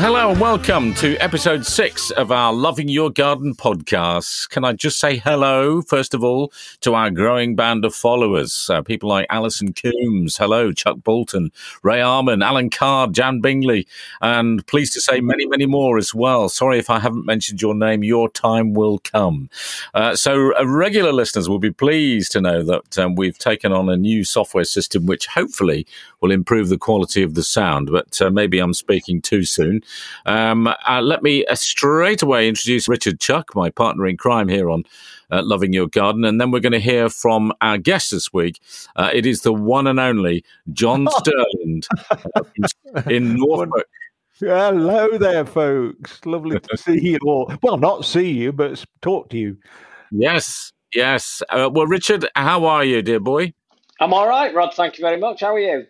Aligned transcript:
Hello 0.00 0.30
and 0.30 0.40
welcome 0.40 0.94
to 0.94 1.16
episode 1.16 1.66
six 1.66 2.12
of 2.12 2.30
our 2.30 2.52
Loving 2.52 2.88
Your 2.88 3.10
Garden 3.10 3.56
podcast. 3.56 4.48
Can 4.48 4.64
I 4.64 4.72
just 4.72 5.00
say 5.00 5.16
hello, 5.16 5.82
first 5.82 6.14
of 6.14 6.22
all, 6.22 6.52
to 6.82 6.94
our 6.94 7.10
growing 7.10 7.56
band 7.56 7.84
of 7.84 7.96
followers? 7.96 8.70
Uh, 8.72 8.80
people 8.80 9.08
like 9.08 9.26
Alison 9.28 9.72
Coombs, 9.72 10.36
hello, 10.36 10.70
Chuck 10.70 10.98
Bolton, 11.02 11.50
Ray 11.82 11.98
Arman, 11.98 12.44
Alan 12.44 12.70
Card, 12.70 13.12
Jan 13.12 13.40
Bingley, 13.40 13.88
and 14.20 14.64
pleased 14.68 14.92
to 14.92 15.00
say 15.00 15.20
many, 15.20 15.46
many 15.46 15.66
more 15.66 15.98
as 15.98 16.14
well. 16.14 16.48
Sorry 16.48 16.78
if 16.78 16.90
I 16.90 17.00
haven't 17.00 17.26
mentioned 17.26 17.60
your 17.60 17.74
name, 17.74 18.04
your 18.04 18.28
time 18.28 18.74
will 18.74 19.00
come. 19.00 19.50
Uh, 19.94 20.14
so, 20.14 20.56
uh, 20.56 20.64
regular 20.64 21.12
listeners 21.12 21.48
will 21.48 21.58
be 21.58 21.72
pleased 21.72 22.30
to 22.32 22.40
know 22.40 22.62
that 22.62 22.98
um, 22.98 23.16
we've 23.16 23.38
taken 23.38 23.72
on 23.72 23.88
a 23.88 23.96
new 23.96 24.22
software 24.22 24.64
system 24.64 25.06
which 25.06 25.26
hopefully 25.26 25.88
will 26.20 26.30
improve 26.30 26.68
the 26.68 26.78
quality 26.78 27.24
of 27.24 27.34
the 27.34 27.42
sound, 27.42 27.90
but 27.90 28.22
uh, 28.22 28.30
maybe 28.30 28.60
I'm 28.60 28.74
speaking 28.74 29.20
too 29.20 29.44
soon. 29.44 29.82
Um, 30.26 30.66
uh, 30.66 31.00
let 31.02 31.22
me 31.22 31.44
uh, 31.46 31.54
straight 31.54 32.22
away 32.22 32.48
introduce 32.48 32.88
Richard 32.88 33.20
Chuck, 33.20 33.54
my 33.54 33.70
partner 33.70 34.06
in 34.06 34.16
crime 34.16 34.48
here 34.48 34.70
on 34.70 34.84
uh, 35.30 35.42
Loving 35.42 35.72
Your 35.72 35.88
Garden, 35.88 36.24
and 36.24 36.40
then 36.40 36.50
we're 36.50 36.60
going 36.60 36.72
to 36.72 36.80
hear 36.80 37.08
from 37.08 37.52
our 37.60 37.78
guest 37.78 38.10
this 38.10 38.32
week. 38.32 38.60
Uh, 38.96 39.10
it 39.12 39.26
is 39.26 39.42
the 39.42 39.52
one 39.52 39.86
and 39.86 40.00
only 40.00 40.44
John 40.72 41.06
Sterland 41.10 41.86
uh, 42.10 43.02
in 43.10 43.34
Norfolk. 43.38 43.86
Hello 44.40 45.18
there, 45.18 45.44
folks. 45.44 46.24
Lovely 46.24 46.60
to 46.60 46.76
see 46.76 47.00
you 47.00 47.18
all. 47.24 47.52
Well, 47.62 47.76
not 47.76 48.04
see 48.04 48.30
you, 48.30 48.52
but 48.52 48.84
talk 49.02 49.30
to 49.30 49.38
you. 49.38 49.56
Yes, 50.12 50.72
yes. 50.94 51.42
Uh, 51.48 51.68
well, 51.72 51.86
Richard, 51.86 52.28
how 52.36 52.64
are 52.66 52.84
you, 52.84 53.02
dear 53.02 53.20
boy? 53.20 53.52
I'm 54.00 54.14
all 54.14 54.28
right, 54.28 54.54
Rod. 54.54 54.74
Thank 54.74 54.96
you 54.96 55.02
very 55.02 55.18
much. 55.18 55.40
How 55.40 55.54
are 55.54 55.58
you? 55.58 55.86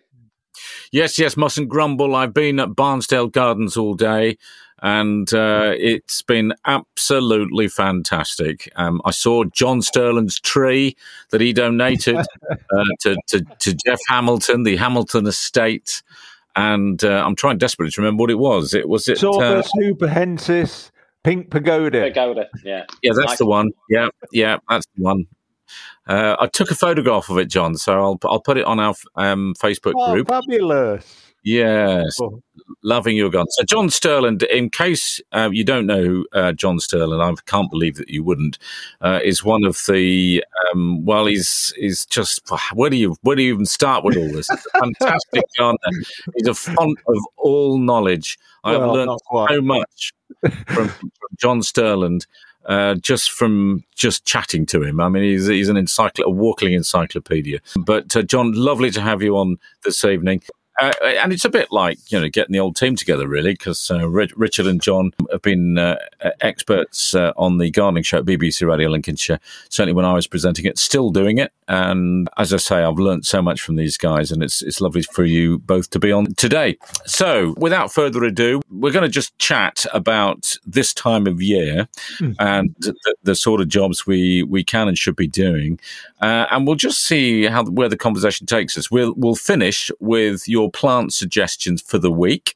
Yes, 0.91 1.19
yes, 1.19 1.37
mustn't 1.37 1.69
grumble. 1.69 2.15
I've 2.15 2.33
been 2.33 2.59
at 2.59 2.69
Barnsdale 2.69 3.31
Gardens 3.31 3.77
all 3.77 3.93
day 3.93 4.37
and 4.81 5.33
uh, 5.33 5.73
it's 5.77 6.21
been 6.21 6.53
absolutely 6.65 7.67
fantastic. 7.67 8.71
Um, 8.75 9.01
I 9.03 9.11
saw 9.11 9.43
John 9.43 9.81
Sterling's 9.81 10.39
tree 10.39 10.95
that 11.31 11.41
he 11.41 11.53
donated 11.53 12.17
uh, 12.49 12.85
to, 13.01 13.17
to, 13.27 13.41
to, 13.59 13.75
Geoff 13.85 13.99
Hamilton, 14.07 14.63
the 14.63 14.77
Hamilton 14.77 15.27
estate. 15.27 16.01
And 16.55 17.03
uh, 17.03 17.23
I'm 17.25 17.35
trying 17.35 17.57
desperately 17.57 17.91
to 17.91 18.01
remember 18.01 18.21
what 18.21 18.31
it 18.31 18.39
was. 18.39 18.73
It 18.73 18.87
was 18.87 19.07
it 19.07 19.17
Sorbus 19.17 19.67
hupehensis 19.77 20.91
pink 21.23 21.51
pagoda. 21.51 22.01
Pagoda, 22.03 22.47
yeah. 22.63 22.85
Yeah, 23.01 23.11
that's 23.15 23.27
nice. 23.27 23.37
the 23.37 23.45
one. 23.45 23.71
Yeah, 23.89 24.09
yeah, 24.31 24.57
that's 24.69 24.87
the 24.95 25.03
one. 25.03 25.25
Uh, 26.07 26.35
I 26.39 26.47
took 26.47 26.71
a 26.71 26.75
photograph 26.75 27.29
of 27.29 27.37
it, 27.37 27.45
John, 27.45 27.75
so 27.75 27.93
I'll 27.93 28.19
I'll 28.23 28.41
put 28.41 28.57
it 28.57 28.65
on 28.65 28.79
our 28.79 28.95
um, 29.15 29.53
Facebook 29.59 29.93
oh, 29.95 30.13
group. 30.13 30.27
Fabulous. 30.27 31.29
Yes, 31.43 32.19
oh. 32.21 32.41
loving 32.83 33.15
your 33.15 33.29
gun. 33.29 33.45
So, 33.51 33.63
John 33.63 33.87
Sterland, 33.87 34.43
in 34.43 34.69
case 34.69 35.21
uh, 35.31 35.49
you 35.51 35.63
don't 35.63 35.85
know 35.85 36.25
uh, 36.33 36.51
John 36.51 36.79
Sterland, 36.79 37.23
I 37.23 37.33
can't 37.45 37.71
believe 37.71 37.95
that 37.95 38.09
you 38.09 38.23
wouldn't, 38.23 38.57
uh, 39.01 39.21
is 39.23 39.43
one 39.43 39.63
of 39.63 39.81
the 39.87 40.43
um, 40.71 41.05
well, 41.05 41.27
he's 41.27 41.73
he's 41.77 42.05
just 42.05 42.41
where 42.73 42.89
do 42.89 42.97
you 42.97 43.15
where 43.21 43.35
do 43.37 43.43
you 43.43 43.53
even 43.53 43.65
start 43.65 44.03
with 44.03 44.17
all 44.17 44.27
this? 44.27 44.49
fantastic 44.79 45.43
gardener. 45.57 46.03
He's 46.35 46.47
a 46.47 46.53
font 46.53 46.99
of 47.07 47.17
all 47.37 47.77
knowledge. 47.77 48.37
I've 48.65 48.81
well, 48.81 48.93
learned 48.93 49.19
so 49.49 49.61
much 49.61 50.13
from, 50.67 50.89
from 50.89 51.11
John 51.37 51.61
Sterland 51.61 52.25
uh, 52.65 52.95
just 52.95 53.31
from 53.31 53.83
just 53.95 54.25
chatting 54.25 54.65
to 54.67 54.83
him. 54.83 54.99
I 54.99 55.09
mean, 55.09 55.23
he's, 55.23 55.47
he's 55.47 55.69
an 55.69 55.75
encycl- 55.75 56.25
a 56.25 56.29
walking 56.29 56.73
encyclopedia. 56.73 57.59
But 57.75 58.15
uh, 58.15 58.21
John, 58.23 58.53
lovely 58.53 58.91
to 58.91 59.01
have 59.01 59.21
you 59.21 59.37
on 59.37 59.57
this 59.83 60.03
evening. 60.05 60.41
Uh, 60.79 60.91
and 61.03 61.33
it's 61.33 61.45
a 61.45 61.49
bit 61.49 61.71
like 61.71 61.97
you 62.11 62.19
know 62.19 62.29
getting 62.29 62.53
the 62.53 62.59
old 62.59 62.75
team 62.75 62.95
together, 62.95 63.27
really, 63.27 63.53
because 63.53 63.89
uh, 63.91 64.07
Richard 64.09 64.67
and 64.67 64.81
John 64.81 65.11
have 65.31 65.41
been 65.41 65.77
uh, 65.77 65.97
experts 66.41 67.13
uh, 67.13 67.33
on 67.37 67.57
the 67.57 67.69
gardening 67.71 68.03
show 68.03 68.19
at 68.19 68.25
BBC 68.25 68.67
Radio 68.67 68.89
Lincolnshire. 68.89 69.39
Certainly, 69.69 69.93
when 69.93 70.05
I 70.05 70.13
was 70.13 70.27
presenting 70.27 70.65
it, 70.65 70.77
still 70.77 71.09
doing 71.09 71.37
it. 71.37 71.51
And 71.67 72.27
as 72.37 72.51
I 72.51 72.57
say, 72.57 72.83
I've 72.83 72.97
learned 72.97 73.25
so 73.27 73.43
much 73.43 73.61
from 73.61 73.75
these 73.75 73.95
guys, 73.95 74.31
and 74.31 74.41
it's 74.41 74.61
it's 74.61 74.81
lovely 74.81 75.03
for 75.03 75.23
you 75.23 75.59
both 75.59 75.91
to 75.91 75.99
be 75.99 76.11
on 76.11 76.33
today. 76.33 76.77
So, 77.05 77.53
without 77.57 77.93
further 77.93 78.23
ado, 78.23 78.61
we're 78.71 78.91
going 78.91 79.03
to 79.03 79.09
just 79.09 79.37
chat 79.37 79.85
about 79.93 80.57
this 80.65 80.95
time 80.95 81.27
of 81.27 81.41
year 81.41 81.87
mm. 82.17 82.35
and 82.39 82.75
the, 82.79 82.95
the, 83.23 83.35
sort 83.35 83.61
of 83.61 83.67
jobs 83.67 84.07
we 84.07 84.41
we 84.43 84.63
can 84.63 84.87
and 84.87 84.97
should 84.97 85.15
be 85.15 85.27
doing, 85.27 85.79
uh, 86.21 86.47
and 86.49 86.65
we'll 86.65 86.75
just 86.75 87.05
see 87.05 87.45
how 87.45 87.63
where 87.65 87.89
the 87.89 87.97
conversation 87.97 88.47
takes 88.47 88.75
us. 88.75 88.89
We'll 88.89 89.13
we'll 89.15 89.35
finish 89.35 89.91
with 89.99 90.47
your 90.47 90.68
plant 90.69 91.13
suggestions 91.13 91.81
for 91.81 91.97
the 91.97 92.11
week. 92.11 92.55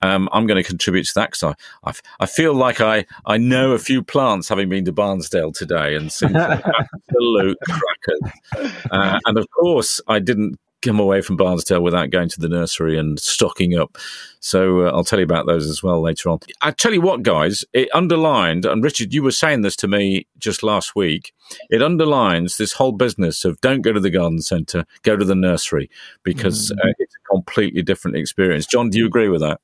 Um, 0.00 0.28
I'm 0.32 0.46
going 0.46 0.62
to 0.62 0.68
contribute 0.68 1.06
to 1.06 1.14
that 1.16 1.32
because 1.32 1.42
I, 1.42 1.90
I, 1.90 1.92
I, 2.20 2.26
feel 2.26 2.54
like 2.54 2.80
I, 2.80 3.04
I 3.26 3.36
know 3.36 3.72
a 3.72 3.80
few 3.80 4.00
plants 4.00 4.48
having 4.48 4.68
been 4.68 4.84
to 4.84 4.92
Barnsdale 4.92 5.52
today 5.52 5.96
and 5.96 6.12
seen 6.12 6.36
absolute 6.36 7.58
crackers. 7.64 8.72
Uh, 8.92 9.18
and 9.26 9.36
of 9.36 9.50
course, 9.50 10.00
I 10.06 10.20
didn't 10.20 10.60
come 10.82 11.00
away 11.00 11.20
from 11.20 11.36
Barnsdale 11.36 11.82
without 11.82 12.10
going 12.10 12.28
to 12.28 12.40
the 12.40 12.48
nursery 12.48 12.98
and 12.98 13.18
stocking 13.18 13.76
up. 13.76 13.98
So 14.40 14.86
uh, 14.86 14.90
I'll 14.90 15.04
tell 15.04 15.18
you 15.18 15.24
about 15.24 15.46
those 15.46 15.68
as 15.68 15.82
well 15.82 16.00
later 16.00 16.30
on. 16.30 16.38
I 16.60 16.70
tell 16.70 16.92
you 16.92 17.00
what, 17.00 17.22
guys, 17.22 17.64
it 17.72 17.88
underlined, 17.94 18.64
and 18.64 18.82
Richard, 18.82 19.12
you 19.12 19.22
were 19.22 19.32
saying 19.32 19.62
this 19.62 19.76
to 19.76 19.88
me 19.88 20.26
just 20.38 20.62
last 20.62 20.94
week. 20.94 21.32
It 21.70 21.82
underlines 21.82 22.56
this 22.56 22.72
whole 22.72 22.92
business 22.92 23.44
of 23.44 23.60
don't 23.60 23.82
go 23.82 23.92
to 23.92 24.00
the 24.00 24.10
garden 24.10 24.42
centre, 24.42 24.84
go 25.02 25.16
to 25.16 25.24
the 25.24 25.34
nursery 25.34 25.90
because 26.22 26.70
mm. 26.70 26.78
uh, 26.78 26.92
it's 26.98 27.14
a 27.14 27.34
completely 27.34 27.82
different 27.82 28.16
experience. 28.16 28.66
John, 28.66 28.90
do 28.90 28.98
you 28.98 29.06
agree 29.06 29.28
with 29.28 29.40
that? 29.40 29.60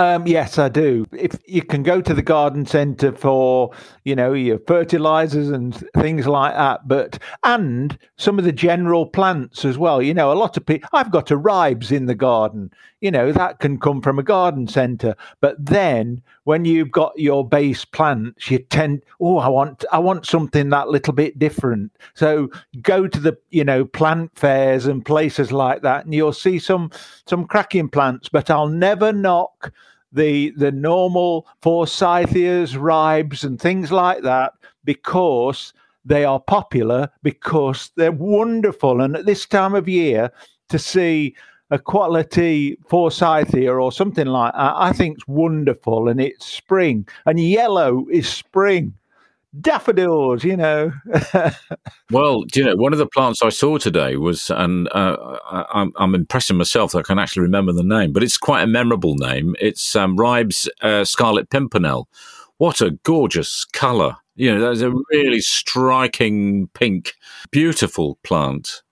Um, 0.00 0.28
yes, 0.28 0.58
I 0.58 0.68
do. 0.68 1.06
If 1.10 1.36
you 1.44 1.60
can 1.60 1.82
go 1.82 2.00
to 2.00 2.14
the 2.14 2.22
garden 2.22 2.64
centre 2.66 3.10
for, 3.10 3.72
you 4.04 4.14
know, 4.14 4.32
your 4.32 4.60
fertilizers 4.60 5.50
and 5.50 5.74
things 5.96 6.24
like 6.28 6.54
that, 6.54 6.86
but 6.86 7.18
and 7.42 7.98
some 8.16 8.38
of 8.38 8.44
the 8.44 8.52
general 8.52 9.06
plants 9.06 9.64
as 9.64 9.76
well. 9.76 10.00
You 10.00 10.14
know, 10.14 10.30
a 10.30 10.34
lot 10.34 10.56
of 10.56 10.64
people. 10.64 10.88
I've 10.92 11.10
got 11.10 11.32
a 11.32 11.36
ribes 11.36 11.90
in 11.90 12.06
the 12.06 12.14
garden. 12.14 12.70
You 13.00 13.10
know, 13.10 13.32
that 13.32 13.58
can 13.58 13.78
come 13.78 14.00
from 14.00 14.20
a 14.20 14.24
garden 14.24 14.68
centre. 14.68 15.16
But 15.40 15.56
then 15.58 16.22
when 16.44 16.64
you've 16.64 16.90
got 16.90 17.18
your 17.18 17.46
base 17.46 17.84
plants, 17.84 18.50
you 18.50 18.58
tend, 18.58 19.02
oh, 19.20 19.38
I 19.38 19.48
want, 19.48 19.84
I 19.92 19.98
want 20.00 20.26
something 20.26 20.70
that 20.70 20.88
little 20.88 21.12
bit 21.12 21.38
different. 21.38 21.92
So 22.14 22.50
go 22.82 23.06
to 23.06 23.20
the, 23.20 23.36
you 23.50 23.62
know, 23.64 23.84
plant 23.84 24.36
fairs 24.36 24.86
and 24.86 25.04
places 25.04 25.52
like 25.52 25.82
that, 25.82 26.04
and 26.04 26.14
you'll 26.14 26.32
see 26.32 26.60
some 26.60 26.90
some 27.26 27.46
cracking 27.46 27.88
plants. 27.88 28.28
But 28.28 28.48
I'll 28.48 28.68
never 28.68 29.12
knock 29.12 29.72
the 30.12 30.50
the 30.56 30.72
normal 30.72 31.46
forsythias, 31.62 32.76
ribes, 32.76 33.44
and 33.44 33.60
things 33.60 33.92
like 33.92 34.22
that 34.22 34.52
because 34.84 35.72
they 36.04 36.24
are 36.24 36.40
popular 36.40 37.08
because 37.22 37.90
they're 37.96 38.12
wonderful. 38.12 39.00
And 39.02 39.16
at 39.16 39.26
this 39.26 39.46
time 39.46 39.74
of 39.74 39.88
year, 39.88 40.30
to 40.70 40.78
see 40.78 41.34
a 41.70 41.78
quality 41.78 42.78
forsythia 42.88 43.72
or 43.72 43.92
something 43.92 44.26
like 44.26 44.54
that, 44.54 44.74
I 44.76 44.92
think 44.92 45.18
it's 45.18 45.28
wonderful. 45.28 46.08
And 46.08 46.20
it's 46.20 46.46
spring, 46.46 47.06
and 47.26 47.38
yellow 47.38 48.06
is 48.10 48.28
spring 48.28 48.94
daffodils, 49.60 50.44
you 50.44 50.56
know. 50.56 50.92
well, 52.10 52.44
you 52.54 52.64
know, 52.64 52.76
one 52.76 52.92
of 52.92 52.98
the 52.98 53.06
plants 53.06 53.42
I 53.42 53.48
saw 53.48 53.78
today 53.78 54.16
was, 54.16 54.50
and 54.50 54.88
uh, 54.92 55.38
I'm, 55.72 55.92
I'm, 55.96 56.14
impressing 56.14 56.56
myself 56.56 56.92
that 56.92 56.98
I 56.98 57.02
can 57.02 57.18
actually 57.18 57.42
remember 57.42 57.72
the 57.72 57.82
name, 57.82 58.12
but 58.12 58.22
it's 58.22 58.38
quite 58.38 58.62
a 58.62 58.66
memorable 58.66 59.14
name. 59.14 59.54
It's 59.60 59.96
um, 59.96 60.16
Ribes 60.16 60.68
uh, 60.82 61.04
Scarlet 61.04 61.50
Pimpernel. 61.50 62.08
What 62.58 62.80
a 62.80 62.90
gorgeous 63.02 63.64
colour! 63.64 64.16
You 64.34 64.54
know, 64.54 64.60
there's 64.60 64.82
a 64.82 64.92
really 65.10 65.40
striking 65.40 66.68
pink, 66.68 67.14
beautiful 67.50 68.18
plant. 68.22 68.82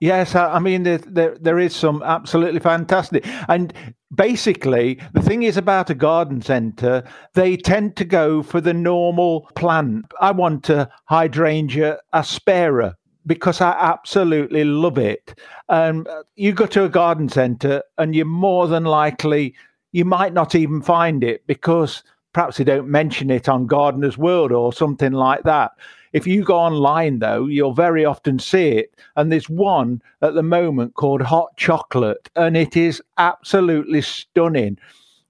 Yes, 0.00 0.36
I 0.36 0.60
mean 0.60 0.84
there, 0.84 0.98
there, 0.98 1.36
there 1.40 1.58
is 1.58 1.74
some 1.74 2.04
absolutely 2.04 2.60
fantastic, 2.60 3.26
and 3.48 3.72
basically 4.14 5.00
the 5.12 5.22
thing 5.22 5.42
is 5.42 5.56
about 5.56 5.90
a 5.90 5.94
garden 5.94 6.40
centre, 6.40 7.02
they 7.34 7.56
tend 7.56 7.96
to 7.96 8.04
go 8.04 8.42
for 8.44 8.60
the 8.60 8.72
normal 8.72 9.50
plant. 9.56 10.06
I 10.20 10.30
want 10.30 10.70
a 10.70 10.88
hydrangea 11.06 11.98
aspera 12.12 12.96
because 13.26 13.60
I 13.60 13.72
absolutely 13.72 14.62
love 14.62 14.98
it. 14.98 15.34
Um, 15.68 16.06
you 16.36 16.52
go 16.52 16.66
to 16.66 16.84
a 16.84 16.88
garden 16.88 17.28
centre, 17.28 17.82
and 17.98 18.14
you're 18.14 18.24
more 18.24 18.68
than 18.68 18.84
likely 18.84 19.54
you 19.90 20.04
might 20.04 20.32
not 20.32 20.54
even 20.54 20.80
find 20.80 21.24
it 21.24 21.44
because 21.48 22.04
perhaps 22.32 22.58
they 22.58 22.64
don't 22.64 22.88
mention 22.88 23.30
it 23.30 23.48
on 23.48 23.66
Gardener's 23.66 24.16
World 24.16 24.52
or 24.52 24.72
something 24.72 25.12
like 25.12 25.42
that. 25.42 25.72
If 26.12 26.26
you 26.26 26.44
go 26.44 26.56
online, 26.56 27.18
though, 27.18 27.46
you'll 27.46 27.74
very 27.74 28.04
often 28.04 28.38
see 28.38 28.68
it. 28.68 28.94
And 29.16 29.30
there's 29.30 29.48
one 29.48 30.02
at 30.22 30.34
the 30.34 30.42
moment 30.42 30.94
called 30.94 31.22
Hot 31.22 31.56
Chocolate, 31.56 32.30
and 32.36 32.56
it 32.56 32.76
is 32.76 33.02
absolutely 33.18 34.02
stunning. 34.02 34.78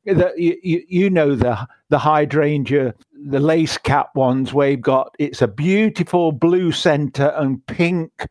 That 0.06 0.38
you, 0.38 0.56
you, 0.62 0.84
you 0.88 1.10
know 1.10 1.34
the 1.34 1.69
the 1.90 1.98
hydrangea, 1.98 2.94
the 3.12 3.40
lace 3.40 3.76
cap 3.76 4.14
ones 4.14 4.54
where 4.54 4.70
you've 4.70 4.80
got 4.80 5.14
it's 5.19 5.42
a 5.42 5.48
beautiful 5.48 6.32
blue 6.32 6.72
center 6.72 7.28
and 7.36 7.66
pink 7.66 8.26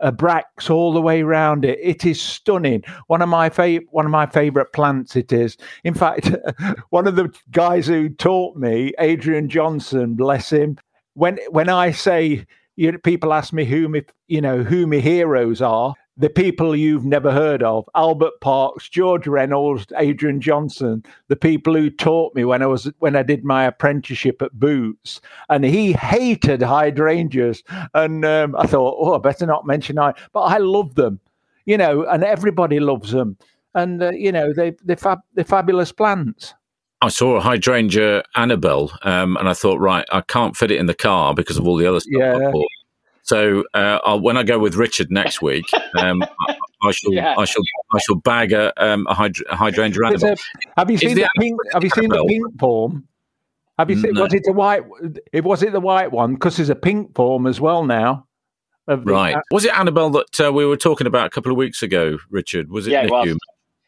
uh, 0.00 0.10
bracts 0.10 0.70
all 0.70 0.92
the 0.92 1.00
way 1.00 1.22
around 1.22 1.64
it. 1.64 1.78
It 1.82 2.04
is 2.04 2.20
stunning. 2.20 2.82
One 3.06 3.22
of 3.22 3.28
my 3.28 3.48
favorite 3.48 3.88
one 3.90 4.04
of 4.04 4.10
my 4.10 4.26
favorite 4.26 4.72
plants. 4.72 5.16
It 5.16 5.32
is. 5.32 5.56
In 5.84 5.94
fact, 5.94 6.30
one 6.90 7.06
of 7.06 7.16
the 7.16 7.34
guys 7.50 7.86
who 7.86 8.08
taught 8.08 8.56
me, 8.56 8.92
Adrian 8.98 9.48
Johnson, 9.48 10.14
bless 10.14 10.50
him. 10.50 10.78
When 11.16 11.38
when 11.50 11.70
I 11.70 11.92
say 11.92 12.46
you 12.76 12.92
know, 12.92 12.98
people 12.98 13.32
ask 13.32 13.52
me 13.52 13.64
who 13.64 13.88
me 13.88 14.02
you 14.28 14.40
know 14.40 14.62
who 14.62 14.86
my 14.86 14.98
heroes 14.98 15.62
are, 15.62 15.94
the 16.18 16.28
people 16.28 16.76
you've 16.76 17.06
never 17.06 17.30
heard 17.30 17.62
of 17.62 17.88
Albert 17.94 18.40
Parks, 18.42 18.88
George 18.88 19.26
Reynolds, 19.26 19.86
Adrian 19.96 20.42
Johnson, 20.42 21.02
the 21.28 21.36
people 21.36 21.74
who 21.74 21.88
taught 21.88 22.34
me 22.34 22.44
when 22.44 22.62
I 22.62 22.66
was 22.66 22.90
when 22.98 23.16
I 23.16 23.22
did 23.22 23.44
my 23.44 23.64
apprenticeship 23.64 24.42
at 24.42 24.58
Boots, 24.58 25.22
and 25.48 25.64
he 25.64 25.92
hated 25.92 26.60
hydrangeas, 26.60 27.62
and 27.94 28.24
um, 28.24 28.54
I 28.56 28.66
thought, 28.66 28.96
oh, 28.98 29.14
I 29.14 29.18
better 29.18 29.46
not 29.46 29.66
mention 29.66 29.98
I, 29.98 30.12
but 30.34 30.42
I 30.42 30.58
love 30.58 30.96
them, 30.96 31.18
you 31.64 31.78
know, 31.78 32.04
and 32.04 32.24
everybody 32.24 32.78
loves 32.78 33.12
them, 33.12 33.38
and 33.74 34.02
uh, 34.02 34.10
you 34.10 34.32
know 34.32 34.52
they 34.52 34.74
they're, 34.84 34.96
fab, 34.96 35.20
they're 35.34 35.44
fabulous 35.44 35.92
plants. 35.92 36.54
I 37.02 37.08
saw 37.08 37.36
a 37.36 37.40
hydrangea 37.40 38.24
Annabelle, 38.34 38.90
um, 39.02 39.36
and 39.36 39.48
I 39.48 39.54
thought, 39.54 39.78
right, 39.78 40.06
I 40.10 40.22
can't 40.22 40.56
fit 40.56 40.70
it 40.70 40.78
in 40.78 40.86
the 40.86 40.94
car 40.94 41.34
because 41.34 41.58
of 41.58 41.66
all 41.66 41.76
the 41.76 41.86
other 41.86 42.00
stuff 42.00 42.12
yeah. 42.12 42.52
So 43.26 43.64
uh, 43.74 44.18
when 44.18 44.36
I 44.36 44.44
go 44.44 44.58
with 44.60 44.76
Richard 44.76 45.10
next 45.10 45.42
week, 45.42 45.64
um, 45.98 46.22
I, 46.22 46.56
I, 46.84 46.92
shall, 46.92 47.12
yeah. 47.12 47.34
I 47.36 47.44
shall, 47.44 47.62
I 47.92 47.98
shall 47.98 48.16
bag 48.16 48.52
a, 48.52 48.72
um, 48.82 49.04
a, 49.08 49.14
hydra- 49.14 49.46
a 49.50 49.56
hydrangea 49.56 50.06
Annabelle. 50.06 50.36
have 50.76 50.90
you 50.90 50.96
seen 50.96 51.16
the, 51.16 51.28
pink? 51.36 51.58
Have 51.72 51.82
you 51.82 51.90
seen 51.90 52.08
the 52.08 52.24
pink 52.28 52.58
form? 52.60 53.06
Have 53.78 53.90
you 53.90 54.00
seen? 54.00 54.12
No. 54.12 54.22
Was 54.22 54.32
it 54.32 54.44
the 54.44 54.52
white? 54.52 54.84
It 55.32 55.42
was 55.42 55.64
it 55.64 55.72
the 55.72 55.80
white 55.80 56.12
one 56.12 56.34
because 56.34 56.56
there's 56.56 56.70
a 56.70 56.76
pink 56.76 57.16
form 57.16 57.48
as 57.48 57.60
well 57.60 57.84
now. 57.84 58.26
The, 58.86 58.96
right. 58.98 59.36
Was 59.50 59.64
it 59.64 59.76
Annabelle 59.76 60.10
that 60.10 60.40
uh, 60.40 60.52
we 60.52 60.64
were 60.64 60.76
talking 60.76 61.08
about 61.08 61.26
a 61.26 61.30
couple 61.30 61.50
of 61.50 61.58
weeks 61.58 61.82
ago, 61.82 62.18
Richard? 62.30 62.70
Was 62.70 62.86
it 62.86 62.92
yeah, 62.92 63.02
Nick 63.02 63.26
it 63.26 63.38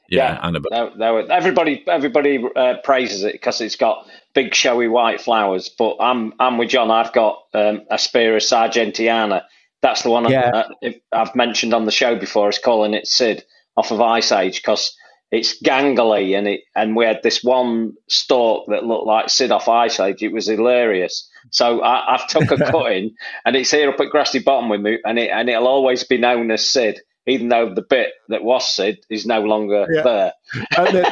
yeah, 0.08 0.32
yeah, 0.32 0.46
Annabelle. 0.46 0.70
No, 0.70 0.94
no, 0.94 1.16
everybody, 1.18 1.84
everybody 1.86 2.42
uh, 2.56 2.76
praises 2.82 3.24
it 3.24 3.32
because 3.32 3.60
it's 3.60 3.76
got 3.76 4.06
big, 4.34 4.54
showy 4.54 4.88
white 4.88 5.20
flowers. 5.20 5.68
But 5.68 5.96
I'm, 6.00 6.32
I'm 6.40 6.56
with 6.58 6.70
John. 6.70 6.90
I've 6.90 7.12
got 7.12 7.44
um, 7.52 7.82
Aspera 7.90 8.38
sargentiana. 8.38 9.42
That's 9.82 10.02
the 10.02 10.10
one 10.10 10.28
yeah. 10.30 10.64
I, 10.82 11.00
have 11.12 11.36
mentioned 11.36 11.74
on 11.74 11.84
the 11.84 11.92
show 11.92 12.18
before. 12.18 12.48
It's 12.48 12.58
calling 12.58 12.94
it 12.94 13.06
Sid 13.06 13.44
off 13.76 13.90
of 13.90 14.00
Ice 14.00 14.32
Age 14.32 14.60
because 14.62 14.96
it's 15.30 15.62
gangly 15.62 16.36
and 16.36 16.48
it, 16.48 16.62
and 16.74 16.96
we 16.96 17.04
had 17.04 17.22
this 17.22 17.44
one 17.44 17.92
stalk 18.08 18.66
that 18.68 18.84
looked 18.84 19.06
like 19.06 19.28
Sid 19.28 19.52
off 19.52 19.68
Ice 19.68 20.00
Age. 20.00 20.22
It 20.22 20.32
was 20.32 20.46
hilarious. 20.46 21.28
So 21.50 21.82
I, 21.82 22.16
have 22.16 22.28
took 22.28 22.50
a 22.50 22.56
cutting 22.70 23.14
and 23.44 23.54
it's 23.54 23.70
here 23.70 23.90
up 23.90 24.00
at 24.00 24.10
Grassy 24.10 24.40
Bottom 24.40 24.70
with 24.70 24.80
me, 24.80 24.98
and 25.04 25.18
it 25.18 25.30
and 25.30 25.48
it'll 25.48 25.68
always 25.68 26.02
be 26.04 26.18
known 26.18 26.50
as 26.50 26.66
Sid 26.66 27.00
even 27.28 27.48
though 27.48 27.72
the 27.72 27.82
bit 27.82 28.12
that 28.28 28.42
was 28.42 28.68
Sid 28.68 29.04
is 29.10 29.26
no 29.26 29.42
longer 29.42 29.86
yeah. 29.90 30.02
there. 30.02 30.32
the, 30.76 31.02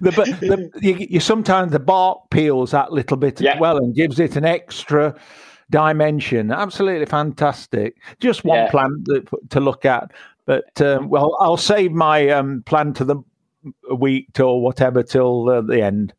the, 0.00 0.10
the, 0.40 0.70
you, 0.80 1.06
you, 1.10 1.20
sometimes 1.20 1.72
the 1.72 1.80
bark 1.80 2.30
peels 2.30 2.70
that 2.70 2.92
little 2.92 3.16
bit 3.16 3.40
yeah. 3.40 3.54
as 3.54 3.60
well 3.60 3.76
and 3.78 3.94
gives 3.94 4.20
it 4.20 4.36
an 4.36 4.44
extra 4.44 5.14
dimension. 5.70 6.52
Absolutely 6.52 7.06
fantastic. 7.06 7.96
Just 8.20 8.44
one 8.44 8.58
yeah. 8.58 8.70
plant 8.70 9.08
to 9.50 9.60
look 9.60 9.84
at. 9.84 10.12
But 10.46 10.80
um, 10.80 11.08
well, 11.08 11.36
I'll 11.40 11.56
save 11.56 11.92
my 11.92 12.28
um, 12.28 12.62
plan 12.66 12.92
to 12.94 13.04
the 13.04 13.16
week 13.96 14.28
or 14.38 14.62
whatever 14.62 15.02
till 15.02 15.48
uh, 15.48 15.62
the 15.62 15.82
end. 15.82 16.12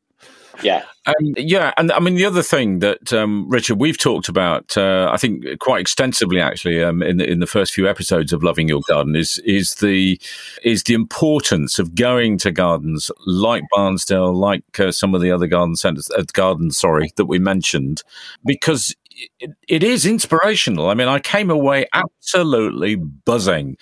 Yeah. 0.63 0.84
Um, 1.06 1.34
yeah. 1.38 1.74
And 1.78 1.92
I 1.92 2.00
mean, 2.00 2.16
the 2.16 2.25
other 2.25 2.42
thing 2.42 2.80
that, 2.80 3.13
um, 3.13 3.48
Richard, 3.50 3.80
we've 3.80 3.98
talked 3.98 4.28
about, 4.28 4.75
uh, 4.78 5.10
I 5.12 5.18
think 5.18 5.46
quite 5.60 5.81
extensively 5.81 6.42
actually, 6.42 6.84
um, 6.84 7.04
in, 7.04 7.18
the, 7.18 7.30
in 7.30 7.40
the 7.40 7.48
first 7.48 7.74
few 7.74 7.88
episodes 7.88 8.34
of 8.34 8.44
Loving 8.44 8.68
Your 8.68 8.81
Garden 8.88 9.16
is, 9.16 9.40
is 9.46 9.75
the, 9.75 10.19
is 10.63 10.84
the 10.84 10.94
importance 10.94 11.78
of 11.78 11.96
going 11.96 12.38
to 12.40 12.52
gardens 12.52 13.12
like 13.25 13.63
Barnsdale, 13.75 14.34
like 14.34 14.80
uh, 14.80 14.92
some 14.92 15.13
of 15.13 15.22
the 15.22 15.31
other 15.31 15.48
garden 15.48 15.75
centers, 15.75 16.10
uh, 16.12 16.24
gardens, 16.34 16.78
sorry, 16.78 17.12
that 17.18 17.25
we 17.25 17.40
mentioned, 17.40 18.01
because 18.46 18.96
it, 19.40 19.51
it 19.68 19.84
is 19.84 20.06
inspirational. 20.06 20.90
I 20.90 20.94
mean, 20.94 21.08
I 21.08 21.19
came 21.19 21.50
away 21.50 21.86
absolutely 21.94 22.96
buzzing 22.96 23.78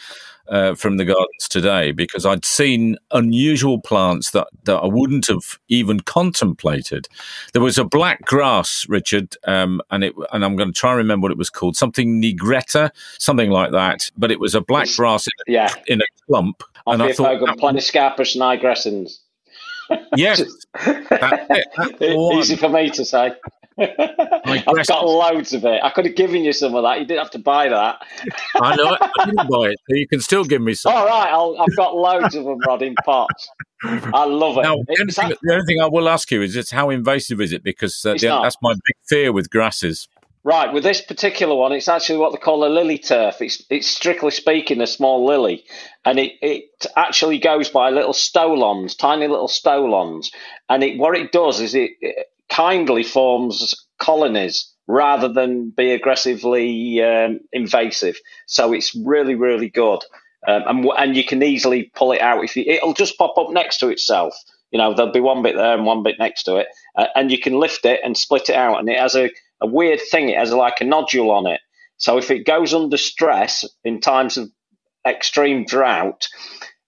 uh, 0.50 0.76
from 0.76 0.98
the 0.98 1.06
gardens 1.06 1.48
today 1.50 1.92
because 1.92 2.26
I'd 2.26 2.46
seen 2.46 2.98
unusual 3.12 3.80
plants 3.80 4.32
that, 4.32 4.48
that 4.66 4.78
I 4.78 4.86
wouldn't 4.86 5.28
have 5.28 5.60
even 5.70 6.02
contemplated. 6.02 7.08
There 7.54 7.62
was 7.62 7.78
a 7.78 7.86
black 7.86 8.24
grass, 8.26 8.86
Richard, 8.90 9.36
um, 9.46 9.82
and 9.92 10.04
it 10.04 10.14
and 10.32 10.44
I'm 10.44 10.56
going 10.56 10.72
to 10.72 10.78
try 10.78 10.92
and 10.92 10.98
remember 10.98 11.26
what 11.26 11.32
it 11.32 11.38
was 11.38 11.50
called, 11.50 11.76
something 11.76 12.22
nigretta, 12.22 12.92
something 13.20 13.50
like 13.50 13.72
that. 13.72 14.12
But 14.18 14.32
it 14.32 14.40
was 14.40 14.56
a 14.56 14.62
black 14.62 14.88
grass 14.96 15.28
in, 15.28 15.34
a, 15.48 15.52
yeah. 15.52 15.74
in 15.88 16.02
a 16.02 16.06
clump. 16.28 16.64
and 16.88 17.02
I 17.02 17.14
thought, 17.14 17.40
Planiscapus 17.58 18.38
nigrescens. 18.38 19.20
Yes, 20.16 20.42
easy 22.02 22.56
for 22.56 22.70
me 22.70 22.90
to 22.92 23.06
say. 23.06 23.34
I've 24.68 24.88
got 24.88 25.06
loads 25.06 25.54
of 25.54 25.66
it. 25.66 25.82
I 25.84 25.90
could 25.90 26.06
have 26.06 26.16
given 26.16 26.44
you 26.44 26.54
some 26.54 26.76
of 26.76 26.84
that. 26.84 27.00
You 27.00 27.06
didn't 27.06 27.20
have 27.24 27.32
to 27.32 27.40
buy 27.40 27.70
that. 27.70 28.02
I 28.56 28.76
know. 28.76 28.98
I 29.00 29.26
didn't 29.26 29.36
buy 29.50 29.70
it, 29.70 29.78
so 29.90 29.96
you 29.96 30.08
can 30.08 30.20
still 30.22 30.44
give 30.44 30.62
me 30.62 30.74
some. 30.74 30.94
All 30.94 31.06
right, 31.06 31.30
I'll, 31.30 31.56
I've 31.60 31.76
got 31.76 31.96
loads 31.96 32.36
of 32.36 32.46
them, 32.46 32.60
Rod, 32.60 32.82
in 32.82 32.96
pots. 33.06 33.50
I 33.84 34.26
love 34.26 34.58
it. 34.58 34.64
Now, 34.64 34.76
the, 34.88 34.98
only 35.02 35.14
thing, 35.14 35.34
the 35.42 35.54
only 35.54 35.66
thing 35.66 35.82
I 35.82 35.88
will 35.88 36.08
ask 36.08 36.32
you 36.32 36.42
is, 36.42 36.54
just 36.54 36.72
how 36.72 36.90
invasive 36.90 37.42
is 37.42 37.52
it? 37.52 37.64
Because 37.64 38.04
uh, 38.06 38.14
the, 38.14 38.28
that's 38.28 38.58
my 38.62 38.74
big 38.74 38.96
fear 39.08 39.32
with 39.32 39.50
grasses. 39.50 40.08
Right, 40.46 40.74
with 40.74 40.84
this 40.84 41.02
particular 41.02 41.56
one, 41.56 41.72
it's 41.72 41.88
actually 41.88 42.20
what 42.20 42.34
they 42.34 42.38
call 42.38 42.66
a 42.66 42.68
lily 42.68 42.98
turf. 42.98 43.42
It's 43.42 43.64
it's 43.70 43.88
strictly 43.88 44.32
speaking 44.32 44.82
a 44.82 44.88
small 44.88 45.26
lily, 45.26 45.64
and 46.04 46.20
it, 46.20 46.34
it 46.42 46.86
actually 46.98 47.40
goes 47.40 47.70
by 47.70 47.92
little 47.92 48.12
stolons, 48.12 48.94
tiny 48.96 49.28
little 49.30 49.48
stolons, 49.48 50.32
and 50.68 50.84
it 50.84 50.98
what 50.98 51.18
it 51.18 51.32
does 51.32 51.62
is 51.62 51.76
it, 51.76 51.92
it 52.02 52.28
kindly 52.50 53.04
forms 53.04 53.74
colonies 54.00 54.74
rather 54.88 55.28
than 55.28 55.70
be 55.70 55.92
aggressively 55.92 57.02
um, 57.02 57.40
invasive. 57.52 58.18
So 58.48 58.74
it's 58.74 58.96
really, 58.96 59.36
really 59.36 59.70
good. 59.70 60.00
Um, 60.48 60.64
and, 60.68 60.86
and 60.98 61.18
you 61.18 61.24
can 61.24 61.42
easily 61.42 61.92
pull 61.96 62.12
it 62.12 62.22
out 62.22 62.44
if 62.44 62.56
you, 62.56 62.64
it'll 62.68 62.94
just 62.94 63.18
pop 63.18 63.38
up 63.38 63.50
next 63.52 63.78
to 63.80 63.88
itself. 63.90 64.36
You 64.72 64.80
know, 64.80 64.94
there'll 64.94 65.12
be 65.12 65.20
one 65.20 65.44
bit 65.44 65.56
there 65.56 65.74
and 65.74 65.86
one 65.86 66.04
bit 66.04 66.16
next 66.20 66.44
to 66.44 66.58
it, 66.58 66.68
uh, 66.98 67.06
and 67.16 67.32
you 67.32 67.40
can 67.40 67.60
lift 67.60 67.86
it 67.86 68.02
and 68.04 68.18
split 68.18 68.50
it 68.50 68.56
out. 68.56 68.80
And 68.80 68.90
it 68.90 68.98
has 68.98 69.16
a, 69.16 69.30
a 69.62 69.68
weird 69.68 70.02
thing. 70.02 70.30
It 70.30 70.38
has 70.38 70.52
like 70.52 70.82
a 70.82 70.86
nodule 70.86 71.32
on 71.32 71.46
it. 71.46 71.62
So 71.98 72.18
if 72.18 72.32
it 72.32 72.46
goes 72.46 72.74
under 72.74 72.98
stress 72.98 73.64
in 73.84 74.02
times 74.02 74.36
of 74.38 74.52
extreme 75.08 75.66
drought, 75.66 76.28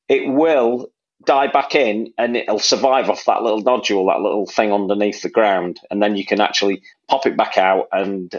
it 0.10 0.28
will 0.28 0.88
die 1.26 1.48
back 1.48 1.76
in 1.76 2.14
and 2.18 2.36
it'll 2.36 2.60
survive 2.60 3.10
off 3.10 3.26
that 3.26 3.42
little 3.42 3.62
nodule, 3.62 4.08
that 4.08 4.22
little 4.22 4.46
thing 4.46 4.72
underneath 4.72 5.22
the 5.22 5.30
ground. 5.30 5.80
And 5.90 6.02
then 6.02 6.16
you 6.16 6.26
can 6.26 6.42
actually 6.42 6.82
pop 7.08 7.26
it 7.26 7.38
back 7.38 7.58
out 7.58 7.88
and 7.92 8.34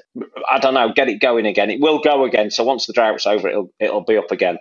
I 0.50 0.58
don't 0.58 0.74
know, 0.74 0.92
get 0.92 1.08
it 1.08 1.20
going 1.20 1.46
again. 1.46 1.70
It 1.70 1.80
will 1.80 2.00
go 2.00 2.24
again. 2.24 2.50
So 2.50 2.64
once 2.64 2.86
the 2.86 2.92
drought's 2.92 3.26
over, 3.26 3.48
it'll 3.48 3.72
it'll 3.80 4.04
be 4.04 4.16
up 4.16 4.30
again. 4.30 4.58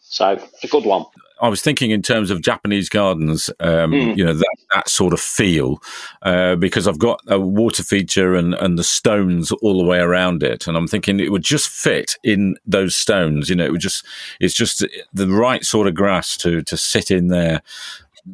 So 0.00 0.30
it's 0.30 0.64
a 0.64 0.68
good 0.68 0.84
one. 0.84 1.04
I 1.40 1.48
was 1.48 1.62
thinking 1.62 1.90
in 1.92 2.02
terms 2.02 2.30
of 2.30 2.42
Japanese 2.42 2.88
gardens, 2.88 3.48
um, 3.60 3.92
mm. 3.92 4.16
you 4.16 4.24
know, 4.24 4.32
that, 4.32 4.56
that 4.74 4.88
sort 4.88 5.12
of 5.12 5.20
feel, 5.20 5.82
uh, 6.22 6.56
because 6.56 6.86
I've 6.86 6.98
got 6.98 7.20
a 7.26 7.38
water 7.38 7.82
feature 7.82 8.34
and, 8.34 8.54
and 8.54 8.78
the 8.78 8.84
stones 8.84 9.50
all 9.52 9.78
the 9.78 9.88
way 9.88 9.98
around 9.98 10.42
it. 10.42 10.66
And 10.66 10.76
I'm 10.76 10.86
thinking 10.86 11.20
it 11.20 11.32
would 11.32 11.42
just 11.42 11.68
fit 11.68 12.16
in 12.22 12.56
those 12.66 12.94
stones. 12.96 13.48
You 13.48 13.56
know, 13.56 13.64
it 13.64 13.72
would 13.72 13.80
just, 13.80 14.04
it's 14.40 14.54
just 14.54 14.86
the 15.12 15.28
right 15.28 15.64
sort 15.64 15.86
of 15.86 15.94
grass 15.94 16.36
to, 16.38 16.62
to 16.62 16.76
sit 16.76 17.10
in 17.10 17.28
there. 17.28 17.62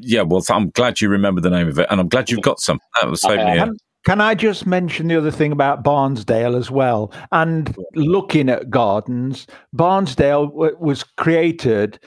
Yeah, 0.01 0.23
well, 0.23 0.43
I'm 0.51 0.71
glad 0.71 1.01
you 1.01 1.09
remember 1.09 1.41
the 1.41 1.51
name 1.51 1.69
of 1.69 1.79
it. 1.79 1.87
And 1.91 2.01
I'm 2.01 2.09
glad 2.09 2.31
you've 2.31 2.41
got 2.41 2.59
some. 2.59 2.81
That 3.01 3.11
was 3.11 3.21
saving 3.21 3.47
me. 3.47 3.77
Can 4.05 4.21
I 4.21 4.35
just 4.35 4.67
mention 4.67 5.09
the 5.09 5.17
other 5.17 5.31
thing 5.31 5.51
about 5.51 5.83
Barnsdale 5.83 6.59
as 6.59 6.71
well? 6.71 7.11
And 7.33 7.75
looking 7.95 8.51
at 8.51 8.69
gardens, 8.69 9.47
Barnsdale 9.75 10.51
w- 10.51 10.77
was 10.79 11.05
created 11.05 11.99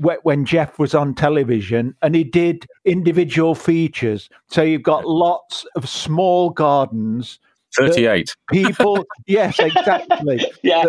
when 0.00 0.44
Geoff 0.44 0.78
was 0.78 0.94
on 0.94 1.14
television 1.14 1.94
and 2.02 2.14
he 2.14 2.24
did 2.24 2.66
individual 2.84 3.54
features. 3.54 4.28
So 4.48 4.62
you've 4.62 4.82
got 4.82 5.06
lots 5.06 5.66
of 5.74 5.88
small 5.88 6.50
gardens. 6.50 7.38
38. 7.76 8.34
People, 8.50 9.04
yes, 9.26 9.58
exactly. 9.58 10.44
yeah. 10.62 10.84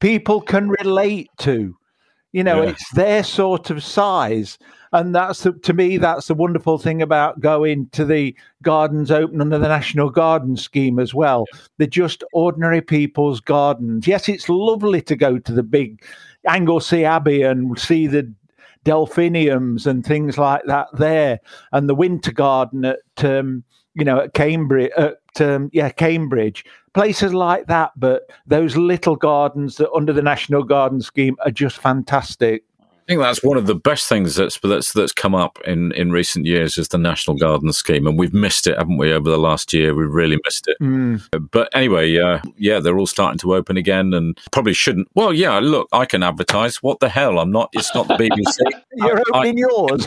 People 0.00 0.40
can 0.40 0.68
relate 0.68 1.30
to. 1.38 1.76
You 2.32 2.44
know, 2.44 2.62
yeah. 2.62 2.70
it's 2.70 2.90
their 2.92 3.24
sort 3.24 3.70
of 3.70 3.82
size. 3.82 4.58
And 4.92 5.14
that's 5.14 5.42
the, 5.42 5.52
to 5.52 5.72
me, 5.72 5.98
that's 5.98 6.26
the 6.26 6.34
wonderful 6.34 6.78
thing 6.78 7.00
about 7.00 7.40
going 7.40 7.88
to 7.90 8.04
the 8.04 8.34
gardens 8.62 9.10
open 9.10 9.40
under 9.40 9.58
the 9.58 9.68
National 9.68 10.10
Garden 10.10 10.56
Scheme 10.56 10.98
as 10.98 11.14
well. 11.14 11.44
They're 11.78 11.86
just 11.86 12.24
ordinary 12.32 12.80
people's 12.80 13.40
gardens. 13.40 14.06
Yes, 14.06 14.28
it's 14.28 14.48
lovely 14.48 15.00
to 15.02 15.16
go 15.16 15.38
to 15.38 15.52
the 15.52 15.62
big 15.62 16.04
Anglesey 16.46 17.04
Abbey 17.04 17.42
and 17.42 17.78
see 17.78 18.06
the 18.06 18.32
delphiniums 18.84 19.86
and 19.86 20.04
things 20.04 20.38
like 20.38 20.62
that 20.66 20.88
there, 20.94 21.40
and 21.72 21.88
the 21.88 21.94
winter 21.94 22.32
garden 22.32 22.84
at 22.84 23.24
um, 23.24 23.62
you 23.94 24.04
know 24.04 24.20
at 24.20 24.34
Cambridge 24.34 24.90
at 24.96 25.18
um, 25.40 25.70
yeah 25.72 25.90
Cambridge. 25.90 26.64
places 26.94 27.34
like 27.34 27.66
that. 27.66 27.92
But 27.96 28.30
those 28.46 28.76
little 28.76 29.16
gardens 29.16 29.76
that 29.76 29.90
under 29.92 30.12
the 30.12 30.22
National 30.22 30.62
Garden 30.62 31.00
Scheme 31.00 31.36
are 31.44 31.50
just 31.50 31.78
fantastic. 31.78 32.64
I 33.10 33.12
think 33.12 33.22
that's 33.22 33.42
one 33.42 33.56
of 33.56 33.66
the 33.66 33.74
best 33.74 34.08
things 34.08 34.36
that's 34.36 34.56
that's 34.60 34.92
that's 34.92 35.10
come 35.10 35.34
up 35.34 35.58
in, 35.66 35.90
in 35.94 36.12
recent 36.12 36.46
years 36.46 36.78
is 36.78 36.86
the 36.86 36.96
National 36.96 37.36
Garden 37.36 37.72
Scheme, 37.72 38.06
and 38.06 38.16
we've 38.16 38.32
missed 38.32 38.68
it, 38.68 38.78
haven't 38.78 38.98
we? 38.98 39.12
Over 39.12 39.28
the 39.28 39.36
last 39.36 39.72
year, 39.72 39.96
we've 39.96 40.14
really 40.14 40.38
missed 40.44 40.68
it. 40.68 40.76
Mm. 40.80 41.20
But 41.50 41.68
anyway, 41.74 42.16
uh, 42.16 42.38
yeah, 42.56 42.78
they're 42.78 42.96
all 42.96 43.08
starting 43.08 43.40
to 43.40 43.56
open 43.56 43.76
again, 43.76 44.14
and 44.14 44.38
probably 44.52 44.74
shouldn't. 44.74 45.08
Well, 45.16 45.32
yeah, 45.32 45.58
look, 45.58 45.88
I 45.90 46.04
can 46.04 46.22
advertise. 46.22 46.84
What 46.84 47.00
the 47.00 47.08
hell? 47.08 47.40
I'm 47.40 47.50
not. 47.50 47.70
It's 47.72 47.92
not 47.96 48.06
the 48.06 48.14
BBC. 48.14 48.58
You're 48.94 49.18
I, 49.18 49.38
opening 49.38 49.64
I, 49.64 49.68
yours. 49.68 50.06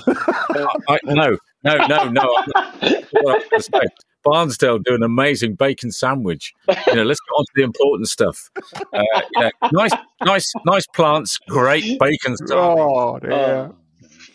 I, 0.87 0.99
no, 1.03 1.37
no, 1.65 1.85
no, 1.87 2.09
no. 2.09 3.39
Barnsdale 4.25 4.83
do 4.83 4.95
an 4.95 5.03
amazing 5.03 5.55
bacon 5.55 5.91
sandwich. 5.91 6.53
You 6.87 6.95
know, 6.95 7.03
let's 7.03 7.19
get 7.19 7.33
on 7.37 7.45
to 7.45 7.51
the 7.55 7.63
important 7.63 8.09
stuff. 8.09 8.49
Uh, 8.93 9.03
yeah, 9.37 9.49
nice, 9.71 9.91
nice, 10.23 10.53
nice 10.65 10.87
plants, 10.87 11.39
great 11.49 11.99
bacon. 11.99 12.35
Oh, 12.51 13.19
dear. 13.19 13.31
Oh, 13.71 13.75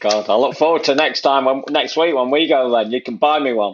God, 0.00 0.28
I 0.28 0.36
look 0.36 0.56
forward 0.56 0.84
to 0.84 0.94
next 0.94 1.22
time 1.22 1.44
when 1.44 1.62
next 1.70 1.96
week 1.96 2.14
when 2.14 2.30
we 2.30 2.46
go. 2.46 2.70
Then 2.70 2.92
you 2.92 3.02
can 3.02 3.16
buy 3.16 3.38
me 3.38 3.52
one. 3.52 3.72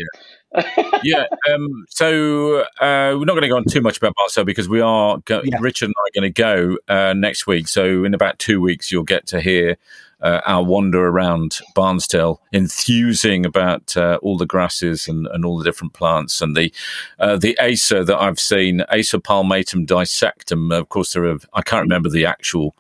Yeah. 0.55 1.01
yeah. 1.03 1.25
Um, 1.53 1.85
so 1.91 2.61
uh, 2.81 3.15
we're 3.17 3.25
not 3.25 3.33
going 3.35 3.43
to 3.43 3.49
go 3.49 3.57
on 3.57 3.65
too 3.65 3.81
much 3.81 3.99
about 3.99 4.15
Barnsdale 4.17 4.47
because 4.47 4.69
we 4.69 4.81
are 4.81 5.19
go- 5.25 5.43
yeah. 5.45 5.59
Richard 5.61 5.87
and 5.87 5.95
I 5.99 6.03
are 6.03 6.21
going 6.21 6.33
to 6.33 6.43
go 6.43 6.79
uh, 6.89 7.13
next 7.13 7.47
week. 7.47 7.69
So 7.69 8.05
in 8.05 8.15
about 8.15 8.39
two 8.39 8.61
weeks, 8.61 8.91
you'll 8.91 9.03
get 9.03 9.27
to 9.29 9.41
hear 9.41 9.77
uh, 10.25 10.41
our 10.47 10.65
wander 10.65 11.07
around 11.07 11.61
Barnsdale, 11.77 12.39
enthusing 12.53 13.45
about 13.45 13.95
uh, 13.97 14.19
all 14.23 14.39
the 14.39 14.47
grasses 14.47 15.07
and, 15.07 15.27
and 15.29 15.45
all 15.45 15.59
the 15.59 15.65
different 15.65 15.93
plants 15.93 16.41
and 16.41 16.57
the 16.57 16.73
uh, 17.19 17.37
the 17.37 17.57
Acer 17.61 18.03
that 18.03 18.19
I've 18.19 18.41
seen, 18.41 18.83
Acer 18.91 19.19
palmatum 19.19 19.87
dissectum. 19.87 20.77
Of 20.77 20.89
course, 20.89 21.13
there 21.13 21.27
are 21.27 21.37
I 21.53 21.61
can't 21.61 21.83
remember 21.83 22.09
the 22.09 22.25
actual 22.25 22.75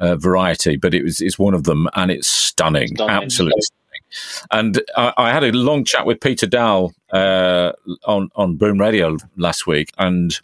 uh, 0.00 0.16
variety, 0.16 0.76
but 0.76 0.94
it 0.94 1.04
was 1.04 1.20
it's 1.20 1.38
one 1.38 1.52
of 1.52 1.64
them, 1.64 1.88
and 1.94 2.10
it's 2.10 2.26
stunning, 2.26 2.88
stunning. 2.88 3.22
absolutely. 3.22 3.60
Stunning. 3.60 3.78
And 4.50 4.82
I, 4.96 5.12
I, 5.16 5.30
had 5.30 5.44
a 5.44 5.52
long 5.52 5.84
chat 5.84 6.04
with 6.04 6.20
Peter 6.20 6.46
Dow 6.46 6.90
uh, 7.12 7.72
on 8.04 8.30
on 8.34 8.56
Boom 8.56 8.80
Radio 8.80 9.18
last 9.36 9.66
week, 9.66 9.90
and 9.98 10.38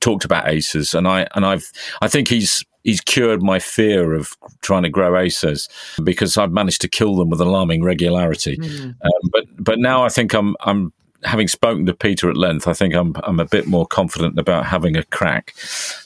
talked 0.00 0.24
about 0.24 0.46
acers, 0.46 0.94
and 0.94 1.08
I 1.08 1.26
and 1.34 1.44
I've 1.44 1.70
I 2.00 2.06
think 2.06 2.28
he's 2.28 2.64
he's 2.84 3.00
cured 3.00 3.42
my 3.42 3.58
fear 3.58 4.14
of 4.14 4.36
trying 4.60 4.82
to 4.82 4.88
grow 4.88 5.12
acers 5.12 5.68
because 6.02 6.36
I've 6.36 6.52
managed 6.52 6.80
to 6.82 6.88
kill 6.88 7.16
them 7.16 7.30
with 7.30 7.40
alarming 7.40 7.82
regularity. 7.82 8.56
Mm. 8.56 8.94
Um, 9.02 9.30
but 9.32 9.44
but 9.58 9.78
now 9.78 10.04
I 10.04 10.08
think 10.08 10.34
I'm 10.34 10.56
I'm 10.60 10.92
having 11.24 11.48
spoken 11.48 11.86
to 11.86 11.94
Peter 11.94 12.28
at 12.28 12.36
length. 12.36 12.66
I 12.66 12.72
think 12.72 12.94
I'm 12.94 13.14
I'm 13.24 13.40
a 13.40 13.46
bit 13.46 13.66
more 13.66 13.86
confident 13.86 14.38
about 14.38 14.66
having 14.66 14.96
a 14.96 15.04
crack. 15.04 15.54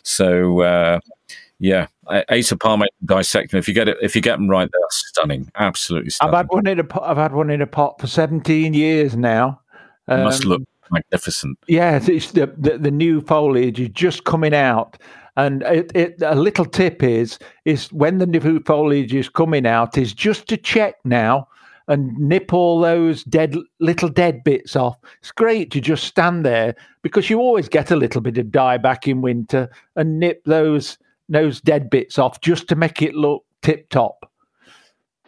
So. 0.03 0.61
Uh, 0.61 1.01
yeah, 1.59 1.87
Acer 2.29 2.57
Palmatum 2.57 2.89
dissectum. 3.07 3.55
If 3.55 3.67
you 3.67 3.73
get 3.73 3.89
it, 3.89 3.97
if 4.03 4.15
you 4.15 4.21
get 4.21 4.37
them 4.37 4.47
right, 4.47 4.69
they're 4.71 4.81
stunning. 4.91 5.51
Absolutely 5.55 6.11
stunning. 6.11 6.35
I've 6.35 6.39
had 6.41 6.49
one 6.51 6.67
in 6.67 6.79
a 6.79 6.85
pot. 6.85 7.05
I've 7.05 7.17
had 7.17 7.33
one 7.33 7.49
in 7.49 7.63
a 7.63 7.67
pot 7.67 7.99
for 7.99 8.07
seventeen 8.07 8.75
years 8.75 9.17
now. 9.17 9.63
Um, 10.07 10.25
must 10.25 10.45
look 10.45 10.63
magnificent. 10.91 11.59
Yeah, 11.67 11.99
it's 12.07 12.33
the, 12.33 12.53
the, 12.59 12.79
the 12.79 12.91
new 12.91 13.21
foliage 13.21 13.81
is 13.81 13.89
just 13.89 14.25
coming 14.25 14.55
out, 14.55 14.99
and 15.37 15.63
it, 15.63 15.93
it, 15.95 16.23
a 16.23 16.35
little 16.35 16.65
tip 16.65 17.03
is 17.03 17.39
is 17.65 17.93
when 17.93 18.19
the 18.19 18.27
new 18.27 18.61
foliage 18.61 19.15
is 19.15 19.29
coming 19.29 19.67
out 19.67 19.99
is 19.99 20.13
just 20.13 20.47
to 20.49 20.57
check 20.57 20.97
now 21.05 21.47
and 21.89 22.17
nip 22.19 22.53
all 22.53 22.81
those 22.81 23.23
dead 23.25 23.57
little 23.79 24.09
dead 24.09 24.43
bits 24.45 24.75
off. 24.75 24.97
It's 25.21 25.31
great 25.31 25.71
to 25.73 25.81
just 25.81 26.05
stand 26.05 26.45
there 26.45 26.75
because 27.03 27.31
you 27.31 27.39
always 27.39 27.69
get 27.69 27.91
a 27.91 27.97
little 27.97 28.21
bit 28.21 28.39
of 28.39 28.47
dieback 28.47 29.07
in 29.07 29.23
winter 29.23 29.71
and 29.95 30.19
nip 30.19 30.43
those 30.45 30.99
those 31.29 31.61
dead 31.61 31.91
bits 31.91 32.19
off 32.19 32.41
just 32.41 32.69
to 32.69 32.77
make 32.77 33.03
it 33.03 33.15
look 33.15 33.45
tip 33.63 33.89
top. 33.91 34.31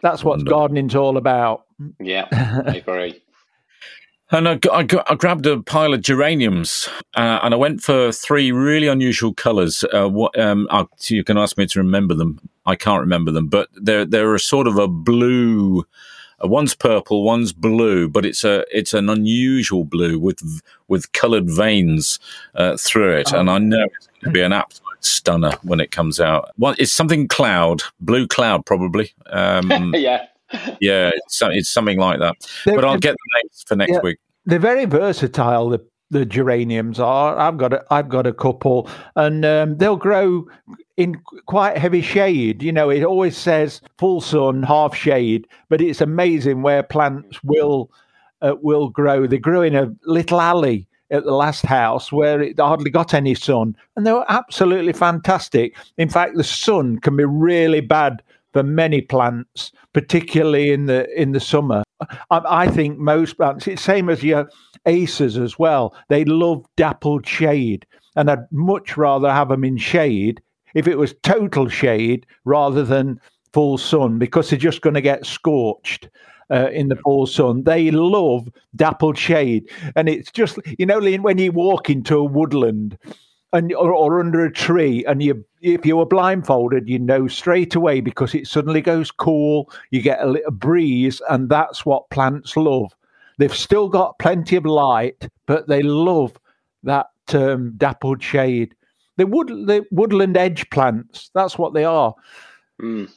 That's 0.01 0.23
what 0.23 0.45
gardening's 0.45 0.95
all 0.95 1.17
about. 1.17 1.65
Yeah, 1.99 2.27
I 2.65 2.77
agree. 2.77 3.21
And 4.31 4.47
I, 4.47 4.59
I, 4.71 4.85
I, 5.07 5.15
grabbed 5.15 5.47
a 5.47 5.61
pile 5.61 5.93
of 5.93 6.01
geraniums 6.01 6.87
uh, 7.15 7.39
and 7.41 7.53
I 7.53 7.57
went 7.57 7.81
for 7.81 8.11
three 8.11 8.51
really 8.51 8.87
unusual 8.87 9.33
colours. 9.33 9.83
Uh, 9.91 10.07
what, 10.07 10.37
um, 10.39 10.67
so 10.97 11.15
you 11.15 11.23
can 11.23 11.37
ask 11.37 11.57
me 11.57 11.65
to 11.65 11.79
remember 11.79 12.13
them. 12.13 12.39
I 12.65 12.75
can't 12.75 13.01
remember 13.01 13.31
them, 13.31 13.47
but 13.47 13.69
they're, 13.73 14.05
they're 14.05 14.35
a 14.35 14.39
sort 14.39 14.67
of 14.67 14.77
a 14.77 14.87
blue. 14.87 15.83
Uh, 16.43 16.47
one's 16.47 16.75
purple, 16.75 17.23
one's 17.23 17.53
blue, 17.53 18.07
but 18.07 18.23
it's 18.25 18.43
a 18.43 18.65
it's 18.71 18.93
an 18.93 19.09
unusual 19.09 19.83
blue 19.83 20.19
with 20.19 20.61
with 20.87 21.11
coloured 21.11 21.49
veins 21.49 22.19
uh, 22.55 22.77
through 22.77 23.17
it, 23.17 23.33
oh. 23.33 23.39
and 23.39 23.49
I 23.49 23.57
know 23.57 23.83
it's 23.83 24.07
going 24.07 24.25
to 24.25 24.29
be 24.31 24.41
an 24.41 24.53
absolute 24.53 25.03
stunner 25.03 25.53
when 25.63 25.81
it 25.81 25.91
comes 25.91 26.19
out. 26.19 26.51
Well, 26.57 26.75
it's 26.77 26.93
something 26.93 27.27
cloud, 27.27 27.81
blue 27.99 28.27
cloud, 28.27 28.65
probably. 28.65 29.11
Um, 29.25 29.93
yeah 29.97 30.27
yeah, 30.81 31.11
it's, 31.13 31.41
it's, 31.41 31.69
something 31.69 31.99
like 31.99 32.19
that. 32.19 32.35
They're, 32.65 32.75
but 32.75 32.85
I'll 32.85 32.97
get 32.97 33.15
the 33.15 33.39
names 33.41 33.63
for 33.67 33.75
next 33.75 33.93
yeah, 33.93 33.99
week. 34.01 34.17
They're 34.45 34.59
very 34.59 34.85
versatile. 34.85 35.69
The 35.69 35.85
the 36.11 36.25
geraniums 36.25 36.99
are. 36.99 37.37
I've 37.37 37.57
got 37.57 37.73
a, 37.73 37.85
I've 37.91 38.09
got 38.09 38.25
a 38.25 38.33
couple, 38.33 38.89
and 39.15 39.45
um, 39.45 39.77
they'll 39.77 39.95
grow 39.95 40.47
in 40.97 41.21
quite 41.45 41.77
heavy 41.77 42.01
shade. 42.01 42.63
You 42.63 42.71
know, 42.71 42.89
it 42.89 43.03
always 43.03 43.37
says 43.37 43.81
full 43.97 44.21
sun, 44.21 44.63
half 44.63 44.95
shade, 44.95 45.47
but 45.69 45.81
it's 45.81 46.01
amazing 46.01 46.61
where 46.61 46.83
plants 46.83 47.43
will 47.43 47.91
uh, 48.41 48.55
will 48.61 48.89
grow. 48.89 49.27
They 49.27 49.37
grew 49.37 49.61
in 49.61 49.75
a 49.75 49.93
little 50.05 50.41
alley 50.41 50.87
at 51.11 51.23
the 51.23 51.33
last 51.33 51.65
house 51.65 52.11
where 52.11 52.41
it 52.41 52.59
hardly 52.59 52.89
got 52.89 53.13
any 53.13 53.35
sun, 53.35 53.75
and 53.95 54.05
they 54.05 54.13
were 54.13 54.25
absolutely 54.29 54.93
fantastic. 54.93 55.75
In 55.97 56.09
fact, 56.09 56.35
the 56.35 56.43
sun 56.43 56.99
can 56.99 57.15
be 57.15 57.25
really 57.25 57.81
bad 57.81 58.23
for 58.51 58.63
many 58.63 59.01
plants, 59.01 59.71
particularly 59.93 60.71
in 60.71 60.85
the 60.85 61.07
in 61.19 61.31
the 61.31 61.39
summer. 61.39 61.83
I, 62.29 62.41
I 62.47 62.67
think 62.67 62.97
most 62.97 63.37
plants, 63.37 63.67
it's 63.67 63.81
same 63.81 64.09
as 64.09 64.23
your 64.23 64.49
aces 64.85 65.37
as 65.37 65.59
well. 65.59 65.95
They 66.07 66.25
love 66.25 66.65
dappled 66.77 67.27
shade, 67.27 67.85
and 68.15 68.29
I'd 68.29 68.51
much 68.51 68.97
rather 68.97 69.31
have 69.31 69.49
them 69.49 69.63
in 69.63 69.77
shade 69.77 70.41
if 70.75 70.87
it 70.87 70.97
was 70.97 71.15
total 71.23 71.67
shade 71.67 72.25
rather 72.45 72.83
than 72.83 73.19
full 73.53 73.77
sun 73.77 74.19
because 74.19 74.49
they're 74.49 74.59
just 74.59 74.81
going 74.81 74.93
to 74.93 75.01
get 75.01 75.25
scorched. 75.25 76.09
Uh, 76.51 76.67
in 76.73 76.87
the 76.87 76.95
full 76.95 77.27
sun. 77.27 77.61
They 77.61 77.91
love 77.91 78.49
dappled 78.75 79.19
shade. 79.19 79.69
And 79.95 80.09
it's 80.09 80.31
just, 80.31 80.57
you 80.79 80.85
know, 80.87 80.99
when 80.99 81.37
you 81.37 81.51
walk 81.51 81.91
into 81.91 82.17
a 82.17 82.23
woodland 82.23 82.97
and 83.53 83.73
or, 83.73 83.91
or, 83.91 84.19
under 84.19 84.45
a 84.45 84.51
tree 84.51 85.03
and 85.05 85.23
you 85.23 85.43
if 85.61 85.85
you 85.85 85.97
were 85.97 86.05
blindfolded 86.05 86.87
you 86.87 86.99
know 86.99 87.27
straight 87.27 87.75
away 87.75 87.99
because 87.99 88.35
it 88.35 88.47
suddenly 88.47 88.81
goes 88.81 89.11
cool 89.11 89.71
you 89.91 90.01
get 90.01 90.21
a 90.21 90.27
little 90.27 90.51
breeze 90.51 91.21
and 91.29 91.49
that's 91.49 91.85
what 91.85 92.09
plants 92.09 92.55
love. 92.55 92.93
They've 93.37 93.55
still 93.55 93.89
got 93.89 94.19
plenty 94.19 94.55
of 94.55 94.65
light 94.65 95.29
but 95.45 95.67
they 95.67 95.81
love 95.81 96.37
that 96.83 97.07
um, 97.33 97.73
dappled 97.77 98.21
shade. 98.23 98.75
They 99.17 99.25
wood 99.25 99.47
the 99.47 99.85
woodland 99.91 100.37
edge 100.37 100.69
plants. 100.69 101.29
That's 101.33 101.57
what 101.57 101.73
they 101.73 101.83
are. 101.83 102.13
Mm, 102.81 103.11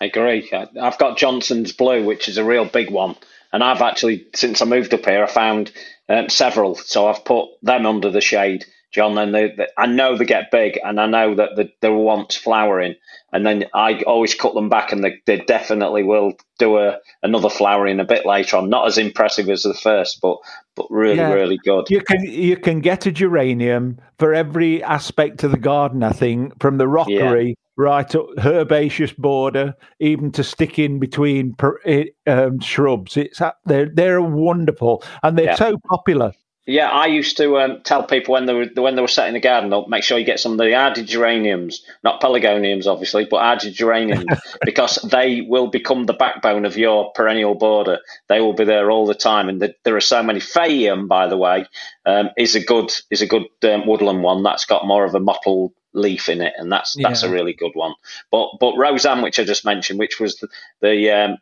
i 0.00 0.04
agree 0.04 0.48
i've 0.80 0.98
got 0.98 1.18
johnson's 1.18 1.72
blue 1.72 2.04
which 2.04 2.28
is 2.28 2.38
a 2.38 2.44
real 2.44 2.64
big 2.64 2.90
one 2.90 3.16
and 3.52 3.64
i've 3.64 3.82
actually 3.82 4.26
since 4.32 4.62
i 4.62 4.64
moved 4.64 4.94
up 4.94 5.04
here 5.04 5.24
i 5.24 5.26
found 5.26 5.72
um, 6.08 6.28
several. 6.28 6.74
So 6.74 7.08
i've 7.08 7.24
put 7.24 7.48
them 7.62 7.86
under 7.86 8.10
the 8.10 8.20
shade 8.20 8.64
John, 8.92 9.16
and 9.16 9.34
they, 9.34 9.48
they, 9.56 9.68
I 9.78 9.86
know 9.86 10.16
they 10.16 10.26
get 10.26 10.50
big, 10.50 10.78
and 10.84 11.00
I 11.00 11.06
know 11.06 11.34
that 11.34 11.72
they, 11.80 11.88
want 11.88 12.34
flowering, 12.34 12.94
and 13.32 13.46
then 13.46 13.64
I 13.74 14.02
always 14.02 14.34
cut 14.34 14.54
them 14.54 14.68
back, 14.68 14.92
and 14.92 15.02
they, 15.02 15.18
they 15.24 15.38
definitely 15.38 16.02
will 16.02 16.34
do 16.58 16.76
a 16.78 16.98
another 17.22 17.48
flowering 17.48 18.00
a 18.00 18.04
bit 18.04 18.26
later 18.26 18.58
on. 18.58 18.68
Not 18.68 18.86
as 18.86 18.98
impressive 18.98 19.48
as 19.48 19.62
the 19.62 19.72
first, 19.72 20.18
but 20.20 20.36
but 20.76 20.86
really 20.90 21.16
yeah. 21.16 21.32
really 21.32 21.58
good. 21.64 21.86
You 21.88 22.02
can 22.02 22.22
you 22.24 22.56
can 22.58 22.80
get 22.80 23.06
a 23.06 23.12
geranium 23.12 23.98
for 24.18 24.34
every 24.34 24.82
aspect 24.82 25.42
of 25.42 25.52
the 25.52 25.58
garden. 25.58 26.02
I 26.02 26.12
think 26.12 26.60
from 26.60 26.78
the 26.78 26.88
rockery. 26.88 27.48
Yeah. 27.48 27.54
Right 27.74 28.14
up 28.14 28.26
herbaceous 28.38 29.14
border, 29.14 29.74
even 29.98 30.30
to 30.32 30.44
stick 30.44 30.78
in 30.78 31.00
between 31.00 31.56
eh, 31.86 32.04
um, 32.26 32.60
shrubs. 32.60 33.16
It's 33.16 33.40
they're 33.64 33.88
they're 33.88 34.20
wonderful 34.20 35.02
and 35.22 35.38
they're 35.38 35.46
yeah. 35.46 35.54
so 35.54 35.78
popular. 35.88 36.32
Yeah, 36.64 36.88
I 36.88 37.06
used 37.06 37.38
to 37.38 37.58
um, 37.58 37.80
tell 37.82 38.04
people 38.04 38.34
when 38.34 38.46
they 38.46 38.54
were 38.54 38.68
when 38.76 38.94
they 38.94 39.02
were 39.02 39.08
setting 39.08 39.34
the 39.34 39.40
garden 39.40 39.72
up, 39.72 39.88
make 39.88 40.04
sure 40.04 40.16
you 40.16 40.24
get 40.24 40.38
some 40.38 40.52
of 40.52 40.58
the 40.58 40.72
hardy 40.72 41.02
geraniums, 41.02 41.84
not 42.04 42.20
pelargoniums, 42.20 42.86
obviously, 42.86 43.24
but 43.24 43.40
hardy 43.40 43.72
geraniums, 43.72 44.26
because 44.64 44.96
they 45.02 45.40
will 45.40 45.66
become 45.66 46.06
the 46.06 46.12
backbone 46.12 46.64
of 46.64 46.76
your 46.76 47.10
perennial 47.14 47.56
border. 47.56 47.98
They 48.28 48.40
will 48.40 48.52
be 48.52 48.64
there 48.64 48.92
all 48.92 49.06
the 49.06 49.14
time, 49.14 49.48
and 49.48 49.60
the, 49.60 49.74
there 49.82 49.96
are 49.96 50.00
so 50.00 50.22
many. 50.22 50.38
Phaeum, 50.38 51.08
by 51.08 51.26
the 51.26 51.36
way, 51.36 51.66
um, 52.06 52.30
is 52.36 52.54
a 52.54 52.64
good 52.64 52.92
is 53.10 53.22
a 53.22 53.26
good 53.26 53.46
um, 53.64 53.84
woodland 53.84 54.22
one 54.22 54.44
that's 54.44 54.64
got 54.64 54.86
more 54.86 55.04
of 55.04 55.16
a 55.16 55.20
mottled 55.20 55.72
leaf 55.94 56.28
in 56.28 56.40
it, 56.40 56.54
and 56.56 56.70
that's 56.70 56.94
that's 57.02 57.24
yeah. 57.24 57.28
a 57.28 57.32
really 57.32 57.54
good 57.54 57.72
one. 57.74 57.94
But 58.30 58.50
but 58.60 58.74
Rozanne, 58.74 59.24
which 59.24 59.40
I 59.40 59.44
just 59.44 59.64
mentioned, 59.64 59.98
which 59.98 60.20
was 60.20 60.36
the, 60.36 60.48
the 60.80 61.10
um, 61.10 61.38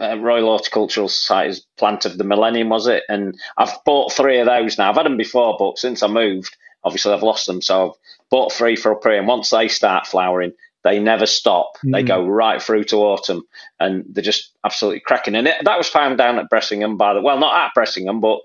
uh, 0.00 0.18
Royal 0.18 0.46
Horticultural 0.46 1.08
Society's 1.08 1.66
plant 1.78 2.04
of 2.04 2.18
the 2.18 2.24
millennium, 2.24 2.68
was 2.68 2.86
it? 2.86 3.04
And 3.08 3.38
I've 3.56 3.72
bought 3.84 4.12
three 4.12 4.38
of 4.38 4.46
those 4.46 4.78
now. 4.78 4.90
I've 4.90 4.96
had 4.96 5.06
them 5.06 5.16
before, 5.16 5.56
but 5.58 5.78
since 5.78 6.02
I 6.02 6.08
moved, 6.08 6.56
obviously 6.82 7.12
I've 7.12 7.22
lost 7.22 7.46
them. 7.46 7.62
So 7.62 7.90
I've 7.90 7.96
bought 8.30 8.52
three 8.52 8.76
for 8.76 8.92
a 8.92 8.96
pre. 8.96 9.18
and 9.18 9.26
once 9.26 9.50
they 9.50 9.68
start 9.68 10.06
flowering, 10.06 10.52
they 10.84 10.98
never 11.00 11.26
stop. 11.26 11.78
Mm. 11.84 11.92
They 11.92 12.02
go 12.02 12.24
right 12.24 12.62
through 12.62 12.84
to 12.84 12.96
autumn, 12.98 13.42
and 13.80 14.04
they're 14.08 14.22
just 14.22 14.52
absolutely 14.64 15.00
cracking. 15.00 15.34
And 15.34 15.48
it, 15.48 15.64
that 15.64 15.78
was 15.78 15.88
found 15.88 16.18
down 16.18 16.38
at 16.38 16.50
Bressingham 16.50 16.96
by 16.96 17.14
the 17.14 17.22
well, 17.22 17.38
not 17.38 17.56
at 17.56 17.72
Bressingham, 17.74 18.20
but 18.20 18.40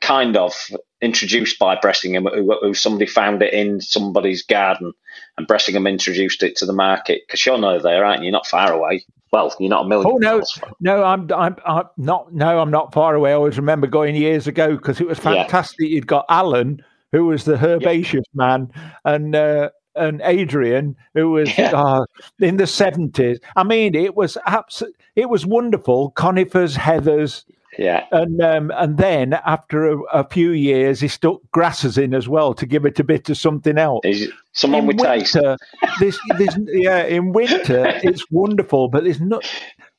kind 0.00 0.36
of 0.36 0.54
introduced 1.00 1.58
by 1.58 1.76
Bressingham, 1.76 2.32
who, 2.32 2.56
who, 2.60 2.74
somebody 2.74 3.06
found 3.06 3.42
it 3.42 3.52
in 3.52 3.80
somebody's 3.80 4.42
garden, 4.42 4.92
and 5.36 5.48
Bressingham 5.48 5.88
introduced 5.88 6.42
it 6.42 6.56
to 6.56 6.66
the 6.66 6.72
market. 6.72 7.22
Because 7.26 7.44
you're 7.44 7.58
know 7.58 7.80
there, 7.80 8.04
aren't 8.04 8.20
you? 8.20 8.26
You're 8.26 8.32
not 8.32 8.46
far 8.46 8.72
away. 8.72 9.04
Well, 9.32 9.54
you're 9.60 9.70
not 9.70 9.84
a 9.84 9.88
million. 9.88 10.10
Oh 10.10 10.16
no, 10.16 10.42
no, 10.80 11.04
I'm, 11.04 11.30
I'm, 11.32 11.56
I'm 11.64 11.84
not. 11.96 12.34
No, 12.34 12.58
I'm 12.58 12.70
not 12.70 12.92
far 12.92 13.14
away. 13.14 13.30
I 13.30 13.34
always 13.34 13.56
remember 13.56 13.86
going 13.86 14.16
years 14.16 14.48
ago 14.48 14.74
because 14.76 15.00
it 15.00 15.06
was 15.06 15.20
fantastic. 15.20 15.88
Yeah. 15.88 15.94
You'd 15.94 16.08
got 16.08 16.26
Alan, 16.28 16.82
who 17.12 17.26
was 17.26 17.44
the 17.44 17.56
herbaceous 17.56 18.24
yeah. 18.32 18.38
man, 18.38 18.72
and 19.04 19.36
uh, 19.36 19.70
and 19.94 20.20
Adrian, 20.24 20.96
who 21.14 21.30
was 21.30 21.56
yeah. 21.56 21.70
uh, 21.72 22.04
in 22.40 22.56
the 22.56 22.66
seventies. 22.66 23.38
I 23.54 23.62
mean, 23.62 23.94
it 23.94 24.16
was 24.16 24.36
absolutely, 24.46 24.98
it 25.14 25.30
was 25.30 25.46
wonderful. 25.46 26.10
Conifers, 26.10 26.76
heathers, 26.76 27.44
yeah. 27.80 28.04
And 28.12 28.42
um, 28.42 28.70
and 28.76 28.98
then 28.98 29.32
after 29.32 29.86
a, 29.86 30.02
a, 30.12 30.28
few 30.28 30.50
years, 30.50 31.00
he 31.00 31.08
stuck 31.08 31.40
grasses 31.50 31.96
in 31.96 32.12
as 32.12 32.28
well 32.28 32.52
to 32.52 32.66
give 32.66 32.84
it 32.84 33.00
a 33.00 33.04
bit 33.04 33.30
of 33.30 33.38
something 33.38 33.78
else. 33.78 34.04
someone 34.52 34.82
in 34.82 34.86
with 34.86 35.00
winter, 35.00 35.56
taste. 35.56 35.98
This, 35.98 36.18
this, 36.36 36.58
yeah, 36.66 37.04
in 37.04 37.32
winter 37.32 37.86
it's 38.02 38.30
wonderful, 38.30 38.88
but 38.88 39.04
there's 39.04 39.22
not. 39.22 39.50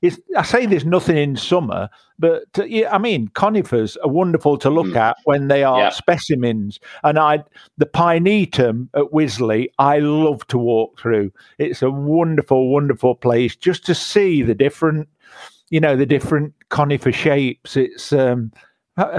It's, 0.04 0.20
I 0.38 0.44
say 0.44 0.68
there's 0.68 0.86
nothing 0.86 1.18
in 1.18 1.36
summer, 1.36 1.90
but 2.20 2.44
uh, 2.60 2.66
yeah, 2.66 2.94
I 2.94 3.00
mean 3.00 3.30
conifers 3.30 3.98
are 3.98 4.10
wonderful 4.10 4.60
to 4.60 4.70
look 4.70 4.86
mm. 4.86 4.98
at 4.98 5.18
when 5.24 5.48
they 5.48 5.64
are 5.64 5.80
yeah. 5.80 5.90
specimens. 5.90 6.80
And 7.04 7.18
I, 7.18 7.44
the 7.80 7.88
Pinetum 7.88 8.90
at 8.94 9.12
Wisley, 9.12 9.70
I 9.80 9.98
love 9.98 10.46
to 10.48 10.60
walk 10.60 11.00
through. 11.00 11.32
It's 11.58 11.82
a 11.82 11.90
wonderful, 11.90 12.70
wonderful 12.70 13.16
place 13.16 13.56
just 13.56 13.88
to 13.88 13.96
see 13.96 14.44
the 14.44 14.54
different 14.54 15.10
you 15.72 15.80
know 15.80 15.96
the 15.96 16.06
different 16.06 16.54
conifer 16.72 17.12
shapes. 17.12 17.78
It's 17.78 18.12
um, 18.12 18.52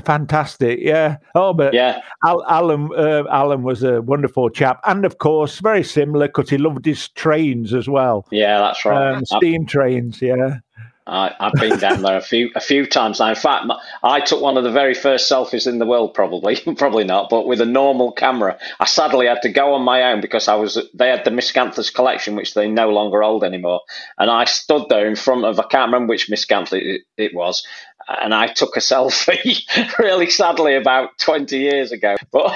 fantastic. 0.04 0.80
Yeah. 0.82 1.18
Oh, 1.36 1.52
but 1.52 1.72
yeah, 1.72 2.00
Al- 2.24 2.44
Alan 2.48 2.90
uh, 2.96 3.24
Alan 3.30 3.62
was 3.62 3.84
a 3.84 4.02
wonderful 4.02 4.50
chap, 4.50 4.80
and 4.84 5.04
of 5.04 5.18
course, 5.18 5.60
very 5.60 5.84
similar 5.84 6.26
because 6.26 6.50
he 6.50 6.58
loved 6.58 6.84
his 6.84 7.08
trains 7.10 7.72
as 7.72 7.88
well. 7.88 8.26
Yeah, 8.32 8.58
that's 8.58 8.84
right. 8.84 9.12
Um, 9.14 9.24
steam 9.24 9.66
trains. 9.66 10.20
Yeah. 10.20 10.58
I, 11.06 11.34
have 11.40 11.54
been 11.54 11.78
down 11.78 12.02
there 12.02 12.16
a 12.16 12.22
few 12.22 12.50
a 12.54 12.60
few 12.60 12.86
times 12.86 13.18
now. 13.18 13.30
In 13.30 13.34
fact, 13.34 13.66
I 14.02 14.20
took 14.20 14.40
one 14.40 14.56
of 14.56 14.64
the 14.64 14.70
very 14.70 14.94
first 14.94 15.30
selfies 15.30 15.66
in 15.66 15.78
the 15.78 15.86
world, 15.86 16.14
probably, 16.14 16.56
probably 16.76 17.04
not, 17.04 17.28
but 17.28 17.46
with 17.46 17.60
a 17.60 17.66
normal 17.66 18.12
camera. 18.12 18.58
I 18.78 18.86
sadly 18.86 19.26
had 19.26 19.42
to 19.42 19.48
go 19.48 19.74
on 19.74 19.82
my 19.82 20.12
own 20.12 20.20
because 20.20 20.48
I 20.48 20.54
was. 20.54 20.78
They 20.94 21.08
had 21.08 21.24
the 21.24 21.30
Miscanthus 21.30 21.92
collection, 21.92 22.36
which 22.36 22.54
they 22.54 22.68
no 22.68 22.90
longer 22.90 23.22
hold 23.22 23.42
anymore, 23.42 23.80
and 24.18 24.30
I 24.30 24.44
stood 24.44 24.88
there 24.88 25.06
in 25.06 25.16
front 25.16 25.44
of. 25.44 25.58
I 25.58 25.64
can't 25.64 25.92
remember 25.92 26.10
which 26.10 26.30
Miscanthus 26.30 26.80
it, 26.80 27.02
it 27.16 27.34
was, 27.34 27.66
and 28.08 28.34
I 28.34 28.46
took 28.46 28.76
a 28.76 28.80
selfie 28.92 29.62
really 29.98 30.30
sadly 30.30 30.76
about 30.76 31.10
20 31.20 31.58
years 31.58 31.92
ago. 31.92 32.16
But 32.30 32.54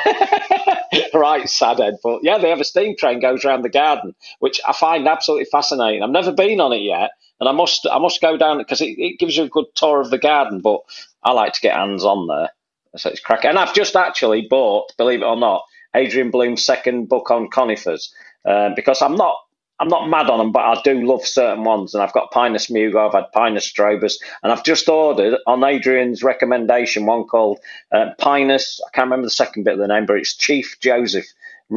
right, 1.15 1.49
sad 1.49 1.81
Ed. 1.81 1.97
But 2.03 2.21
yeah, 2.23 2.39
they 2.39 2.51
have 2.51 2.61
a 2.61 2.65
steam 2.65 2.97
train 2.97 3.21
goes 3.21 3.45
around 3.45 3.63
the 3.63 3.69
garden, 3.69 4.15
which 4.39 4.61
I 4.67 4.73
find 4.73 5.07
absolutely 5.09 5.47
fascinating. 5.47 6.03
I've 6.03 6.11
never 6.11 6.33
been 6.33 6.61
on 6.61 6.73
it 6.73 6.83
yet, 6.83 7.11
and 7.41 7.49
I 7.49 7.53
must 7.53 7.87
I 7.91 7.99
must 7.99 8.21
go 8.21 8.37
down 8.37 8.59
because 8.59 8.81
it, 8.81 8.99
it 8.99 9.19
gives 9.19 9.37
you 9.37 9.45
a 9.45 9.49
good 9.49 9.67
tour 9.75 10.01
of 10.01 10.11
the 10.11 10.19
garden. 10.19 10.61
But 10.61 10.81
I 11.23 11.33
like 11.33 11.53
to 11.55 11.61
get 11.61 11.77
hands 11.77 12.05
on 12.05 12.27
there, 12.27 12.51
so 12.97 13.11
it's 13.11 13.21
cracking. 13.21 13.51
And 13.51 13.59
I've 13.59 13.75
just 13.75 13.97
actually 13.97 14.47
bought, 14.49 14.97
believe 14.97 15.23
it 15.23 15.27
or 15.27 15.37
not, 15.37 15.65
Adrian 15.95 16.31
Bloom's 16.31 16.65
second 16.65 17.09
book 17.09 17.31
on 17.31 17.49
conifers 17.49 18.15
uh, 18.45 18.71
because 18.75 19.03
I'm 19.03 19.17
not 19.17 19.37
I'm 19.79 19.89
not 19.89 20.09
mad 20.09 20.31
on 20.31 20.39
them, 20.39 20.53
but 20.53 20.61
I 20.65 20.81
do 20.83 21.07
love 21.07 21.27
certain 21.27 21.65
ones. 21.65 21.93
And 21.95 22.03
I've 22.03 22.13
got 22.13 22.31
Pinus 22.31 22.69
mugo, 22.69 23.07
I've 23.07 23.13
had 23.13 23.33
Pinus 23.33 23.71
strobus, 23.71 24.15
and 24.43 24.51
I've 24.51 24.65
just 24.65 24.89
ordered 24.89 25.39
on 25.47 25.65
Adrian's 25.65 26.23
recommendation 26.23 27.05
one 27.05 27.25
called 27.25 27.59
uh, 27.93 28.11
Pinus. 28.19 28.81
I 28.87 28.91
can't 28.95 29.07
remember 29.07 29.27
the 29.27 29.31
second 29.31 29.65
bit 29.65 29.75
of 29.75 29.81
the 29.81 29.89
name, 29.89 30.07
but 30.07 30.17
it's 30.17 30.35
Chief 30.35 30.79
Joseph 30.81 31.27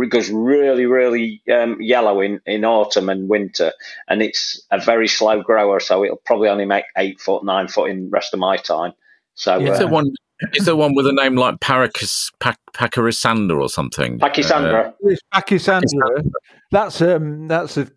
goes 0.10 0.30
really, 0.30 0.86
really 0.86 1.42
um, 1.52 1.82
yellow 1.82 2.22
in, 2.22 2.40
in 2.46 2.64
autumn 2.66 3.10
and 3.10 3.28
winter, 3.30 3.74
and 4.08 4.22
it's 4.22 4.62
a 4.72 4.80
very 4.80 5.08
slow 5.08 5.42
grower, 5.42 5.80
so 5.80 6.04
it'll 6.04 6.22
probably 6.26 6.50
only 6.50 6.66
make 6.66 6.86
eight 6.98 7.20
foot, 7.20 7.44
nine 7.44 7.68
foot 7.68 7.90
in 7.90 8.06
the 8.06 8.10
rest 8.10 8.34
of 8.34 8.40
my 8.40 8.58
time. 8.58 8.94
So 9.36 9.60
is 9.60 9.80
uh, 9.80 9.88
one? 9.88 10.14
Is 10.54 10.66
there 10.66 10.76
one 10.76 10.96
with 10.96 11.06
a 11.06 11.12
name 11.12 11.36
like 11.36 11.60
Paracus, 11.60 12.32
Pac, 12.40 12.58
Pachyrhysandra 12.74 13.60
or 13.60 13.68
something? 13.68 14.20
Pachysandra. 14.20 14.94
Uh, 15.06 15.16
Pachysandra. 15.34 16.30
That's 16.72 17.02
um, 17.02 17.48
that's 17.48 17.78
a 17.78 17.90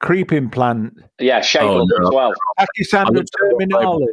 creeping 0.00 0.50
plant. 0.50 0.94
Yeah, 1.18 1.40
shaped 1.40 1.64
oh, 1.64 1.84
no. 1.84 2.06
as 2.06 2.12
well. 2.12 2.32
Pachysandra 2.58 3.24
terminalis. 3.40 4.06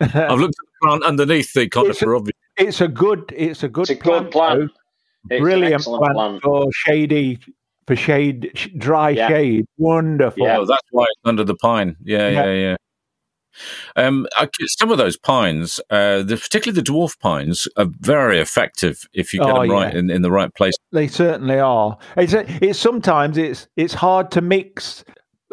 I've 0.00 0.40
looked 0.40 0.56
at 0.58 0.66
the 0.66 0.86
plant 0.86 1.04
underneath 1.04 1.52
the 1.52 1.68
conifer. 1.68 2.16
It's 2.16 2.28
a, 2.28 2.32
it's 2.56 2.80
a 2.80 2.88
good. 2.88 3.32
It's 3.36 3.62
a 3.62 3.68
good. 3.68 3.88
It's 3.88 3.90
a 3.90 4.02
plant, 4.02 4.24
good 4.24 4.32
plant. 4.32 4.60
Though. 4.60 4.81
It's 5.30 5.40
Brilliant 5.40 5.84
plant, 5.84 6.14
plant, 6.14 6.42
for 6.42 6.66
shady, 6.72 7.38
for 7.86 7.96
shade, 7.96 8.72
dry 8.76 9.10
yeah. 9.10 9.28
shade. 9.28 9.66
Wonderful. 9.78 10.44
Yeah, 10.44 10.58
oh, 10.58 10.66
that's 10.66 10.82
why 10.90 11.04
it's 11.04 11.20
under 11.24 11.44
the 11.44 11.54
pine. 11.54 11.96
Yeah, 12.02 12.28
yeah, 12.28 12.44
yeah. 12.44 12.52
yeah. 12.54 12.76
Um, 13.96 14.26
some 14.78 14.90
of 14.90 14.98
those 14.98 15.18
pines, 15.18 15.78
uh, 15.90 16.22
the, 16.22 16.36
particularly 16.36 16.80
the 16.80 16.90
dwarf 16.90 17.18
pines, 17.18 17.68
are 17.76 17.88
very 18.00 18.40
effective 18.40 19.06
if 19.12 19.34
you 19.34 19.40
get 19.40 19.50
oh, 19.50 19.60
them 19.60 19.70
right 19.70 19.92
yeah. 19.92 19.98
in, 19.98 20.10
in 20.10 20.22
the 20.22 20.30
right 20.30 20.52
place. 20.54 20.74
They 20.90 21.06
certainly 21.06 21.58
are. 21.58 21.98
It's, 22.16 22.32
it's 22.32 22.78
sometimes 22.78 23.36
it's 23.36 23.68
it's 23.76 23.94
hard 23.94 24.30
to 24.32 24.40
mix 24.40 25.04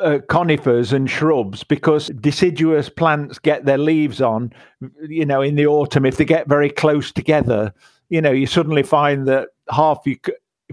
uh, 0.02 0.20
conifers 0.30 0.94
and 0.94 1.10
shrubs 1.10 1.64
because 1.64 2.08
deciduous 2.08 2.90
plants 2.90 3.38
get 3.38 3.66
their 3.66 3.78
leaves 3.78 4.22
on, 4.22 4.54
you 5.02 5.26
know, 5.26 5.42
in 5.42 5.56
the 5.56 5.68
autumn 5.68 6.06
if 6.06 6.18
they 6.18 6.26
get 6.26 6.48
very 6.48 6.70
close 6.70 7.12
together 7.12 7.74
you 8.10 8.22
know, 8.22 8.32
you 8.32 8.48
suddenly 8.48 8.84
find 8.84 9.28
that 9.28 9.50
half 9.72 10.02
your 10.06 10.18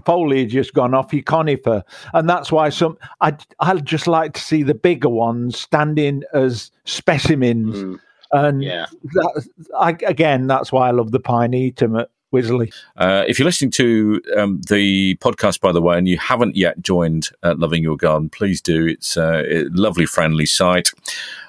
foliage 0.05 0.53
has 0.53 0.69
gone 0.71 0.93
off 0.93 1.13
your 1.13 1.23
conifer, 1.23 1.83
and 2.13 2.29
that's 2.29 2.51
why 2.51 2.69
some 2.69 2.97
I 3.21 3.35
I'd 3.59 3.85
just 3.85 4.07
like 4.07 4.33
to 4.33 4.41
see 4.41 4.63
the 4.63 4.73
bigger 4.73 5.09
ones 5.09 5.59
standing 5.59 6.23
as 6.33 6.71
specimens. 6.85 7.75
Mm. 7.77 7.99
And 8.31 8.61
yeah. 8.61 8.87
that, 9.13 9.47
I, 9.79 9.91
again, 10.05 10.47
that's 10.47 10.71
why 10.71 10.89
I 10.89 10.91
love 10.91 11.11
the 11.11 11.19
Pinetum 11.19 12.01
at 12.01 12.09
Wisley. 12.33 12.73
Uh, 12.97 13.23
if 13.25 13.39
you're 13.39 13.45
listening 13.45 13.71
to 13.71 14.21
um, 14.35 14.59
the 14.67 15.15
podcast, 15.21 15.61
by 15.61 15.71
the 15.71 15.81
way, 15.81 15.97
and 15.97 16.09
you 16.09 16.17
haven't 16.17 16.57
yet 16.57 16.81
joined 16.81 17.29
uh, 17.43 17.55
Loving 17.57 17.83
Your 17.83 17.95
Garden, 17.95 18.29
please 18.29 18.61
do. 18.61 18.85
It's 18.85 19.15
a 19.15 19.65
lovely, 19.71 20.05
friendly 20.05 20.45
site. 20.45 20.91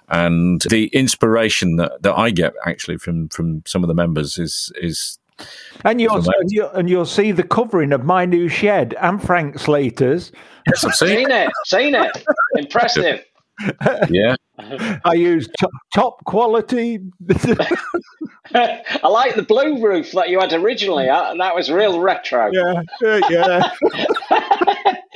And 0.08 0.62
the 0.70 0.86
inspiration 0.88 1.76
that, 1.76 2.02
that 2.02 2.16
I 2.16 2.30
get 2.30 2.54
actually 2.64 2.98
from, 2.98 3.28
from 3.28 3.62
some 3.66 3.82
of 3.82 3.88
the 3.88 3.94
members 3.94 4.38
is 4.38 4.72
is 4.76 5.18
and 5.84 6.00
you'll, 6.00 6.22
so 6.22 6.32
and, 6.38 6.50
you'll, 6.50 6.70
and 6.70 6.90
you'll 6.90 7.06
see 7.06 7.32
the 7.32 7.42
covering 7.42 7.92
of 7.92 8.04
my 8.04 8.24
new 8.24 8.48
shed 8.48 8.94
and 9.00 9.22
Frank 9.22 9.58
Slater's. 9.58 10.32
Yes, 10.66 10.84
I've 10.84 10.94
seen, 10.94 11.08
seen 11.08 11.30
it. 11.30 11.50
Seen 11.66 11.94
it. 11.94 12.24
Impressive. 12.56 13.24
yeah. 14.10 14.34
I 15.04 15.14
use 15.14 15.48
t- 15.60 15.66
top 15.94 16.24
quality. 16.24 17.00
I 18.54 19.08
like 19.08 19.34
the 19.34 19.44
blue 19.46 19.82
roof 19.82 20.12
that 20.12 20.30
you 20.30 20.40
had 20.40 20.52
originally. 20.52 21.06
That 21.06 21.54
was 21.54 21.70
real 21.70 22.00
retro. 22.00 22.50
Yeah, 22.52 22.82
yeah. 23.28 23.70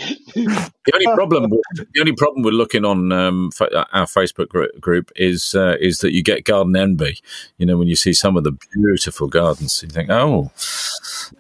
the 0.35 0.93
only 0.95 1.07
problem, 1.15 1.51
with, 1.51 1.61
the 1.95 2.01
only 2.01 2.13
problem 2.13 2.43
with 2.43 2.55
looking 2.55 2.85
on 2.85 3.13
um, 3.13 3.51
our 3.93 4.07
Facebook 4.07 4.49
group 4.81 5.11
is 5.17 5.55
uh, 5.55 5.77
is 5.81 5.99
that 5.99 6.13
you 6.13 6.23
get 6.23 6.45
garden 6.45 6.77
envy. 6.77 7.19
You 7.59 7.67
know, 7.67 7.79
when 7.79 7.89
you 7.89 7.97
see 7.97 8.13
some 8.13 8.37
of 8.37 8.45
the 8.45 8.53
beautiful 8.75 9.29
gardens, 9.29 9.83
you 9.83 9.89
think, 9.89 10.11
"Oh, 10.11 10.51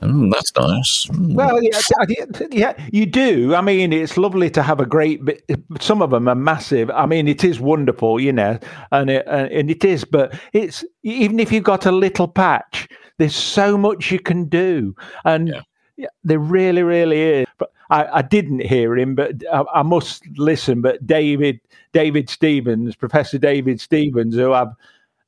mm, 0.00 0.32
that's 0.32 0.54
nice." 0.56 1.06
Mm. 1.06 1.34
Well, 1.34 1.62
yeah, 1.62 1.80
yeah, 2.50 2.88
you 2.92 3.06
do. 3.06 3.54
I 3.54 3.60
mean, 3.60 3.92
it's 3.92 4.16
lovely 4.16 4.50
to 4.50 4.62
have 4.62 4.80
a 4.80 4.86
great. 4.86 5.24
Bit, 5.24 5.44
some 5.80 6.02
of 6.02 6.10
them 6.10 6.28
are 6.28 6.34
massive. 6.34 6.90
I 6.90 7.06
mean, 7.06 7.28
it 7.28 7.44
is 7.44 7.60
wonderful, 7.60 7.91
you 8.20 8.32
know, 8.32 8.58
and 8.90 9.10
it, 9.10 9.26
and 9.26 9.70
it 9.70 9.84
is. 9.84 10.04
But 10.04 10.38
it's 10.52 10.84
even 11.02 11.40
if 11.40 11.52
you've 11.52 11.64
got 11.64 11.86
a 11.86 11.92
little 11.92 12.28
patch, 12.28 12.88
there's 13.18 13.36
so 13.36 13.76
much 13.76 14.10
you 14.10 14.20
can 14.20 14.44
do, 14.46 14.94
and. 15.24 15.48
Yeah. 15.48 15.60
Yeah, 15.98 16.08
there 16.24 16.38
really, 16.38 16.82
really 16.82 17.20
is. 17.20 17.46
But 17.58 17.70
I, 17.90 18.06
I 18.06 18.22
didn't 18.22 18.64
hear 18.64 18.96
him, 18.96 19.14
but 19.14 19.34
I, 19.52 19.62
I, 19.74 19.82
must 19.82 20.26
listen. 20.38 20.80
But 20.80 21.06
David, 21.06 21.60
David 21.92 22.30
Stevens, 22.30 22.96
Professor 22.96 23.36
David 23.36 23.78
Stevens, 23.78 24.34
who 24.34 24.54
I've 24.54 24.72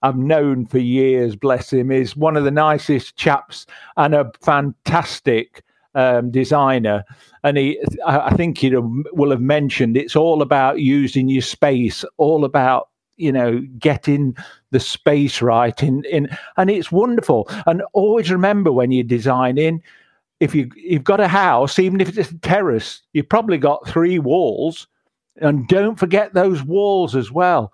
I've 0.05 0.19
known 0.19 0.67
for 0.67 0.79
years, 0.79 1.35
bless 1.35 1.73
him, 1.73 1.91
is 1.91 2.15
one 2.15 2.37
of 2.37 2.45
the 2.45 2.51
nicest 2.51 3.17
chaps 3.17 3.65
and 3.97 4.15
a 4.15 4.31
fantastic 4.43 5.64
um, 5.95 6.31
designer. 6.31 7.05
And 7.43 7.59
he, 7.59 7.81
I, 8.07 8.35
think 8.37 8.59
he 8.59 8.75
will 8.75 9.31
have 9.31 9.41
mentioned 9.41 9.97
it's 9.97 10.17
all 10.17 10.43
about 10.43 10.81
using 10.81 11.29
your 11.29 11.43
space, 11.43 12.05
all 12.17 12.45
about 12.45 12.89
you 13.17 13.31
know 13.31 13.61
getting 13.79 14.37
the 14.73 14.81
space 14.81 15.41
right 15.41 15.81
in 15.85 16.05
in 16.07 16.29
and 16.57 16.69
it's 16.69 16.91
wonderful 16.91 17.49
and 17.67 17.81
always 17.93 18.29
remember 18.29 18.73
when 18.73 18.91
you're 18.91 19.05
designing 19.05 19.81
if 20.41 20.55
you 20.55 20.71
you've 20.77 21.05
got 21.05 21.21
a 21.21 21.29
house, 21.29 21.79
even 21.79 22.01
if 22.01 22.17
it's 22.17 22.31
a 22.31 22.39
terrace, 22.39 23.03
you've 23.13 23.29
probably 23.29 23.59
got 23.59 23.87
three 23.89 24.19
walls, 24.19 24.87
and 25.41 25.67
don't 25.69 25.99
forget 25.99 26.35
those 26.35 26.63
walls 26.63 27.15
as 27.17 27.31
well, 27.31 27.73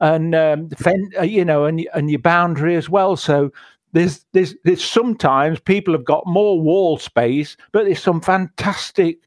and 0.00 0.34
um, 0.34 0.68
fen- 0.70 1.12
uh, 1.18 1.22
you 1.22 1.44
know, 1.44 1.64
and 1.64 1.86
and 1.94 2.10
your 2.10 2.20
boundary 2.20 2.76
as 2.76 2.88
well. 2.88 3.16
So 3.16 3.52
there's 3.92 4.24
there's 4.32 4.54
there's 4.64 4.84
sometimes 4.84 5.60
people 5.60 5.94
have 5.94 6.04
got 6.04 6.26
more 6.26 6.60
wall 6.60 6.98
space, 6.98 7.56
but 7.72 7.84
there's 7.84 8.02
some 8.02 8.20
fantastic 8.20 9.18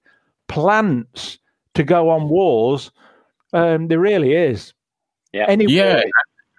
plants 0.48 1.40
to 1.74 1.84
go 1.84 2.10
on 2.10 2.30
walls. 2.30 2.92
Um, 3.54 3.88
there 3.88 4.00
really 4.00 4.34
is. 4.34 4.74
Yeah. 5.34 5.46
Anyway, 5.48 5.74
yeah. 5.74 6.04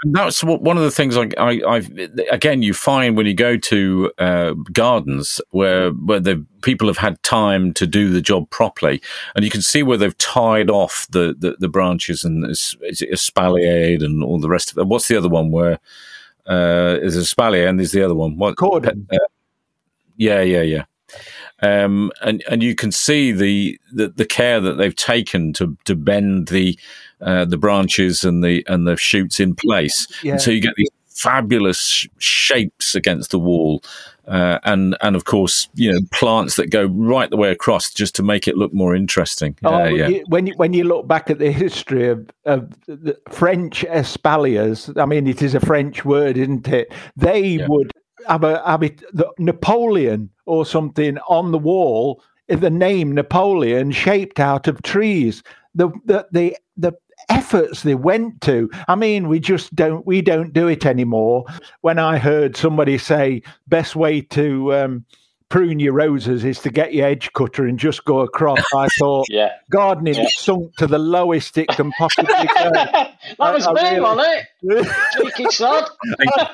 And 0.05 0.15
that's 0.17 0.43
one 0.43 0.77
of 0.77 0.83
the 0.83 0.91
things 0.91 1.17
I, 1.17 1.29
I, 1.39 1.75
have 1.75 1.93
again 2.33 2.63
you 2.63 2.75
find 2.75 3.17
when 3.17 3.25
you 3.25 3.35
go 3.35 3.57
to 3.57 4.13
uh, 4.19 4.55
gardens 4.73 5.41
where 5.51 5.91
where 5.91 6.19
the 6.19 6.45
people 6.63 6.89
have 6.89 6.97
had 6.97 7.23
time 7.23 7.73
to 7.75 7.87
do 7.87 8.11
the 8.11 8.21
job 8.21 8.51
properly, 8.51 9.01
and 9.37 9.45
you 9.45 9.51
can 9.51 9.63
see 9.63 9.85
where 9.85 9.97
they've 9.97 10.19
tied 10.19 10.71
off 10.71 11.07
the, 11.11 11.37
the, 11.39 11.57
the 11.61 11.69
branches 11.69 12.25
and 12.25 12.45
it's, 12.45 12.75
it's 12.81 13.03
espaliered 13.03 14.03
and 14.03 14.25
all 14.25 14.41
the 14.41 14.49
rest 14.49 14.73
of 14.73 14.79
it. 14.79 14.89
What's 14.89 15.07
the 15.07 15.17
other 15.17 15.29
one 15.29 15.53
where 15.53 15.79
uh, 16.47 16.99
is 17.01 17.17
espalier 17.17 17.69
and 17.69 17.79
there's 17.79 17.93
the 17.93 18.05
other 18.05 18.15
one? 18.15 18.37
What 18.37 18.57
cordon? 18.57 19.07
Uh, 19.13 19.19
yeah, 20.17 20.41
yeah, 20.41 20.63
yeah. 20.63 20.85
Um, 21.61 22.11
and 22.23 22.43
and 22.51 22.63
you 22.63 22.75
can 22.75 22.91
see 22.91 23.31
the, 23.31 23.79
the, 23.93 24.09
the 24.09 24.25
care 24.25 24.61
that 24.61 24.79
they've 24.79 24.97
taken 24.97 25.53
to 25.55 25.77
to 25.85 25.95
bend 25.95 26.49
the 26.49 26.79
uh, 27.21 27.45
the 27.45 27.57
branches 27.57 28.25
and 28.25 28.43
the 28.43 28.65
and 28.67 28.87
the 28.87 28.97
shoots 28.97 29.39
in 29.39 29.55
place. 29.55 30.07
Yeah. 30.23 30.39
So 30.39 30.51
you 30.51 30.61
get 30.61 30.75
these 30.77 30.91
fabulous 31.09 32.07
shapes 32.19 32.95
against 32.95 33.31
the 33.31 33.39
wall, 33.39 33.83
uh, 34.29 34.59
and 34.65 34.97
and 35.01 35.17
of 35.17 35.25
course 35.25 35.69
you 35.75 35.93
know 35.93 36.01
plants 36.13 36.57
that 36.57 36.71
go 36.71 36.85
right 36.87 37.31
the 37.31 37.37
way 37.37 37.51
across 37.51 37.93
just 37.93 38.15
to 38.17 38.23
make 38.23 38.47
it 38.47 38.57
look 38.57 38.73
more 38.73 38.95
interesting. 38.95 39.57
Oh, 39.65 39.75
uh, 39.75 39.89
yeah. 39.89 40.21
when 40.27 40.47
you, 40.47 40.55
when 40.57 40.73
you 40.73 40.85
look 40.85 41.09
back 41.09 41.31
at 41.31 41.39
the 41.39 41.51
history 41.51 42.09
of, 42.09 42.29
of 42.45 42.71
the 42.87 43.19
French 43.29 43.85
espaliers, 43.89 44.97
I 45.01 45.07
mean 45.07 45.27
it 45.27 45.43
is 45.43 45.55
a 45.55 45.61
French 45.61 46.05
word, 46.05 46.37
isn't 46.37 46.69
it? 46.69 46.93
They 47.17 47.43
yeah. 47.43 47.67
would 47.69 47.93
have 48.29 48.45
a 48.45 48.63
have 48.65 48.83
it, 48.83 49.03
the 49.13 49.31
Napoleon 49.39 50.31
or 50.47 50.65
something 50.65 51.19
on 51.29 51.53
the 51.53 51.59
wall. 51.59 52.23
The 52.49 52.71
name 52.71 53.13
Napoleon 53.13 53.93
shaped 53.93 54.39
out 54.39 54.69
of 54.69 54.83
trees. 54.83 55.43
The 55.75 55.89
the 56.05 56.27
the 56.31 56.57
the 56.77 56.93
efforts 57.29 57.83
they 57.83 57.95
went 57.95 58.41
to. 58.43 58.71
I 58.89 58.95
mean, 58.95 59.29
we 59.29 59.41
just 59.41 59.75
don't 59.75 60.07
we 60.07 60.23
don't 60.23 60.53
do 60.53 60.69
it 60.69 60.87
anymore. 60.87 61.45
When 61.81 61.99
I 61.99 62.19
heard 62.19 62.57
somebody 62.57 62.99
say 62.99 63.43
best 63.69 63.97
way 63.97 64.21
to 64.21 64.75
um, 64.75 65.05
prune 65.53 65.79
your 65.79 65.93
roses 65.93 66.45
is 66.45 66.59
to 66.61 66.71
get 66.71 66.95
your 66.95 67.07
edge 67.07 67.31
cutter 67.35 67.67
and 67.67 67.79
just 67.79 68.07
go 68.07 68.21
across. 68.21 68.59
I 68.75 68.89
thought, 68.99 69.27
yeah. 69.29 69.51
gardening 69.71 70.15
yeah. 70.15 70.27
sunk 70.31 70.75
to 70.77 70.87
the 70.87 70.99
lowest 70.99 71.59
it 71.59 71.69
can 71.69 71.93
possibly 71.93 72.33
go. 72.33 72.71
that 72.73 73.17
was 73.39 73.67
I, 73.67 73.73
me, 73.75 73.83
really... 73.83 73.99
on 73.99 74.19
it? 74.21 74.47
Cheeky 75.13 75.51
sod. 75.51 75.89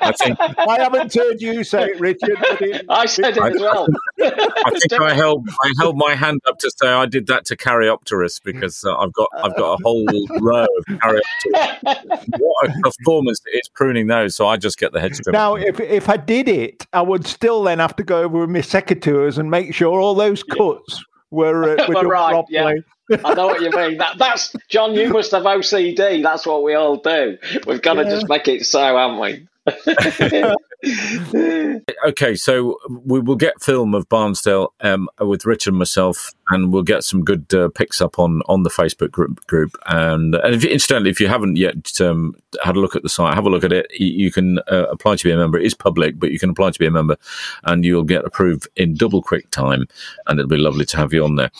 I, 0.01 0.11
think, 0.13 0.37
I 0.39 0.79
haven't 0.79 1.13
heard 1.13 1.41
you 1.41 1.63
say 1.63 1.91
it, 1.91 1.99
Richard. 1.99 2.37
It, 2.61 2.85
I 2.89 3.05
said 3.05 3.37
it 3.37 3.43
as 3.43 3.59
well. 3.61 3.87
I 4.21 4.71
think 4.79 5.01
I 5.01 5.13
held 5.13 5.47
I 5.47 5.71
held 5.79 5.97
my 5.97 6.15
hand 6.15 6.41
up 6.47 6.57
to 6.59 6.71
say 6.77 6.87
I 6.87 7.05
did 7.05 7.27
that 7.27 7.45
to 7.45 7.57
Caryopteris 7.57 8.41
because 8.43 8.83
uh, 8.83 8.97
I've 8.97 9.13
got 9.13 9.27
I've 9.35 9.55
got 9.55 9.79
a 9.79 9.83
whole 9.83 10.05
row 10.39 10.63
of 10.63 10.85
Caryopteris. 10.85 12.25
what 12.39 12.69
a 12.69 12.73
performance 12.83 13.41
it 13.45 13.57
is 13.57 13.69
pruning 13.73 14.07
those! 14.07 14.35
So 14.35 14.47
I 14.47 14.57
just 14.57 14.79
get 14.79 14.91
the 14.91 14.99
head 14.99 15.15
strip. 15.15 15.33
Now, 15.33 15.55
if 15.55 15.79
if 15.79 16.09
I 16.09 16.17
did 16.17 16.47
it, 16.47 16.85
I 16.93 17.01
would 17.01 17.27
still 17.27 17.63
then 17.63 17.79
have 17.79 17.95
to 17.97 18.03
go 18.03 18.23
over 18.23 18.39
with 18.39 18.49
my 18.49 18.59
secateurs 18.59 19.37
and 19.37 19.51
make 19.51 19.73
sure 19.73 19.99
all 19.99 20.15
those 20.15 20.43
cuts 20.43 21.03
were, 21.31 21.79
uh, 21.79 21.87
were 21.87 21.93
done 21.93 22.07
right, 22.07 22.31
properly. 22.31 22.75
Yeah. 22.75 22.81
I 23.11 23.33
know 23.33 23.47
what 23.47 23.61
you 23.61 23.71
mean. 23.71 23.97
That, 23.97 24.17
that's 24.17 24.53
John. 24.67 24.93
You 24.93 25.09
must 25.09 25.31
have 25.31 25.43
OCD. 25.43 26.23
That's 26.23 26.45
what 26.45 26.63
we 26.63 26.73
all 26.73 26.97
do. 26.97 27.37
We've 27.65 27.81
got 27.81 27.95
to 27.95 28.03
just 28.05 28.29
make 28.29 28.47
it 28.47 28.65
so, 28.65 28.79
haven't 28.97 29.19
we? 29.19 29.47
okay, 30.83 32.35
so 32.35 32.77
we 33.05 33.19
will 33.19 33.35
get 33.35 33.61
film 33.61 33.93
of 33.93 34.07
Barnsdale 34.07 34.69
um, 34.81 35.09
with 35.19 35.45
Richard 35.45 35.71
and 35.71 35.79
myself, 35.79 36.31
and 36.49 36.71
we'll 36.71 36.83
get 36.83 37.03
some 37.03 37.23
good 37.23 37.53
uh, 37.53 37.69
picks 37.69 37.99
up 37.99 38.17
on 38.17 38.41
on 38.47 38.63
the 38.63 38.69
Facebook 38.69 39.11
group. 39.11 39.45
group. 39.47 39.77
And, 39.87 40.35
and 40.35 40.55
if, 40.55 40.63
incidentally, 40.63 41.09
if 41.09 41.19
you 41.19 41.27
haven't 41.27 41.57
yet 41.57 41.99
um, 41.99 42.33
had 42.63 42.77
a 42.77 42.79
look 42.79 42.95
at 42.95 43.03
the 43.03 43.09
site, 43.09 43.33
have 43.33 43.45
a 43.45 43.49
look 43.49 43.65
at 43.65 43.73
it. 43.73 43.87
You, 43.91 44.07
you 44.07 44.31
can 44.31 44.59
uh, 44.71 44.85
apply 44.89 45.17
to 45.17 45.23
be 45.23 45.31
a 45.31 45.37
member. 45.37 45.59
It 45.59 45.65
is 45.65 45.73
public, 45.73 46.17
but 46.17 46.31
you 46.31 46.39
can 46.39 46.51
apply 46.51 46.71
to 46.71 46.79
be 46.79 46.87
a 46.87 46.91
member, 46.91 47.17
and 47.65 47.83
you'll 47.83 48.03
get 48.03 48.23
approved 48.23 48.67
in 48.77 48.93
double 48.95 49.21
quick 49.21 49.49
time. 49.51 49.85
And 50.27 50.39
it'll 50.39 50.49
be 50.49 50.57
lovely 50.57 50.85
to 50.85 50.97
have 50.97 51.13
you 51.13 51.25
on 51.25 51.35
there. 51.35 51.51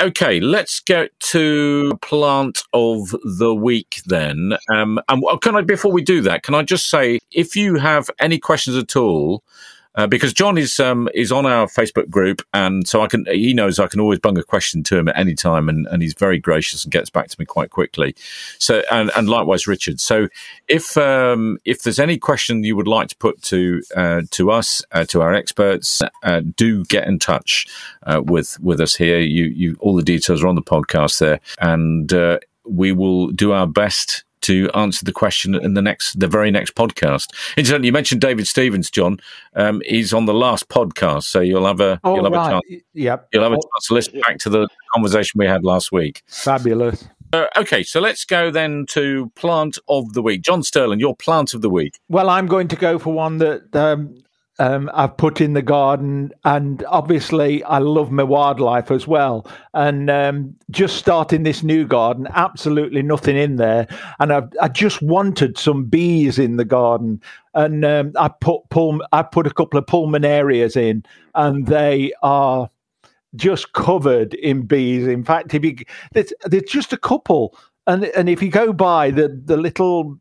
Okay, 0.00 0.40
let's 0.40 0.80
get 0.80 1.18
to 1.20 1.96
plant 2.02 2.64
of 2.72 3.14
the 3.22 3.54
week 3.54 4.02
then. 4.06 4.54
Um, 4.68 5.00
and 5.08 5.22
can 5.42 5.54
I, 5.54 5.62
before 5.62 5.92
we 5.92 6.02
do 6.02 6.20
that, 6.22 6.42
can 6.42 6.54
I 6.54 6.62
just 6.62 6.90
say 6.90 7.20
if 7.30 7.54
you 7.54 7.76
have 7.76 8.10
any 8.18 8.38
questions 8.38 8.63
at 8.68 8.96
all, 8.96 9.42
uh, 9.96 10.08
because 10.08 10.32
John 10.32 10.58
is 10.58 10.80
um, 10.80 11.08
is 11.14 11.30
on 11.30 11.46
our 11.46 11.66
Facebook 11.66 12.10
group, 12.10 12.42
and 12.52 12.86
so 12.86 13.02
I 13.02 13.06
can 13.06 13.26
he 13.26 13.54
knows 13.54 13.78
I 13.78 13.86
can 13.86 14.00
always 14.00 14.18
bung 14.18 14.36
a 14.36 14.42
question 14.42 14.82
to 14.84 14.98
him 14.98 15.08
at 15.08 15.16
any 15.16 15.34
time, 15.34 15.68
and, 15.68 15.86
and 15.86 16.02
he's 16.02 16.14
very 16.14 16.38
gracious 16.38 16.84
and 16.84 16.92
gets 16.92 17.10
back 17.10 17.28
to 17.28 17.36
me 17.38 17.46
quite 17.46 17.70
quickly. 17.70 18.16
So 18.58 18.82
and, 18.90 19.12
and 19.16 19.28
likewise 19.28 19.66
Richard. 19.68 20.00
So 20.00 20.28
if 20.66 20.96
um, 20.96 21.58
if 21.64 21.82
there's 21.82 22.00
any 22.00 22.18
question 22.18 22.64
you 22.64 22.74
would 22.74 22.88
like 22.88 23.08
to 23.08 23.16
put 23.16 23.40
to 23.42 23.82
uh, 23.94 24.22
to 24.32 24.50
us 24.50 24.82
uh, 24.90 25.04
to 25.04 25.22
our 25.22 25.32
experts, 25.32 26.02
uh, 26.24 26.40
do 26.56 26.84
get 26.86 27.06
in 27.06 27.20
touch 27.20 27.68
uh, 28.02 28.20
with 28.24 28.58
with 28.60 28.80
us 28.80 28.96
here. 28.96 29.20
You 29.20 29.44
you 29.44 29.76
all 29.78 29.94
the 29.94 30.02
details 30.02 30.42
are 30.42 30.48
on 30.48 30.56
the 30.56 30.62
podcast 30.62 31.20
there, 31.20 31.38
and 31.60 32.12
uh, 32.12 32.38
we 32.64 32.90
will 32.90 33.28
do 33.28 33.52
our 33.52 33.68
best 33.68 34.23
to 34.44 34.70
answer 34.74 35.04
the 35.04 35.12
question 35.12 35.54
in 35.54 35.74
the 35.74 35.82
next, 35.82 36.18
the 36.18 36.28
very 36.28 36.50
next 36.50 36.74
podcast. 36.74 37.28
Incidentally, 37.56 37.86
you 37.86 37.92
mentioned 37.92 38.20
David 38.20 38.46
Stevens, 38.46 38.90
John. 38.90 39.18
Um, 39.54 39.82
he's 39.84 40.12
on 40.12 40.26
the 40.26 40.34
last 40.34 40.68
podcast, 40.68 41.24
so 41.24 41.40
you'll 41.40 41.66
have 41.66 41.80
a 41.80 42.00
oh, 42.04 42.14
you'll 42.14 42.24
have 42.24 42.32
right. 42.32 42.46
a 42.46 42.50
chance. 42.50 42.82
Yep. 42.94 43.28
You'll 43.32 43.42
have 43.42 43.52
a 43.52 43.56
chance 43.56 43.86
to 43.88 43.94
listen 43.94 44.20
back 44.20 44.38
to 44.38 44.50
the 44.50 44.68
conversation 44.94 45.38
we 45.38 45.46
had 45.46 45.64
last 45.64 45.92
week. 45.92 46.22
Fabulous. 46.26 47.08
Uh, 47.32 47.46
okay, 47.56 47.82
so 47.82 48.00
let's 48.00 48.24
go 48.24 48.50
then 48.50 48.86
to 48.86 49.28
plant 49.34 49.76
of 49.88 50.12
the 50.12 50.22
week. 50.22 50.42
John 50.42 50.62
Sterling, 50.62 51.00
your 51.00 51.16
plant 51.16 51.52
of 51.52 51.62
the 51.62 51.70
week. 51.70 51.98
Well, 52.08 52.30
I'm 52.30 52.46
going 52.46 52.68
to 52.68 52.76
go 52.76 52.96
for 52.96 53.12
one 53.12 53.38
that 53.38 53.74
um, 53.74 54.23
um, 54.58 54.88
I've 54.94 55.16
put 55.16 55.40
in 55.40 55.54
the 55.54 55.62
garden, 55.62 56.32
and 56.44 56.84
obviously 56.84 57.64
I 57.64 57.78
love 57.78 58.12
my 58.12 58.22
wildlife 58.22 58.90
as 58.90 59.06
well. 59.06 59.50
And 59.72 60.08
um, 60.08 60.54
just 60.70 60.96
starting 60.96 61.42
this 61.42 61.62
new 61.62 61.86
garden, 61.86 62.28
absolutely 62.30 63.02
nothing 63.02 63.36
in 63.36 63.56
there, 63.56 63.88
and 64.20 64.32
I, 64.32 64.42
I 64.60 64.68
just 64.68 65.02
wanted 65.02 65.58
some 65.58 65.84
bees 65.86 66.38
in 66.38 66.56
the 66.56 66.64
garden, 66.64 67.20
and 67.54 67.84
um, 67.84 68.12
I 68.18 68.28
put 68.28 68.62
I 69.12 69.22
put 69.22 69.46
a 69.46 69.54
couple 69.54 69.78
of 69.78 69.86
pulmonarias 69.86 70.76
in, 70.76 71.04
and 71.34 71.66
they 71.66 72.12
are 72.22 72.70
just 73.34 73.72
covered 73.72 74.34
in 74.34 74.66
bees. 74.66 75.06
In 75.08 75.24
fact, 75.24 75.52
if 75.54 75.64
you 75.64 75.76
there's, 76.12 76.32
there's 76.44 76.62
just 76.64 76.92
a 76.92 76.98
couple, 76.98 77.58
and 77.88 78.04
and 78.04 78.28
if 78.28 78.40
you 78.40 78.50
go 78.50 78.72
by 78.72 79.10
the 79.10 79.40
the 79.44 79.56
little 79.56 80.18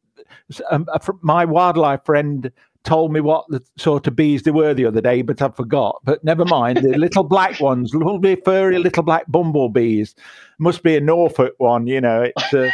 um, 0.71 0.87
my 1.21 1.45
wildlife 1.45 2.03
friend 2.05 2.51
told 2.83 3.13
me 3.13 3.21
what 3.21 3.45
the 3.49 3.63
sort 3.77 4.07
of 4.07 4.15
bees 4.15 4.43
they 4.43 4.51
were 4.51 4.73
the 4.73 4.85
other 4.85 5.01
day, 5.01 5.21
but 5.21 5.41
I 5.41 5.49
forgot. 5.49 6.01
But 6.03 6.23
never 6.23 6.45
mind. 6.45 6.77
The 6.77 6.97
little 6.97 7.23
black 7.23 7.59
ones, 7.59 7.93
little 7.93 8.19
bit 8.19 8.43
furry 8.43 8.77
little 8.77 9.03
black 9.03 9.25
bumblebees. 9.27 10.15
Must 10.59 10.83
be 10.83 10.95
a 10.95 11.01
Norfolk 11.01 11.53
one, 11.57 11.87
you 11.87 12.01
know. 12.01 12.23
It's 12.35 12.53
uh, 12.53 12.69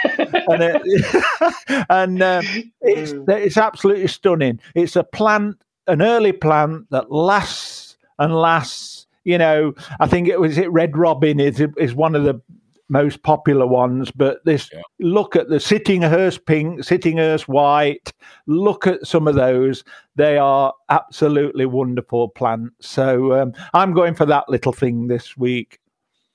and, 0.50 0.64
it, 0.64 1.86
and 1.90 2.22
uh, 2.22 2.42
it's 2.82 3.12
hmm. 3.12 3.30
it's 3.30 3.58
absolutely 3.58 4.08
stunning. 4.08 4.60
It's 4.76 4.96
a 4.96 5.04
plant, 5.04 5.62
an 5.88 6.02
early 6.02 6.32
plant 6.32 6.90
that 6.92 7.12
lasts 7.12 7.98
and 8.18 8.36
lasts. 8.36 9.08
You 9.24 9.38
know, 9.38 9.74
I 10.00 10.08
think 10.08 10.28
it 10.28 10.40
was 10.40 10.58
it 10.58 10.72
Red 10.72 10.98
Robin 10.98 11.40
is 11.40 11.62
is 11.78 11.94
one 11.94 12.16
of 12.16 12.24
the 12.24 12.42
most 12.90 13.24
popular 13.24 13.66
ones, 13.66 14.12
but 14.12 14.44
this 14.46 14.70
yeah. 14.74 14.82
look 15.00 15.36
at 15.36 15.50
the 15.50 15.58
Sissinghurst 15.58 16.46
pink, 16.46 16.82
Sissinghurst 16.82 17.48
white. 17.48 18.12
Look 18.48 18.88
at 18.88 19.06
some 19.06 19.28
of 19.28 19.36
those; 19.36 19.84
they 20.16 20.38
are 20.38 20.74
absolutely 20.90 21.66
wonderful 21.66 22.30
plants. 22.30 22.90
So 22.90 23.40
um, 23.40 23.54
I'm 23.74 23.94
going 23.94 24.16
for 24.16 24.26
that 24.26 24.50
little 24.50 24.74
thing 24.74 25.08
this 25.08 25.38
week. 25.38 25.80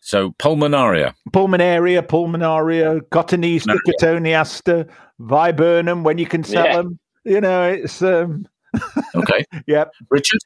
So 0.01 0.33
pulmonaria, 0.33 1.15
pulmonaria, 1.31 2.03
pulmonaria, 2.03 3.01
cotoneaster, 3.09 3.77
cotoneaster, 3.87 4.89
viburnum. 5.19 6.05
When 6.05 6.19
you 6.19 6.27
can 6.27 6.45
sell 6.45 6.67
yeah. 6.67 6.77
them, 6.77 6.99
you 7.25 7.41
know 7.41 7.71
it's. 7.71 8.01
Um, 8.03 8.47
okay. 9.15 9.45
yep. 9.67 9.93
Richard. 10.11 10.41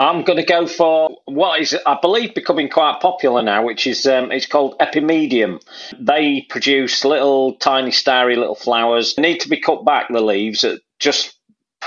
I'm 0.00 0.22
going 0.22 0.38
to 0.38 0.44
go 0.44 0.66
for 0.66 1.10
what 1.26 1.60
is, 1.60 1.76
I 1.84 1.98
believe, 2.00 2.34
becoming 2.34 2.70
quite 2.70 3.00
popular 3.00 3.42
now, 3.42 3.64
which 3.64 3.86
is 3.86 4.06
um, 4.06 4.32
it's 4.32 4.46
called 4.46 4.78
Epimedium. 4.78 5.62
They 5.98 6.46
produce 6.48 7.04
little 7.04 7.52
tiny 7.56 7.90
starry 7.90 8.36
little 8.36 8.54
flowers. 8.54 9.14
They 9.14 9.22
need 9.22 9.40
to 9.40 9.50
be 9.50 9.60
cut 9.60 9.84
back 9.84 10.08
the 10.08 10.22
leaves 10.22 10.64
at 10.64 10.80
just 10.98 11.38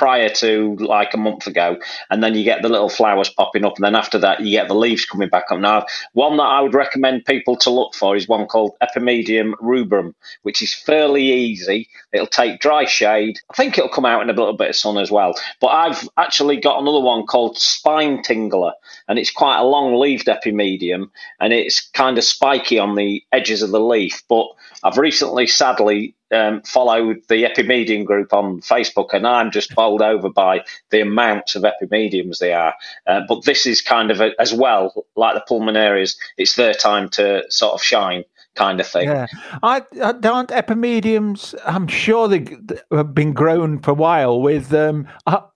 prior 0.03 0.27
to 0.27 0.75
like 0.81 1.13
a 1.13 1.17
month 1.17 1.47
ago, 1.47 1.77
and 2.09 2.21
then 2.21 2.35
you 2.35 2.43
get 2.43 2.61
the 2.61 2.67
little 2.67 2.89
flowers 2.89 3.29
popping 3.29 3.63
up, 3.63 3.77
and 3.77 3.85
then 3.85 3.95
after 3.95 4.19
that 4.19 4.41
you 4.41 4.51
get 4.51 4.67
the 4.67 4.75
leaves 4.75 5.05
coming 5.05 5.29
back 5.29 5.45
up. 5.49 5.57
Now, 5.57 5.85
one 6.11 6.35
that 6.35 6.43
I 6.43 6.59
would 6.59 6.73
recommend 6.73 7.23
people 7.23 7.55
to 7.59 7.69
look 7.69 7.95
for 7.95 8.13
is 8.17 8.27
one 8.27 8.45
called 8.47 8.75
Epimedium 8.81 9.53
rubrum, 9.61 10.13
which 10.41 10.61
is 10.61 10.73
fairly 10.73 11.31
easy. 11.31 11.87
It'll 12.11 12.27
take 12.27 12.59
dry 12.59 12.83
shade. 12.83 13.39
I 13.49 13.53
think 13.53 13.77
it'll 13.77 13.89
come 13.89 14.03
out 14.03 14.21
in 14.21 14.29
a 14.29 14.33
little 14.33 14.57
bit 14.57 14.71
of 14.71 14.75
sun 14.75 14.97
as 14.97 15.09
well. 15.09 15.39
But 15.61 15.67
I've 15.67 16.09
actually 16.17 16.57
got 16.57 16.81
another 16.81 16.99
one 16.99 17.25
called 17.25 17.57
Spine 17.57 18.23
Tingler, 18.23 18.73
and 19.07 19.17
it's 19.17 19.31
quite 19.31 19.59
a 19.59 19.63
long-leaved 19.63 20.27
epimedium, 20.27 21.11
and 21.39 21.53
it's 21.53 21.79
kind 21.91 22.17
of 22.17 22.25
spiky 22.25 22.77
on 22.77 22.95
the 22.95 23.23
edges 23.31 23.61
of 23.61 23.71
the 23.71 23.79
leaf. 23.79 24.21
But 24.27 24.47
I've 24.83 24.97
recently, 24.97 25.47
sadly, 25.47 26.13
um, 26.33 26.61
followed 26.63 27.21
the 27.29 27.43
epimedium 27.43 28.05
group 28.05 28.33
on 28.33 28.61
Facebook, 28.61 29.13
and 29.13 29.27
I'm 29.27 29.51
just 29.51 29.75
bowled 29.75 30.01
over 30.01 30.29
by 30.29 30.65
the 30.89 31.01
amounts 31.01 31.55
of 31.55 31.63
epimediums 31.63 32.39
they 32.39 32.53
are. 32.53 32.73
Uh, 33.07 33.21
but 33.27 33.45
this 33.45 33.65
is 33.65 33.81
kind 33.81 34.11
of 34.11 34.21
a, 34.21 34.31
as 34.39 34.53
well, 34.53 35.05
like 35.15 35.35
the 35.35 35.43
pulmonarias, 35.47 36.17
it's 36.37 36.55
their 36.55 36.73
time 36.73 37.09
to 37.09 37.43
sort 37.49 37.73
of 37.73 37.83
shine 37.83 38.23
kind 38.55 38.79
of 38.79 38.87
thing. 38.87 39.09
Yeah, 39.09 39.27
I, 39.61 39.81
I 40.01 40.11
don't 40.13 40.49
epimediums. 40.49 41.55
I'm 41.65 41.87
sure 41.87 42.27
they 42.27 42.45
have 42.91 43.13
been 43.13 43.33
grown 43.33 43.79
for 43.79 43.91
a 43.91 43.95
while 43.95 44.41
with 44.41 44.73
um, 44.73 45.07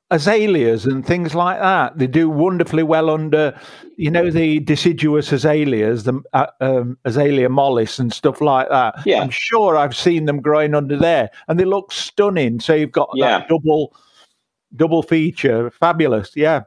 azaleas 0.10 0.86
and 0.86 1.06
things 1.06 1.36
like 1.36 1.60
that. 1.60 1.98
They 1.98 2.08
do 2.08 2.30
wonderfully 2.30 2.84
well 2.84 3.10
under, 3.10 3.60
you 3.98 4.10
know, 4.10 4.30
the 4.32 4.60
deciduous 4.60 5.32
azaleas, 5.32 6.04
the 6.04 6.22
uh, 6.34 6.48
um, 6.62 6.98
azalea 7.06 7.50
mollis 7.50 8.00
and 8.00 8.14
stuff 8.14 8.40
like 8.40 8.70
that. 8.70 8.96
Yeah. 9.06 9.22
I'm 9.22 9.30
sure 9.30 9.76
I've 9.78 9.96
seen 9.96 10.26
them 10.26 10.42
growing 10.42 10.74
under 10.76 10.96
there, 10.98 11.30
and 11.48 11.60
they 11.60 11.66
look 11.66 11.92
stunning. 11.92 12.60
So 12.60 12.74
you've 12.74 12.92
got 12.92 13.10
Yeah. 13.16 13.40
that 13.40 13.50
double, 13.50 13.94
double 14.76 15.04
feature, 15.04 15.70
fabulous. 15.72 16.32
Yeah, 16.36 16.62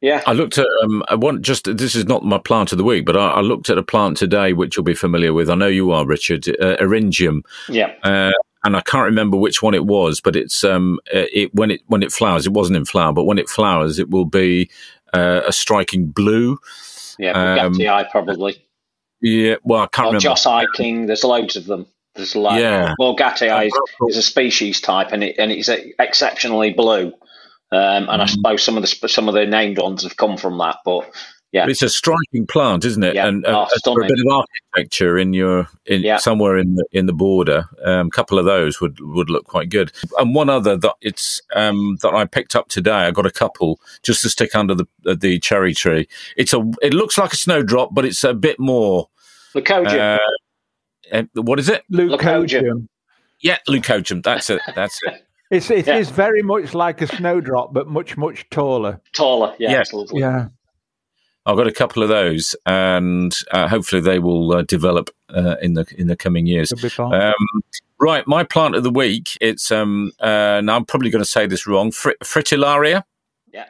Yeah. 0.00 0.22
I 0.26 0.32
looked 0.32 0.58
at 0.58 0.66
um, 0.84 1.02
I 1.08 1.14
want 1.14 1.42
just 1.42 1.64
this 1.76 1.94
is 1.94 2.04
not 2.06 2.22
my 2.24 2.38
plant 2.38 2.70
of 2.72 2.78
the 2.78 2.84
week, 2.84 3.06
but 3.06 3.16
I, 3.16 3.28
I 3.28 3.40
looked 3.40 3.70
at 3.70 3.78
a 3.78 3.82
plant 3.82 4.16
today 4.18 4.52
which 4.52 4.76
you'll 4.76 4.84
be 4.84 4.94
familiar 4.94 5.32
with. 5.32 5.48
I 5.48 5.54
know 5.54 5.66
you 5.68 5.90
are, 5.92 6.06
Richard, 6.06 6.46
uh, 6.48 6.76
Eryngium, 6.76 7.40
Yeah. 7.68 7.94
uh, 8.02 8.32
and 8.64 8.76
I 8.76 8.82
can't 8.82 9.06
remember 9.06 9.36
which 9.36 9.62
one 9.62 9.74
it 9.74 9.86
was, 9.86 10.20
but 10.20 10.36
it's 10.36 10.64
um, 10.64 10.98
uh, 11.14 11.24
it 11.32 11.54
when 11.54 11.70
it 11.70 11.80
when 11.86 12.02
it 12.02 12.12
flowers, 12.12 12.46
it 12.46 12.52
wasn't 12.52 12.76
in 12.76 12.84
flower, 12.84 13.12
but 13.12 13.24
when 13.24 13.38
it 13.38 13.48
flowers, 13.48 13.98
it 13.98 14.10
will 14.10 14.26
be 14.26 14.68
uh, 15.14 15.40
a 15.46 15.52
striking 15.52 16.06
blue. 16.06 16.58
Yeah. 17.18 17.62
Um, 17.62 17.74
probably. 18.10 18.62
Yeah, 19.22 19.56
well, 19.64 19.80
I 19.80 19.86
can't 19.86 20.06
Or 20.06 20.10
remember. 20.10 20.20
Jos 20.20 20.44
Eijking. 20.44 21.06
There's 21.06 21.24
loads 21.24 21.56
of 21.56 21.64
them. 21.64 21.86
There's 22.16 22.36
like 22.36 22.60
Yeah. 22.60 22.94
bourgatii 23.00 23.66
is, 23.66 23.72
is 24.10 24.16
a 24.18 24.22
species 24.22 24.80
type, 24.80 25.08
and 25.12 25.24
it 25.24 25.36
and 25.38 25.50
it's 25.50 25.70
exceptionally 25.98 26.72
blue. 26.72 27.12
Um, 27.72 28.08
and 28.08 28.22
I 28.22 28.26
Mm. 28.26 28.30
suppose 28.30 28.62
some 28.62 28.76
of 28.76 28.82
the 28.82 29.08
some 29.08 29.28
of 29.28 29.34
the 29.34 29.44
named 29.46 29.78
ones 29.78 30.04
have 30.04 30.16
come 30.16 30.36
from 30.36 30.56
that, 30.58 30.78
but 30.84 31.10
yeah, 31.52 31.66
It's 31.68 31.82
a 31.82 31.88
striking 31.88 32.46
plant, 32.46 32.84
isn't 32.84 33.02
it? 33.02 33.14
Yeah. 33.14 33.28
And 33.28 33.44
Oh, 33.46 33.62
uh, 33.62 33.68
for 33.84 34.02
a 34.02 34.06
bit 34.06 34.18
of 34.20 34.26
architecture 34.32 35.16
in 35.16 35.32
your 35.32 35.68
in 35.86 36.02
Yeah. 36.02 36.18
somewhere 36.18 36.58
in 36.58 36.74
the 36.74 36.84
in 36.92 37.06
the 37.06 37.12
border, 37.12 37.64
a 37.84 37.92
um, 38.00 38.10
couple 38.10 38.38
of 38.38 38.44
those 38.44 38.80
would 38.80 39.00
would 39.00 39.30
look 39.30 39.46
quite 39.46 39.68
good. 39.70 39.90
And 40.18 40.34
one 40.34 40.50
other 40.50 40.76
that 40.76 40.94
it's 41.00 41.40
um, 41.54 41.96
that 42.02 42.14
I 42.14 42.24
picked 42.24 42.54
up 42.54 42.68
today. 42.68 42.90
I 43.06 43.10
got 43.10 43.26
a 43.26 43.30
couple 43.30 43.80
just 44.02 44.22
to 44.22 44.28
stick 44.28 44.54
under 44.54 44.74
the 44.74 44.86
uh, 45.06 45.16
the 45.18 45.38
cherry 45.38 45.74
tree. 45.74 46.08
It's 46.36 46.52
a 46.52 46.60
it 46.82 46.92
looks 46.94 47.16
like 47.18 47.32
a 47.32 47.36
snowdrop, 47.36 47.94
but 47.94 48.04
it's 48.04 48.22
a 48.22 48.34
bit 48.34 48.60
more. 48.60 49.08
Leucogia. 49.54 50.18
Uh, 51.12 51.16
uh, 51.16 51.42
what 51.42 51.58
is 51.58 51.68
it? 51.68 51.84
leucojum. 51.90 52.88
Yeah, 53.40 53.58
leucojum. 53.68 54.22
That's 54.22 54.50
it. 54.50 54.60
That's 54.74 55.00
it. 55.04 55.25
It's 55.50 55.70
it 55.70 55.86
is 55.88 56.08
Yeah. 56.08 56.14
very 56.16 56.42
much 56.42 56.74
like 56.74 57.00
a 57.02 57.06
snowdrop, 57.06 57.72
but 57.72 57.88
much 57.88 58.16
much 58.16 58.48
taller. 58.50 59.00
taller. 59.12 59.54
Yeah, 59.58 59.72
yeah. 59.72 59.80
it's 59.80 59.92
lovely. 59.92 60.20
Yeah. 60.20 60.48
I've 61.48 61.56
got 61.56 61.68
a 61.68 61.72
couple 61.72 62.02
of 62.02 62.08
those, 62.08 62.56
and 62.66 63.32
uh, 63.52 63.68
hopefully 63.68 64.02
they 64.02 64.18
will 64.18 64.52
uh, 64.52 64.62
develop 64.62 65.10
uh, 65.32 65.54
in 65.62 65.74
the 65.74 65.86
in 65.96 66.08
the 66.08 66.16
coming 66.16 66.46
years. 66.46 66.72
Be 66.72 66.88
fun. 66.88 67.14
Um, 67.14 67.62
right, 68.00 68.26
my 68.26 68.42
plant 68.42 68.74
of 68.74 68.82
the 68.82 68.90
week. 68.90 69.38
It's 69.40 69.70
um, 69.70 70.10
uh, 70.18 70.60
now 70.64 70.74
I'm 70.74 70.84
probably 70.84 71.10
going 71.10 71.22
to 71.22 71.30
say 71.30 71.46
this 71.46 71.64
wrong. 71.66 71.92
Fr- 71.92 72.18
Fritillaria. 72.24 73.04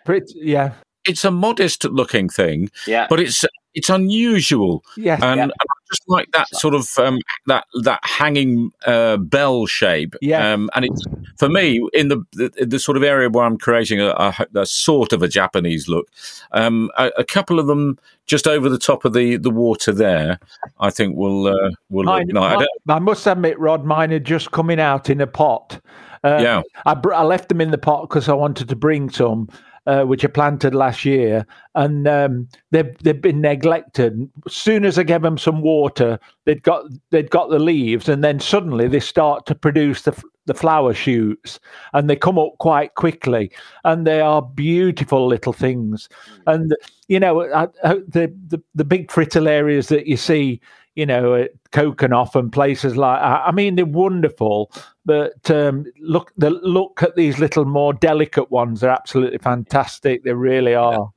Pret- 0.05 0.35
yeah. 0.35 0.73
It's 1.07 1.25
a 1.25 1.31
modest 1.31 1.85
looking 1.85 2.29
thing, 2.29 2.71
Yeah, 2.89 3.07
but 3.09 3.21
it's 3.21 3.45
it's 3.75 3.89
unusual, 3.91 4.83
Yes. 4.97 5.23
and, 5.23 5.37
Yeah. 5.37 5.43
and 5.45 5.53
I 5.53 5.65
just 5.91 6.03
like 6.09 6.31
that 6.33 6.49
sort 6.49 6.75
of 6.75 6.89
um, 6.99 7.19
that 7.47 7.67
that 7.83 8.01
hanging 8.03 8.73
uh, 8.87 9.17
bell 9.17 9.67
shape. 9.67 10.15
Yeah. 10.21 10.53
um, 10.53 10.71
and 10.75 10.85
it's 10.87 11.03
for 11.39 11.49
me 11.49 11.87
in 11.93 12.09
the, 12.09 12.23
the 12.33 12.67
the 12.67 12.79
sort 12.79 12.97
of 12.97 13.03
area 13.03 13.29
where 13.29 13.45
I'm 13.45 13.59
creating 13.59 14.01
a, 14.01 14.09
a, 14.09 14.47
a 14.55 14.67
sort 14.67 15.13
of 15.13 15.23
a 15.23 15.29
Japanese 15.29 15.89
look. 15.89 16.09
Um, 16.53 16.91
a, 16.97 17.11
a 17.19 17.25
couple 17.25 17.59
of 17.59 17.67
them 17.67 17.99
just 18.27 18.47
over 18.47 18.69
the 18.69 18.79
top 18.79 19.05
of 19.05 19.13
the, 19.13 19.37
the 19.37 19.51
water 19.51 19.93
there, 19.93 20.41
I 20.81 20.91
think 20.91 21.17
will 21.17 21.47
uh, 21.47 21.71
will 21.91 22.05
Mine, 22.05 22.27
look 22.27 22.35
nice. 22.35 22.57
I 22.57 22.57
mine- 22.57 22.97
I 22.97 22.99
must 22.99 23.27
admit, 23.27 23.59
Rod, 23.59 23.85
mine 23.85 24.13
are 24.13 24.19
just 24.19 24.51
coming 24.51 24.81
out 24.81 25.09
in 25.11 25.21
a 25.21 25.27
pot. 25.27 25.81
Uh, 26.25 26.39
yeah, 26.41 26.63
I, 26.87 26.95
br- 26.95 27.15
I 27.15 27.23
left 27.23 27.49
them 27.49 27.61
in 27.61 27.71
the 27.71 27.79
pot 27.79 28.09
because 28.09 28.29
I 28.29 28.33
wanted 28.33 28.69
to 28.71 28.75
bring 28.77 29.11
some, 29.11 29.49
uh, 29.87 30.05
which 30.05 30.25
I 30.25 30.29
planted 30.29 30.75
last 30.75 31.05
year, 31.05 31.47
and 31.75 32.07
um, 32.09 32.49
they've 32.71 32.97
they've 32.99 33.21
been 33.21 33.41
neglected. 33.41 34.29
As 34.47 34.55
soon 34.55 34.85
as 34.85 34.99
I 34.99 35.05
gave 35.05 35.23
them 35.23 35.39
some 35.39 35.63
water, 35.63 36.19
they'd 36.45 36.63
got 36.63 36.85
they'd 37.11 37.31
got 37.31 37.51
the 37.51 37.59
leaves, 37.59 38.09
and 38.09 38.25
then 38.25 38.41
suddenly 38.41 38.89
they 38.89 39.01
start 39.01 39.47
to 39.47 39.55
produce 39.55 40.03
the 40.03 40.21
the 40.47 40.55
flower 40.55 40.95
shoots, 40.95 41.61
and 41.93 42.09
they 42.09 42.17
come 42.17 42.39
up 42.39 42.53
quite 42.59 42.95
quickly, 42.95 43.51
and 43.85 44.07
they 44.07 44.21
are 44.21 44.43
beautiful 44.43 45.27
little 45.27 45.53
things. 45.53 46.09
And 46.47 46.75
you 47.09 47.21
know, 47.21 47.43
I, 47.43 47.65
I, 47.85 47.95
the, 48.09 48.33
the 48.49 48.63
the 48.75 48.85
big 48.85 49.09
fritillarias 49.09 49.89
that 49.89 50.07
you 50.07 50.17
see, 50.17 50.61
you 50.97 51.07
know, 51.07 51.35
at 51.35 51.51
Keukenhof 51.71 52.35
and 52.35 52.51
places 52.53 52.97
like 52.97 53.21
that. 53.21 53.43
I 53.47 53.53
mean, 53.53 53.77
they're 53.77 53.85
wonderful, 53.85 54.73
but 55.05 55.49
um, 55.51 55.85
look, 56.01 56.33
the 56.37 56.51
look 56.51 57.03
at 57.03 57.15
these 57.15 57.39
little 57.39 57.67
more 57.67 57.93
delicate 57.93 58.51
ones. 58.51 58.81
They're 58.81 58.91
absolutely 58.91 59.39
fantastic. 59.39 60.25
They 60.25 60.33
really 60.33 60.75
are. 60.75 61.13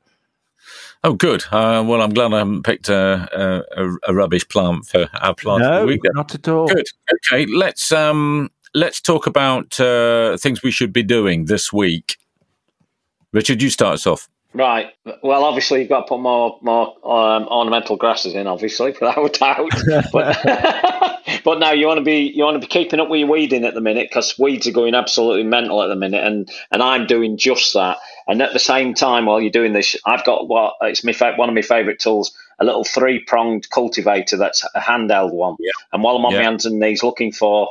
Oh, 1.04 1.14
good. 1.14 1.44
Uh, 1.50 1.84
well, 1.88 2.02
I'm 2.02 2.14
glad 2.14 2.34
I 2.34 2.40
haven't 2.40 2.64
picked 2.64 2.90
a, 2.90 3.64
a, 3.78 3.96
a 4.10 4.14
rubbish 4.14 4.48
plant 4.50 4.86
for 4.86 5.10
our 5.22 5.34
plant 5.34 5.64
no, 5.64 5.98
not 6.14 6.36
at 6.36 6.48
all. 6.50 6.68
Good. 6.68 6.86
Okay, 7.14 7.46
let's 7.46 7.94
um, 7.94 8.52
let's 8.74 9.00
talk 9.00 9.26
about 9.26 9.80
uh, 9.80 10.36
things 10.38 10.62
we 10.62 10.72
should 10.72 10.92
be 10.92 11.04
doing 11.04 11.46
this 11.46 11.72
week. 11.72 12.18
Richard, 13.32 13.62
you 13.62 13.70
start 13.70 13.94
us 13.94 14.06
off. 14.08 14.28
Right. 14.54 14.88
Well, 15.24 15.44
obviously 15.44 15.80
you've 15.82 15.90
got 15.90 16.02
to 16.02 16.08
put 16.08 16.20
more 16.20 16.58
more 16.62 16.88
um, 17.06 17.48
ornamental 17.48 17.96
grasses 17.98 18.34
in, 18.34 18.48
obviously, 18.48 18.92
without 19.02 19.34
doubt. 19.34 19.72
But 20.12 20.38
but 21.44 21.60
no, 21.60 21.72
you 21.72 21.88
want 21.88 22.00
to 22.00 22.04
be 22.04 22.32
you 22.34 22.44
want 22.44 22.56
to 22.56 22.60
be 22.60 22.68
keeping 22.68 23.00
up 23.00 23.10
with 23.10 23.20
your 23.20 23.30
weeding 23.30 23.66
at 23.66 23.74
the 23.74 23.82
minute 23.82 24.10
because 24.10 24.38
weeds 24.40 24.68
are 24.68 24.72
going 24.72 24.96
absolutely 24.96 25.44
mental 25.44 25.82
at 25.84 25.88
the 25.88 25.96
minute, 25.96 26.24
and 26.24 26.50
and 26.72 26.82
I'm 26.84 27.08
doing 27.08 27.38
just 27.38 27.74
that. 27.74 27.98
And 28.28 28.42
at 28.44 28.54
the 28.54 28.60
same 28.60 28.94
time, 28.94 29.26
while 29.26 29.42
you're 29.42 29.50
doing 29.52 29.74
this, 29.74 29.96
I've 30.06 30.24
got 30.26 30.48
what 30.48 30.76
it's 30.82 31.04
my 31.04 31.14
fa- 31.14 31.34
one 31.36 31.50
of 31.50 31.56
my 31.56 31.62
favourite 31.64 32.00
tools, 32.00 32.32
a 32.60 32.66
little 32.66 32.84
three 32.84 33.20
pronged 33.24 33.70
cultivator 33.72 34.38
that's 34.38 34.64
a 34.76 34.80
handheld 34.80 35.34
one. 35.34 35.56
Yeah. 35.60 35.72
And 35.94 36.04
while 36.04 36.16
I'm 36.16 36.26
on 36.26 36.34
Yeah. 36.34 36.40
my 36.40 36.44
hands 36.44 36.66
and 36.66 36.80
knees 36.80 37.02
looking 37.02 37.32
for 37.32 37.70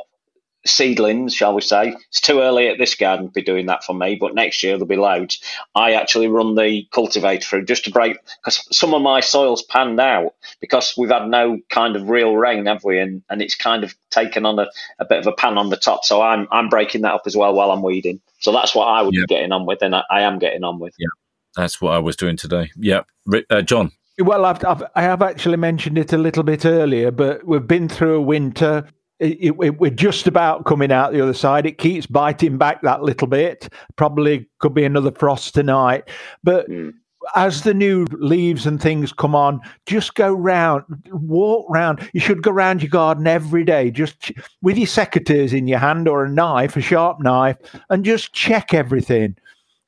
seedlings, 0.65 1.33
shall 1.33 1.53
we 1.55 1.61
say. 1.61 1.95
It's 2.09 2.21
too 2.21 2.41
early 2.41 2.67
at 2.67 2.77
this 2.77 2.95
garden 2.95 3.27
to 3.27 3.31
be 3.31 3.41
doing 3.41 3.67
that 3.67 3.83
for 3.83 3.93
me, 3.93 4.15
but 4.19 4.35
next 4.35 4.61
year 4.63 4.73
there'll 4.73 4.87
be 4.87 4.95
loads. 4.95 5.41
I 5.75 5.93
actually 5.93 6.27
run 6.27 6.55
the 6.55 6.87
cultivator 6.91 7.45
through 7.45 7.65
just 7.65 7.85
to 7.85 7.91
break 7.91 8.17
because 8.43 8.65
some 8.75 8.93
of 8.93 9.01
my 9.01 9.19
soil's 9.21 9.63
panned 9.63 9.99
out 9.99 10.33
because 10.59 10.93
we've 10.97 11.09
had 11.09 11.27
no 11.27 11.59
kind 11.69 11.95
of 11.95 12.09
real 12.09 12.35
rain, 12.35 12.65
have 12.65 12.83
we? 12.83 12.99
And 12.99 13.23
and 13.29 13.41
it's 13.41 13.55
kind 13.55 13.83
of 13.83 13.95
taken 14.09 14.45
on 14.45 14.59
a, 14.59 14.67
a 14.99 15.05
bit 15.05 15.19
of 15.19 15.27
a 15.27 15.31
pan 15.31 15.57
on 15.57 15.69
the 15.69 15.77
top. 15.77 16.03
So 16.05 16.21
I'm 16.21 16.47
I'm 16.51 16.69
breaking 16.69 17.01
that 17.01 17.13
up 17.13 17.23
as 17.25 17.35
well 17.35 17.53
while 17.53 17.71
I'm 17.71 17.81
weeding. 17.81 18.21
So 18.39 18.51
that's 18.51 18.75
what 18.75 18.85
I 18.85 19.01
would 19.01 19.13
Yeah. 19.13 19.21
be 19.27 19.35
getting 19.35 19.51
on 19.51 19.65
with, 19.65 19.81
and 19.81 19.95
I, 19.95 20.03
I 20.09 20.21
am 20.21 20.39
getting 20.39 20.63
on 20.63 20.79
with. 20.79 20.93
Yeah, 20.97 21.07
that's 21.55 21.81
what 21.81 21.91
I 21.93 21.99
was 21.99 22.15
doing 22.15 22.37
today. 22.37 22.71
Yeah, 22.75 23.01
uh, 23.49 23.61
John. 23.61 23.91
Well, 24.21 24.43
I've, 24.43 24.63
I've 24.65 24.83
I 24.95 25.01
have 25.03 25.21
actually 25.21 25.57
mentioned 25.57 25.97
it 25.97 26.11
a 26.11 26.17
little 26.17 26.43
bit 26.43 26.65
earlier, 26.65 27.11
but 27.11 27.45
we've 27.47 27.65
been 27.65 27.87
through 27.87 28.15
a 28.15 28.21
winter. 28.21 28.85
It, 29.19 29.37
it, 29.41 29.79
we're 29.79 29.89
just 29.91 30.27
about 30.27 30.65
coming 30.65 30.91
out 30.91 31.11
the 31.11 31.21
other 31.21 31.33
side. 31.33 31.65
It 31.65 31.77
keeps 31.77 32.05
biting 32.05 32.57
back 32.57 32.81
that 32.83 33.03
little 33.03 33.27
bit. 33.27 33.67
Probably 33.97 34.47
could 34.59 34.73
be 34.73 34.85
another 34.85 35.11
frost 35.11 35.53
tonight, 35.53 36.09
but 36.43 36.69
Mm. 36.69 36.93
as 37.35 37.63
the 37.63 37.73
new 37.73 38.05
leaves 38.13 38.65
and 38.65 38.81
things 38.81 39.11
come 39.11 39.35
on, 39.35 39.59
just 39.85 40.15
go 40.15 40.33
round, 40.33 40.83
walk 41.11 41.65
round. 41.69 42.09
You 42.13 42.21
should 42.21 42.41
go 42.41 42.51
round 42.51 42.81
your 42.81 42.89
garden 42.89 43.27
every 43.27 43.65
day, 43.65 43.91
just 43.91 44.31
with 44.61 44.77
your 44.77 44.87
secateurs 44.87 45.51
in 45.51 45.67
your 45.67 45.79
hand 45.79 46.07
or 46.07 46.23
a 46.23 46.29
knife, 46.29 46.77
a 46.77 46.81
sharp 46.81 47.19
knife, 47.19 47.57
and 47.89 48.05
just 48.05 48.31
check 48.33 48.73
everything. 48.73 49.35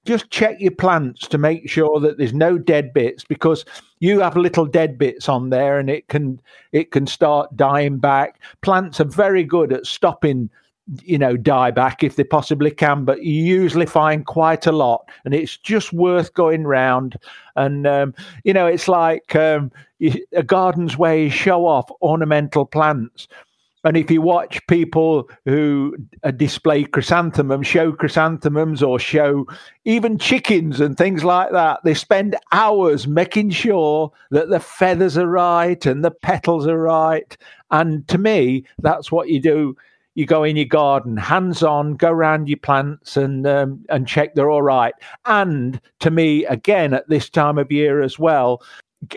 Just 0.06 0.30
check 0.32 0.60
your 0.60 0.72
plants 0.72 1.28
to 1.28 1.38
make 1.38 1.70
sure 1.70 2.00
that 2.00 2.18
there's 2.18 2.34
no 2.34 2.58
dead 2.58 2.94
bits 2.94 3.24
because 3.24 3.66
you 4.00 4.20
have 4.20 4.36
little 4.36 4.66
dead 4.66 4.98
bits 4.98 5.30
on 5.30 5.52
there 5.52 5.78
and 5.78 5.90
it 5.90 6.08
can 6.08 6.42
it 6.72 6.92
can 6.92 7.06
start 7.06 7.56
dying 7.56 8.00
back. 8.00 8.40
Plants 8.62 9.00
are 9.00 9.06
very 9.06 9.44
good 9.44 9.72
at 9.72 9.86
stopping 9.86 10.50
you 11.04 11.18
know, 11.18 11.38
die 11.38 11.72
back 11.72 12.04
if 12.04 12.16
they 12.16 12.24
possibly 12.24 12.72
can, 12.72 13.06
but 13.06 13.24
you 13.24 13.44
usually 13.44 13.86
find 13.86 14.26
quite 14.26 14.66
a 14.66 14.72
lot, 14.72 15.08
and 15.24 15.34
it's 15.34 15.58
just 15.58 15.94
worth 15.94 16.34
going 16.34 16.66
round. 16.66 17.18
And 17.56 17.88
um, 17.88 18.14
you 18.44 18.54
know, 18.54 18.68
it's 18.68 18.88
like 18.88 19.36
um, 19.36 19.72
a 20.34 20.44
garden's 20.44 20.98
way 20.98 21.30
show 21.30 21.66
off 21.66 21.90
ornamental 22.02 22.66
plants. 22.66 23.28
And 23.84 23.98
if 23.98 24.12
you 24.12 24.22
watch 24.22 24.66
people 24.68 25.30
who 25.46 25.96
uh, 26.24 26.32
display 26.32 26.84
chrysanthemums, 26.84 27.66
show 27.66 27.92
chrysanthemums 27.92 28.84
or 28.84 29.00
show 29.00 29.48
even 29.86 30.20
chickens 30.20 30.80
and 30.80 30.96
things 30.96 31.24
like 31.24 31.52
that, 31.52 31.80
they 31.84 31.96
spend 31.96 32.36
hours 32.52 33.08
making 33.08 33.50
sure 33.50 34.12
that 34.30 34.50
the 34.50 34.60
feathers 34.60 35.18
are 35.18 35.28
right 35.28 35.84
and 35.86 36.06
the 36.06 36.12
petals 36.12 36.68
are 36.68 36.78
right. 36.78 37.36
And 37.72 38.08
to 38.10 38.18
me, 38.18 38.66
that's 38.80 39.12
what 39.12 39.30
you 39.30 39.42
do 39.42 39.76
you 40.16 40.26
go 40.26 40.44
in 40.44 40.58
your 40.58 40.66
garden, 40.66 41.16
hands 41.16 41.64
on, 41.64 41.96
go 41.96 42.10
around 42.10 42.50
your 42.50 42.58
plants 42.58 43.16
and 43.16 43.48
um, 43.48 43.84
and 43.90 44.08
check 44.08 44.36
they're 44.36 44.52
all 44.52 44.62
right. 44.62 44.94
And 45.26 45.80
to 46.00 46.12
me, 46.12 46.46
again 46.46 46.94
at 46.94 47.08
this 47.08 47.30
time 47.30 47.58
of 47.58 47.72
year 47.72 48.02
as 48.02 48.20
well, 48.20 48.62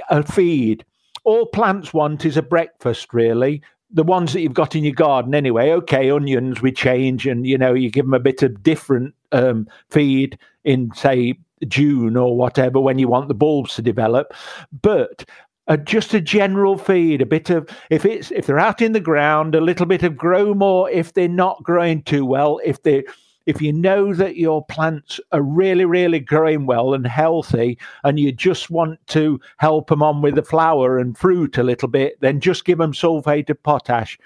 a 0.08 0.22
feed. 0.22 0.84
All 1.24 1.46
plants 1.46 1.94
want 1.94 2.26
is 2.26 2.36
a 2.36 2.42
breakfast, 2.42 3.14
really. 3.14 3.62
The 3.94 4.02
ones 4.02 4.32
that 4.32 4.40
you've 4.40 4.54
got 4.54 4.76
in 4.76 4.84
your 4.84 4.92
garden, 4.92 5.34
anyway. 5.34 5.70
Okay, 5.70 6.10
onions 6.10 6.60
we 6.60 6.72
change, 6.72 7.26
and 7.26 7.46
you 7.46 7.56
know 7.56 7.72
you 7.72 7.90
give 7.90 8.04
them 8.04 8.14
a 8.14 8.20
bit 8.20 8.42
of 8.42 8.62
different 8.62 9.14
um, 9.32 9.68
feed 9.90 10.38
in 10.64 10.92
say 10.94 11.38
June 11.68 12.16
or 12.16 12.36
whatever 12.36 12.80
when 12.80 12.98
you 12.98 13.08
want 13.08 13.28
the 13.28 13.34
bulbs 13.34 13.76
to 13.76 13.82
develop. 13.82 14.34
But 14.82 15.24
a, 15.66 15.76
just 15.78 16.12
a 16.12 16.20
general 16.20 16.76
feed, 16.76 17.22
a 17.22 17.26
bit 17.26 17.50
of 17.50 17.68
if 17.90 18.04
it's 18.04 18.30
if 18.30 18.46
they're 18.46 18.58
out 18.58 18.82
in 18.82 18.92
the 18.92 19.00
ground, 19.00 19.54
a 19.54 19.60
little 19.60 19.86
bit 19.86 20.02
of 20.02 20.16
Growmore 20.16 20.90
if 20.90 21.14
they're 21.14 21.28
not 21.28 21.62
growing 21.62 22.02
too 22.02 22.26
well. 22.26 22.60
If 22.64 22.82
they 22.82 23.04
if 23.46 23.60
you 23.60 23.72
know 23.72 24.14
that 24.14 24.36
your 24.36 24.64
plants 24.64 25.20
are 25.32 25.42
really 25.42 25.84
really 25.84 26.20
growing 26.20 26.66
well 26.66 26.94
and 26.94 27.06
healthy, 27.06 27.78
and 28.02 28.18
you 28.18 28.32
just 28.32 28.70
want 28.70 29.04
to 29.08 29.40
help 29.58 29.88
them 29.88 30.02
on 30.02 30.22
with 30.22 30.34
the 30.34 30.42
flower 30.42 30.98
and 30.98 31.16
fruit 31.16 31.58
a 31.58 31.62
little 31.62 31.88
bit, 31.88 32.20
then 32.20 32.40
just 32.40 32.64
give 32.64 32.78
them 32.78 32.92
sulfate 32.92 33.50
of 33.50 33.62
potash. 33.62 34.18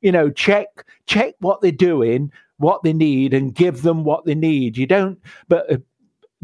You 0.00 0.12
know, 0.12 0.30
check 0.30 0.84
check 1.06 1.34
what 1.40 1.60
they're 1.60 1.72
doing, 1.72 2.32
what 2.58 2.82
they 2.82 2.92
need, 2.92 3.34
and 3.34 3.54
give 3.54 3.82
them 3.82 4.04
what 4.04 4.24
they 4.24 4.34
need. 4.34 4.76
You 4.76 4.86
don't, 4.86 5.18
but. 5.48 5.70
Uh, 5.70 5.78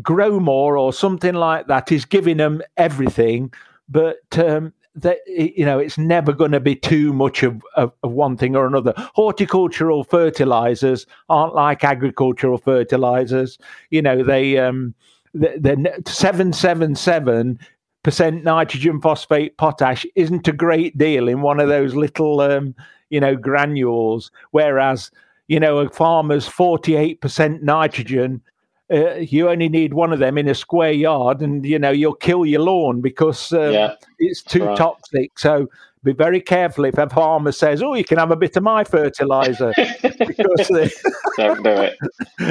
Growmore 0.01 0.79
or 0.79 0.93
something 0.93 1.35
like 1.35 1.67
that 1.67 1.91
is 1.91 2.05
giving 2.05 2.37
them 2.37 2.63
everything 2.77 3.53
but 3.89 4.39
um, 4.39 4.73
that 5.03 5.19
you 5.27 5.65
know 5.65 5.79
it's 5.79 5.99
never 5.99 6.33
going 6.33 6.53
to 6.53 6.61
be 6.61 6.75
too 6.75 7.13
much 7.13 7.43
of, 7.43 7.63
of, 7.77 7.93
of, 8.03 8.13
one 8.13 8.37
thing 8.37 8.57
or 8.57 8.67
another. 8.67 8.93
Horticultural 9.15 10.05
fertilizers 10.05 11.07
aren't 11.29 11.55
like 11.55 11.85
agricultural 11.85 12.59
fertilizers. 12.59 13.59
You 13.91 14.03
know 14.03 14.23
they 14.23 14.59
um 14.59 14.95
the 15.35 16.03
777 16.07 17.59
percent 18.03 18.45
nitrogen 18.45 19.01
phosphate 19.01 19.57
potash 19.57 20.07
isn't 20.15 20.49
a 20.49 20.53
great 20.53 20.97
deal 20.97 21.29
in 21.29 21.43
one 21.43 21.61
of 21.61 21.69
those 21.69 21.95
little 21.95 22.41
um 22.41 22.75
you 23.11 23.21
know 23.21 23.37
granules 23.37 24.31
whereas 24.53 25.11
you 25.49 25.59
know 25.59 25.79
a 25.79 25.91
farmer's 25.91 26.49
48% 26.49 27.63
nitrogen 27.63 28.41
uh, 28.91 29.15
you 29.17 29.49
only 29.51 29.69
need 29.69 29.95
one 29.95 30.13
of 30.13 30.19
them 30.19 30.39
in 30.39 30.49
a 30.49 30.55
square 30.55 30.93
yard, 30.93 31.43
and 31.43 31.65
you 31.65 31.79
know 31.79 31.91
you'll 31.91 32.15
kill 32.15 32.47
your 32.47 32.61
lawn 32.61 33.01
because 33.01 33.53
um, 33.53 33.73
yeah, 33.73 33.95
it's 34.19 34.43
too 34.43 34.65
right. 34.65 34.77
toxic. 34.77 35.39
So 35.39 35.69
be 36.05 36.13
very 36.13 36.41
careful 36.41 36.85
if 36.85 36.97
a 36.97 37.09
farmer 37.09 37.53
says, 37.53 37.83
"Oh, 37.83 37.95
you 37.95 38.05
can 38.05 38.19
have 38.19 38.31
a 38.31 38.37
bit 38.37 38.57
of 38.57 38.63
my 38.63 38.85
fertilizer," 38.85 39.73
because 40.03 40.69
they... 40.69 40.91
don't 41.37 41.63
do 41.63 41.71
it. 41.71 41.99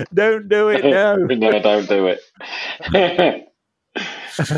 don't 0.14 0.48
do 0.48 0.70
it. 0.70 0.84
No, 0.86 1.16
no, 1.16 1.60
don't 1.60 1.90
do 1.90 2.08
it. 2.08 3.54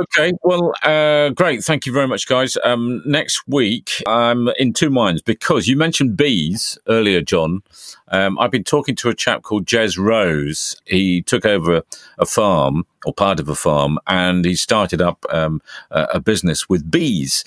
okay, 0.00 0.32
well, 0.42 0.72
uh, 0.82 1.30
great. 1.30 1.64
Thank 1.64 1.86
you 1.86 1.92
very 1.92 2.06
much, 2.06 2.26
guys. 2.26 2.56
Um, 2.62 3.02
next 3.04 3.42
week, 3.48 4.02
I'm 4.06 4.48
in 4.50 4.72
two 4.72 4.90
minds 4.90 5.22
because 5.22 5.66
you 5.66 5.76
mentioned 5.76 6.16
bees 6.16 6.78
earlier, 6.88 7.20
John. 7.20 7.62
Um, 8.08 8.38
I've 8.38 8.50
been 8.50 8.64
talking 8.64 8.94
to 8.96 9.08
a 9.08 9.14
chap 9.14 9.42
called 9.42 9.66
Jez 9.66 9.98
Rose. 9.98 10.80
He 10.84 11.22
took 11.22 11.44
over 11.44 11.82
a 12.18 12.26
farm 12.26 12.86
or 13.04 13.12
part 13.12 13.40
of 13.40 13.48
a 13.48 13.54
farm, 13.54 13.98
and 14.06 14.44
he 14.44 14.54
started 14.54 15.00
up 15.00 15.24
um, 15.30 15.60
a, 15.90 16.20
business 16.20 16.68
with 16.68 16.90
bees. 16.90 17.44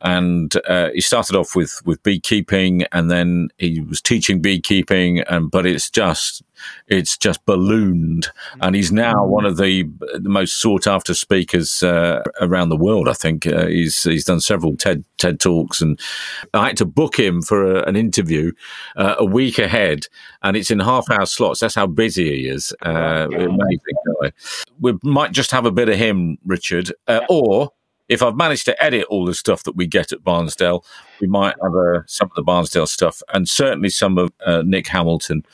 And 0.00 0.54
uh, 0.68 0.90
he 0.94 1.00
started 1.00 1.36
off 1.36 1.54
with 1.54 1.80
with 1.84 2.02
beekeeping, 2.02 2.84
and 2.92 3.10
then 3.10 3.50
he 3.58 3.80
was 3.80 4.00
teaching 4.00 4.40
beekeeping, 4.40 5.20
and 5.20 5.50
but 5.50 5.66
it's 5.66 5.90
just 5.90 6.42
it's 6.88 7.16
just 7.16 7.44
ballooned, 7.44 8.28
and 8.60 8.74
he's 8.74 8.92
now 8.92 9.24
one 9.24 9.44
of 9.44 9.56
the, 9.56 9.88
the 10.14 10.28
most 10.28 10.60
sought 10.60 10.86
after 10.86 11.14
speakers 11.20 11.82
uh, 11.82 12.22
around 12.40 12.70
the 12.70 12.76
world. 12.76 13.08
I 13.08 13.12
think 13.12 13.46
uh, 13.46 13.66
he's 13.66 14.02
he's 14.02 14.24
done 14.24 14.40
several 14.40 14.76
TED 14.76 15.04
TED 15.18 15.38
talks, 15.38 15.80
and 15.80 15.98
I 16.54 16.68
had 16.68 16.76
to 16.78 16.84
book 16.84 17.18
him 17.18 17.42
for 17.42 17.76
a, 17.76 17.88
an 17.88 17.96
interview 17.96 18.52
uh, 18.96 19.16
a 19.18 19.24
week 19.24 19.58
ahead, 19.58 20.06
and 20.42 20.56
it's 20.56 20.70
in 20.70 20.80
half 20.80 21.10
hour 21.10 21.26
slots. 21.26 21.60
That's 21.60 21.74
how 21.74 21.86
busy 21.86 22.36
he 22.36 22.48
is. 22.48 22.72
Uh, 22.84 23.28
amazing 23.30 23.78
guy. 24.22 24.32
We 24.80 24.98
might 25.02 25.32
just 25.32 25.50
have 25.50 25.66
a 25.66 25.72
bit 25.72 25.88
of 25.88 25.96
him, 25.96 26.38
Richard, 26.44 26.92
uh, 27.06 27.20
or 27.28 27.70
if 28.10 28.24
I've 28.24 28.36
managed 28.36 28.64
to 28.64 28.82
edit 28.82 29.06
all 29.08 29.24
the 29.24 29.34
stuff 29.34 29.62
that 29.62 29.76
we 29.76 29.86
get 29.86 30.12
at 30.12 30.24
Barnsdale, 30.24 30.84
we 31.20 31.28
might 31.28 31.54
have 31.62 31.74
uh, 31.74 32.02
some 32.06 32.28
of 32.28 32.34
the 32.34 32.42
Barnsdale 32.42 32.88
stuff 32.88 33.22
and 33.32 33.48
certainly 33.48 33.88
some 33.88 34.18
of 34.18 34.32
uh, 34.44 34.62
Nick 34.66 34.88
Hamilton 34.88 35.44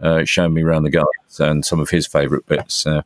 uh, 0.00 0.24
showing 0.24 0.54
me 0.54 0.62
around 0.62 0.84
the 0.84 0.90
gardens 0.90 1.40
and 1.40 1.64
some 1.64 1.80
of 1.80 1.90
his 1.90 2.06
favourite 2.06 2.46
bits. 2.46 2.86
Uh, 2.86 3.02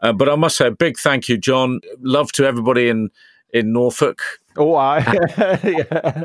uh, 0.00 0.12
but 0.12 0.28
I 0.28 0.36
must 0.36 0.56
say 0.56 0.68
a 0.68 0.72
big 0.72 0.98
thank 0.98 1.28
you, 1.28 1.36
John. 1.36 1.80
Love 2.00 2.32
to 2.32 2.44
everybody 2.44 2.88
in 2.88 3.10
in 3.52 3.72
Norfolk. 3.72 4.22
Oh, 4.56 4.74
I 4.74 4.98
yeah. 5.64 6.24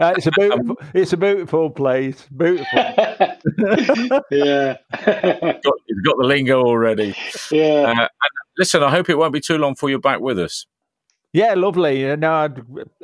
it's 0.00 0.26
a 0.26 0.30
beautiful, 0.36 0.76
it's 0.94 1.12
a 1.12 1.16
beautiful 1.16 1.70
place. 1.70 2.26
Beautiful. 2.36 2.78
yeah, 4.30 4.76
got, 4.90 5.74
you've 5.86 6.04
got 6.04 6.16
the 6.18 6.24
lingo 6.24 6.62
already. 6.62 7.16
Yeah. 7.50 7.94
Uh, 7.96 8.08
listen, 8.58 8.82
I 8.82 8.90
hope 8.90 9.08
it 9.08 9.18
won't 9.18 9.32
be 9.32 9.40
too 9.40 9.58
long 9.58 9.72
before 9.72 9.90
you're 9.90 9.98
back 9.98 10.20
with 10.20 10.38
us. 10.38 10.66
Yeah, 11.32 11.52
lovely. 11.52 12.16
No, 12.16 12.48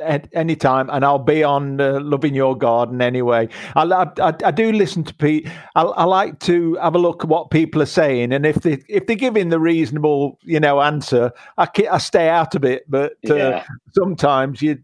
at 0.01 0.29
any 0.33 0.57
time, 0.57 0.89
and 0.91 1.05
I'll 1.05 1.19
be 1.19 1.45
on 1.45 1.81
uh, 1.81 2.01
loving 2.01 2.35
your 2.35 2.57
garden 2.57 3.03
anyway. 3.03 3.49
I, 3.77 3.83
I, 3.83 4.35
I 4.45 4.51
do 4.51 4.73
listen 4.73 5.05
to 5.05 5.15
Pete. 5.15 5.49
I, 5.75 5.83
I, 5.83 6.05
like 6.05 6.39
to 6.41 6.77
have 6.77 6.95
a 6.95 6.99
look 6.99 7.25
at 7.25 7.29
what 7.29 7.51
people 7.51 7.83
are 7.83 7.87
saying, 7.87 8.33
and 8.33 8.47
if 8.47 8.57
they 8.57 8.83
if 8.89 9.07
they're 9.07 9.17
giving 9.17 9.51
the 9.51 9.61
reasonable, 9.61 10.39
you 10.45 10.61
know, 10.61 10.81
answer, 10.81 11.31
I, 11.59 11.69
I 11.91 11.99
stay 11.99 12.31
out 12.31 12.55
of 12.55 12.65
it. 12.65 12.85
But 12.89 13.13
uh, 13.29 13.35
yeah. 13.35 13.65
sometimes 13.95 14.63
you. 14.63 14.79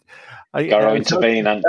Go 0.54 0.94
intervene. 0.94 1.46
And... 1.46 1.64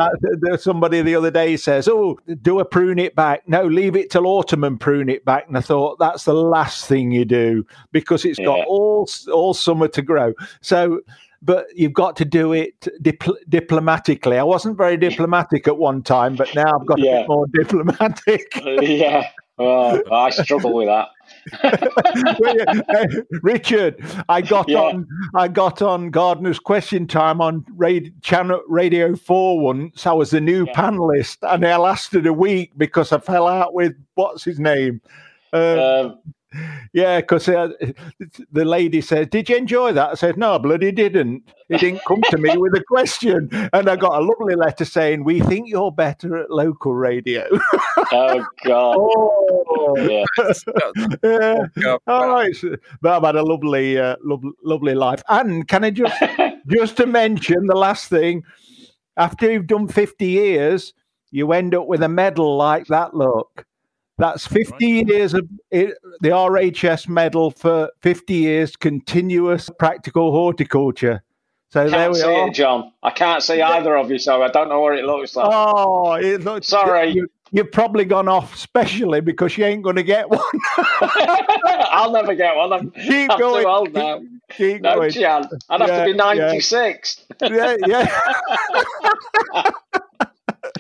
Somebody 0.58 1.02
the 1.02 1.16
other 1.16 1.32
day 1.32 1.56
says, 1.58 1.88
"Oh, 1.88 2.18
do 2.42 2.60
a 2.60 2.66
prune 2.66 2.98
it 2.98 3.16
back." 3.16 3.48
No, 3.48 3.64
leave 3.64 3.96
it 3.96 4.10
till 4.10 4.26
autumn 4.26 4.64
and 4.64 4.80
prune 4.80 5.10
it 5.10 5.24
back. 5.26 5.48
And 5.48 5.58
I 5.58 5.62
thought 5.62 6.00
that's 6.00 6.24
the 6.24 6.34
last 6.34 6.88
thing 6.88 7.12
you 7.12 7.24
do 7.24 7.66
because 7.92 8.26
it's 8.26 8.40
yeah. 8.40 8.46
got 8.46 8.68
all 8.68 9.08
all 9.32 9.54
summer 9.54 9.88
to 9.90 10.02
grow. 10.02 10.34
So 10.62 11.02
but 11.42 11.68
you've 11.76 11.94
got 11.94 12.16
to 12.18 12.26
do 12.26 12.54
it 12.54 12.88
dipl- 13.02 13.38
diplomatically. 13.48 14.38
I 14.38 14.44
wasn't 14.44 14.78
very 14.78 14.98
diplomatic 14.98 15.68
at 15.68 15.78
one 15.78 16.04
time, 16.04 16.36
but 16.36 16.54
now 16.56 16.80
I've 16.80 16.86
got 16.86 17.00
yeah. 17.00 17.12
a 17.12 17.20
bit 17.20 17.28
more 17.28 17.48
diplomatic. 17.54 18.48
yeah, 18.82 19.30
well, 19.58 20.02
I 20.12 20.30
struggle 20.30 20.74
with 20.74 20.88
that. 20.88 21.10
Richard, 23.44 24.04
I 24.28 24.42
got 24.42 24.70
yeah. 24.70 24.80
on 24.80 25.08
I 25.36 25.48
got 25.48 25.82
on 25.82 26.12
Gardener's 26.12 26.60
Question 26.60 27.08
Time 27.08 27.42
on 27.42 27.66
radio, 27.76 28.12
channel 28.22 28.62
Radio 28.68 29.16
Four 29.16 29.60
once. 29.60 30.06
I 30.06 30.14
was 30.14 30.34
a 30.34 30.40
new 30.40 30.66
yeah. 30.66 30.74
panelist, 30.74 31.38
and 31.42 31.66
I 31.66 31.78
lasted 31.78 32.26
a 32.26 32.34
week 32.34 32.72
because 32.78 33.12
I 33.12 33.20
fell 33.20 33.48
out 33.48 33.74
with 33.74 33.94
what's 34.16 34.44
his 34.44 34.60
name. 34.60 35.02
Um, 35.54 35.80
um, 35.80 36.20
yeah, 36.94 37.22
because 37.22 37.48
uh, 37.48 37.70
the 38.52 38.66
lady 38.66 39.02
said, 39.02 39.30
"Did 39.30 39.50
you 39.50 39.58
enjoy 39.58 39.94
that?" 39.94 40.10
I 40.10 40.14
said, 40.16 40.38
"No, 40.38 40.58
bloody 40.58 40.92
didn't. 40.92 41.44
He 41.68 41.78
didn't 41.78 42.02
come 42.08 42.22
to 42.30 42.38
me 42.38 42.58
with 42.58 42.74
a 42.74 42.84
question." 42.84 43.50
And 43.72 43.88
I 43.88 43.96
got 43.96 44.20
a 44.20 44.26
lovely 44.26 44.56
letter 44.56 44.86
saying, 44.86 45.24
"We 45.24 45.42
think 45.42 45.70
you're 45.70 45.92
better 45.92 46.38
at 46.38 46.50
local 46.50 46.96
radio." 46.96 47.48
oh 48.12 48.46
God! 48.66 48.96
Oh, 48.98 49.96
yeah. 49.98 50.26
yeah. 51.78 51.98
Oh, 52.08 52.14
All 52.14 52.30
right, 52.30 52.56
but 53.02 53.18
I've 53.18 53.24
had 53.24 53.36
a 53.36 53.44
lovely, 53.44 54.00
uh, 54.00 54.16
lovely, 54.24 54.52
lovely 54.64 54.96
life. 54.96 55.22
And 55.30 55.68
can 55.68 55.84
I 55.84 55.92
just, 55.92 56.16
just 56.68 56.98
to 56.98 57.06
mention 57.06 57.68
the 57.68 57.76
last 57.76 58.10
thing? 58.10 58.44
After 59.18 59.52
you've 59.52 59.68
done 59.68 59.88
fifty 59.88 60.28
years, 60.28 60.94
you 61.30 61.52
end 61.52 61.76
up 61.76 61.86
with 61.88 62.02
a 62.02 62.10
medal 62.10 62.58
like 62.58 62.88
that. 62.88 63.14
Look. 63.14 63.66
That's 64.20 64.46
50 64.46 64.74
right. 64.74 65.08
years 65.08 65.34
of 65.34 65.48
it, 65.72 65.98
the 66.20 66.30
RHS 66.30 67.08
medal 67.08 67.52
for 67.52 67.90
50 68.02 68.34
years 68.34 68.76
continuous 68.76 69.70
practical 69.80 70.32
horticulture. 70.32 71.24
So 71.70 71.82
can't 71.82 71.92
there 71.92 72.10
we 72.10 72.16
see 72.16 72.26
are. 72.26 72.48
it, 72.50 72.54
John. 72.54 72.92
I 73.02 73.12
can't 73.12 73.42
see 73.42 73.62
either 73.62 73.96
of 73.96 74.12
you, 74.12 74.20
so 74.20 74.44
I 74.44 74.50
don't 74.50 74.68
know 74.68 74.82
what 74.82 74.98
it 74.98 75.06
looks 75.06 75.36
like. 75.36 75.48
Oh, 75.50 76.14
it 76.14 76.44
looks. 76.44 76.68
Sorry. 76.68 77.12
You, 77.12 77.30
you've 77.52 77.72
probably 77.72 78.04
gone 78.06 78.28
off 78.28 78.58
specially 78.58 79.22
because 79.22 79.58
you 79.58 79.64
ain't 79.64 79.84
going 79.84 79.96
to 79.96 80.04
get 80.04 80.30
one. 80.30 80.42
I'll 81.02 82.12
never 82.12 82.36
get 82.36 82.56
one. 82.56 82.74
I'm, 82.74 82.92
Keep 82.92 83.32
I'm 83.32 83.40
going. 83.40 83.64
too 83.64 83.70
old 83.70 83.94
now. 83.94 84.20
Keep, 84.20 84.58
keep 84.58 84.82
no 84.82 84.96
going. 84.96 85.12
chance. 85.12 85.48
I'd 85.70 85.82
have 85.82 86.06
to 86.06 86.12
be 86.12 86.14
96. 86.14 87.26
Yeah, 87.42 87.78
yeah. 87.88 88.20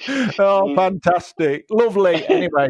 oh, 0.39 0.75
fantastic. 0.75 1.65
Lovely. 1.69 2.25
Anyway. 2.27 2.69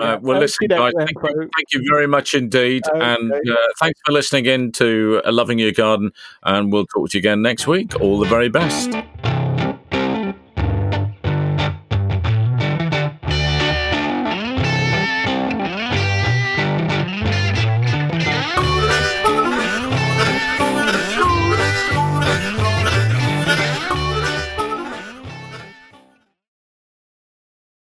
Uh, 0.00 0.18
well, 0.20 0.38
listen, 0.38 0.68
guys, 0.68 0.92
thank 0.96 1.10
you, 1.10 1.50
thank 1.56 1.72
you 1.72 1.84
very 1.90 2.06
much 2.06 2.34
indeed. 2.34 2.82
And 2.94 3.32
uh, 3.32 3.54
thanks 3.80 4.00
for 4.04 4.12
listening 4.12 4.46
in 4.46 4.72
to 4.72 5.20
uh, 5.24 5.32
Loving 5.32 5.58
Your 5.58 5.72
Garden. 5.72 6.12
And 6.42 6.72
we'll 6.72 6.86
talk 6.86 7.10
to 7.10 7.18
you 7.18 7.20
again 7.20 7.42
next 7.42 7.66
week. 7.66 8.00
All 8.00 8.18
the 8.18 8.28
very 8.28 8.48
best. 8.48 8.90